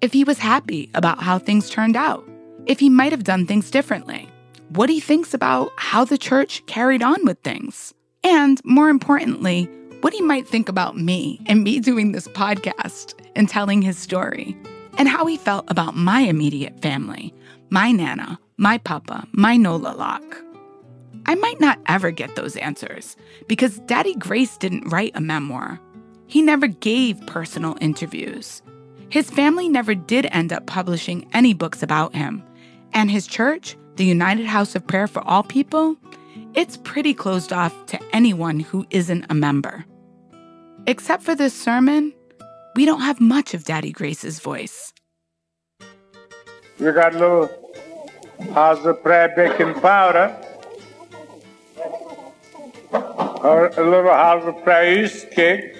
If 0.00 0.12
he 0.12 0.24
was 0.24 0.38
happy 0.38 0.90
about 0.94 1.22
how 1.22 1.38
things 1.38 1.70
turned 1.70 1.96
out. 1.96 2.28
If 2.66 2.80
he 2.80 2.90
might 2.90 3.12
have 3.12 3.24
done 3.24 3.46
things 3.46 3.70
differently. 3.70 4.28
What 4.70 4.88
he 4.88 5.00
thinks 5.00 5.34
about 5.34 5.72
how 5.76 6.04
the 6.04 6.18
church 6.18 6.64
carried 6.66 7.02
on 7.02 7.24
with 7.24 7.38
things. 7.40 7.92
And 8.24 8.60
more 8.64 8.88
importantly, 8.88 9.68
what 10.02 10.12
he 10.12 10.20
might 10.20 10.46
think 10.46 10.68
about 10.68 10.96
me 10.96 11.40
and 11.46 11.62
me 11.62 11.80
doing 11.80 12.12
this 12.12 12.28
podcast 12.28 13.14
and 13.34 13.48
telling 13.48 13.80
his 13.80 13.96
story, 13.96 14.56
and 14.98 15.08
how 15.08 15.24
he 15.26 15.36
felt 15.36 15.64
about 15.70 15.96
my 15.96 16.20
immediate 16.20 16.82
family, 16.82 17.32
my 17.70 17.92
Nana, 17.92 18.38
my 18.56 18.78
Papa, 18.78 19.26
my 19.32 19.56
Nola 19.56 19.94
Lock. 19.94 20.22
I 21.26 21.36
might 21.36 21.60
not 21.60 21.78
ever 21.86 22.10
get 22.10 22.34
those 22.34 22.56
answers 22.56 23.16
because 23.46 23.78
Daddy 23.80 24.14
Grace 24.16 24.56
didn't 24.56 24.90
write 24.90 25.12
a 25.14 25.20
memoir. 25.20 25.80
He 26.26 26.42
never 26.42 26.66
gave 26.66 27.24
personal 27.26 27.78
interviews. 27.80 28.60
His 29.08 29.30
family 29.30 29.68
never 29.68 29.94
did 29.94 30.26
end 30.32 30.52
up 30.52 30.66
publishing 30.66 31.28
any 31.32 31.54
books 31.54 31.82
about 31.82 32.14
him. 32.14 32.42
And 32.92 33.10
his 33.10 33.26
church, 33.26 33.76
the 33.96 34.04
United 34.04 34.46
House 34.46 34.74
of 34.74 34.86
Prayer 34.86 35.06
for 35.06 35.22
All 35.28 35.44
People, 35.44 35.96
it's 36.54 36.76
pretty 36.78 37.14
closed 37.14 37.52
off 37.52 37.86
to 37.86 38.00
anyone 38.12 38.58
who 38.58 38.84
isn't 38.90 39.26
a 39.30 39.34
member. 39.34 39.84
Except 40.86 41.22
for 41.22 41.34
this 41.34 41.54
sermon, 41.54 42.12
we 42.74 42.84
don't 42.84 43.02
have 43.02 43.20
much 43.20 43.54
of 43.54 43.64
Daddy 43.64 43.92
Grace's 43.92 44.40
voice. 44.40 44.92
We 46.80 46.90
got 46.90 47.14
a 47.14 47.18
little 47.18 47.50
house 48.52 48.84
of 48.84 49.00
prayer 49.02 49.32
baking 49.36 49.74
powder, 49.80 50.34
or 52.92 53.68
a 53.68 53.90
little 53.90 54.12
house 54.12 54.44
of 54.44 54.62
prayer 54.64 55.00
yeast 55.00 55.30
cake. 55.30 55.76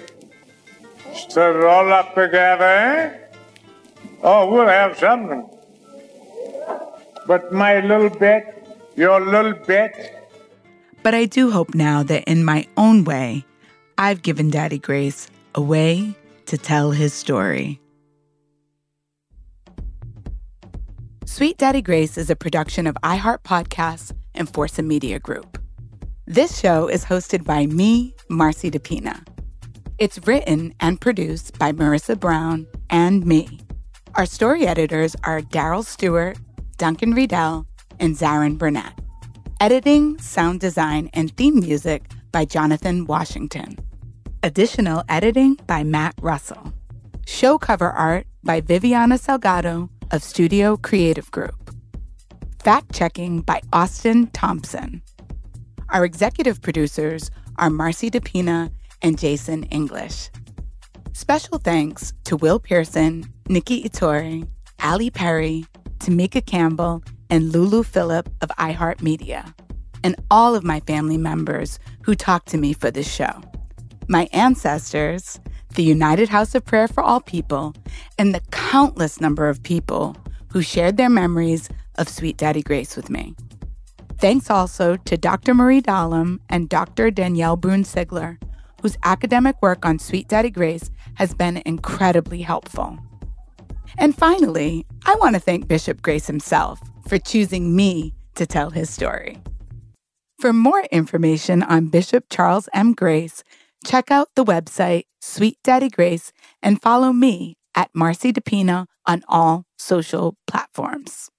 Stir 1.13 1.59
it 1.59 1.65
all 1.65 1.91
up 1.91 2.15
together, 2.15 2.63
eh? 2.63 3.17
Oh, 4.23 4.49
we'll 4.49 4.67
have 4.67 4.97
something. 4.97 5.49
But 7.27 7.51
my 7.51 7.81
little 7.81 8.09
bit, 8.09 8.45
your 8.95 9.19
little 9.19 9.53
bit, 9.53 10.23
but 11.03 11.13
I 11.13 11.25
do 11.25 11.51
hope 11.51 11.75
now 11.75 12.01
that 12.03 12.23
in 12.23 12.45
my 12.45 12.65
own 12.77 13.03
way, 13.03 13.43
I've 13.97 14.21
given 14.21 14.49
Daddy 14.49 14.79
Grace 14.79 15.29
a 15.55 15.61
way 15.61 16.15
to 16.47 16.57
tell 16.57 16.91
his 16.91 17.13
story. 17.13 17.79
Sweet 21.25 21.57
Daddy 21.57 21.81
Grace 21.81 22.17
is 22.17 22.29
a 22.29 22.35
production 22.35 22.85
of 22.85 22.95
iHeart 23.03 23.43
Podcasts 23.43 24.11
and 24.35 24.51
Forza 24.53 24.83
Media 24.83 25.19
Group. 25.19 25.57
This 26.25 26.59
show 26.59 26.87
is 26.87 27.05
hosted 27.05 27.43
by 27.43 27.65
me, 27.65 28.15
Marcy 28.29 28.71
DePina. 28.71 29.25
It's 29.99 30.25
written 30.27 30.73
and 30.79 30.99
produced 30.99 31.57
by 31.59 31.71
Marissa 31.71 32.19
Brown 32.19 32.67
and 32.89 33.25
me. 33.25 33.59
Our 34.15 34.25
story 34.25 34.65
editors 34.67 35.15
are 35.23 35.41
Daryl 35.41 35.85
Stewart, 35.85 36.37
Duncan 36.77 37.13
Riedel, 37.13 37.65
and 37.99 38.15
Zaron 38.15 38.57
Burnett. 38.57 38.99
Editing, 39.59 40.17
sound 40.19 40.59
design, 40.59 41.09
and 41.13 41.35
theme 41.37 41.59
music 41.59 42.11
by 42.33 42.43
Jonathan 42.43 43.05
Washington. 43.05 43.77
Additional 44.41 45.03
editing 45.07 45.55
by 45.67 45.83
Matt 45.83 46.15
Russell. 46.19 46.73
Show 47.25 47.57
cover 47.57 47.89
art 47.91 48.27
by 48.43 48.59
Viviana 48.59 49.15
Salgado 49.15 49.87
of 50.11 50.21
Studio 50.23 50.75
Creative 50.75 51.29
Group. 51.31 51.73
Fact 52.61 52.93
checking 52.93 53.41
by 53.41 53.61
Austin 53.71 54.27
Thompson. 54.27 55.01
Our 55.89 56.03
executive 56.03 56.61
producers 56.61 57.29
are 57.57 57.69
Marcy 57.69 58.09
DePina 58.09 58.71
and 59.01 59.17
Jason 59.17 59.63
English. 59.65 60.29
Special 61.13 61.59
thanks 61.59 62.13
to 62.23 62.35
Will 62.35 62.59
Pearson, 62.59 63.25
Nikki 63.47 63.83
Ettore, 63.83 64.47
Ali 64.81 65.11
Perry, 65.11 65.65
Tamika 65.99 66.43
Campbell, 66.43 67.03
and 67.29 67.51
Lulu 67.51 67.83
Phillip 67.83 68.27
of 68.41 68.49
iHeartMedia, 68.57 69.53
and 70.03 70.15
all 70.31 70.55
of 70.55 70.63
my 70.63 70.79
family 70.81 71.17
members 71.17 71.79
who 72.03 72.15
talked 72.15 72.47
to 72.49 72.57
me 72.57 72.73
for 72.73 72.91
this 72.91 73.11
show. 73.11 73.41
My 74.07 74.29
ancestors, 74.33 75.39
the 75.75 75.83
United 75.83 76.29
House 76.29 76.53
of 76.55 76.65
Prayer 76.65 76.87
for 76.87 77.01
All 77.01 77.21
People, 77.21 77.73
and 78.17 78.33
the 78.33 78.41
countless 78.51 79.19
number 79.19 79.49
of 79.49 79.63
people 79.63 80.15
who 80.51 80.61
shared 80.61 80.97
their 80.97 81.09
memories 81.09 81.69
of 81.95 82.09
Sweet 82.09 82.37
Daddy 82.37 82.61
Grace 82.61 82.95
with 82.95 83.09
me. 83.09 83.35
Thanks 84.19 84.49
also 84.49 84.95
to 84.95 85.17
Dr. 85.17 85.53
Marie 85.53 85.81
Dallam 85.81 86.39
and 86.49 86.69
Dr. 86.69 87.11
Danielle 87.11 87.57
Brune 87.57 87.83
Sigler, 87.83 88.41
whose 88.81 88.97
academic 89.03 89.55
work 89.61 89.85
on 89.85 89.99
Sweet 89.99 90.27
Daddy 90.27 90.49
Grace 90.49 90.91
has 91.15 91.33
been 91.33 91.61
incredibly 91.65 92.41
helpful. 92.41 92.97
And 93.97 94.15
finally, 94.15 94.85
I 95.05 95.15
want 95.15 95.35
to 95.35 95.39
thank 95.39 95.67
Bishop 95.67 96.01
Grace 96.01 96.27
himself 96.27 96.79
for 97.07 97.17
choosing 97.17 97.75
me 97.75 98.13
to 98.35 98.45
tell 98.45 98.69
his 98.69 98.89
story. 98.89 99.37
For 100.43 100.51
more 100.51 100.83
information 100.91 101.63
on 101.63 101.87
Bishop 101.87 102.25
Charles 102.29 102.67
M. 102.73 102.91
Grace, 102.91 103.45
check 103.85 104.11
out 104.11 104.27
the 104.35 104.43
website 104.43 105.03
Sweet 105.21 105.57
Daddy 105.63 105.87
Grace 105.87 106.33
and 106.61 106.81
follow 106.81 107.13
me 107.13 107.55
at 107.75 107.89
Marcy 107.95 108.33
DePina 108.33 108.87
on 109.05 109.23
all 109.29 109.63
social 109.77 110.35
platforms. 110.45 111.29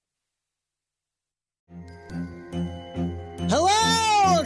Hello, 3.51 3.84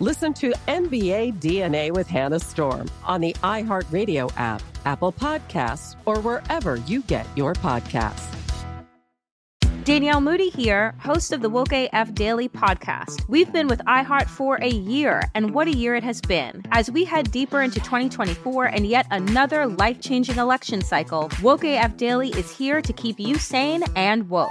Listen 0.00 0.34
to 0.34 0.52
NBA 0.66 1.34
DNA 1.34 1.92
with 1.92 2.08
Hannah 2.08 2.40
Storm 2.40 2.90
on 3.04 3.20
the 3.20 3.32
iHeartRadio 3.44 4.28
app, 4.36 4.60
Apple 4.84 5.12
Podcasts, 5.12 5.94
or 6.04 6.18
wherever 6.18 6.76
you 6.76 7.02
get 7.02 7.24
your 7.36 7.54
podcasts. 7.54 8.26
Danielle 9.84 10.20
Moody 10.20 10.48
here, 10.48 10.96
host 10.98 11.32
of 11.32 11.42
the 11.42 11.48
Woke 11.48 11.72
AF 11.72 12.12
Daily 12.12 12.48
podcast. 12.48 13.22
We've 13.28 13.52
been 13.52 13.68
with 13.68 13.80
iHeart 13.86 14.26
for 14.26 14.56
a 14.56 14.68
year, 14.68 15.22
and 15.34 15.54
what 15.54 15.68
a 15.68 15.76
year 15.76 15.94
it 15.94 16.02
has 16.02 16.20
been. 16.20 16.64
As 16.72 16.90
we 16.90 17.04
head 17.04 17.30
deeper 17.30 17.62
into 17.62 17.78
2024 17.78 18.64
and 18.64 18.88
yet 18.88 19.06
another 19.12 19.66
life 19.66 20.00
changing 20.00 20.38
election 20.38 20.82
cycle, 20.82 21.30
Woke 21.40 21.62
AF 21.62 21.96
Daily 21.96 22.30
is 22.30 22.50
here 22.50 22.82
to 22.82 22.92
keep 22.92 23.20
you 23.20 23.36
sane 23.36 23.84
and 23.94 24.28
woke. 24.28 24.50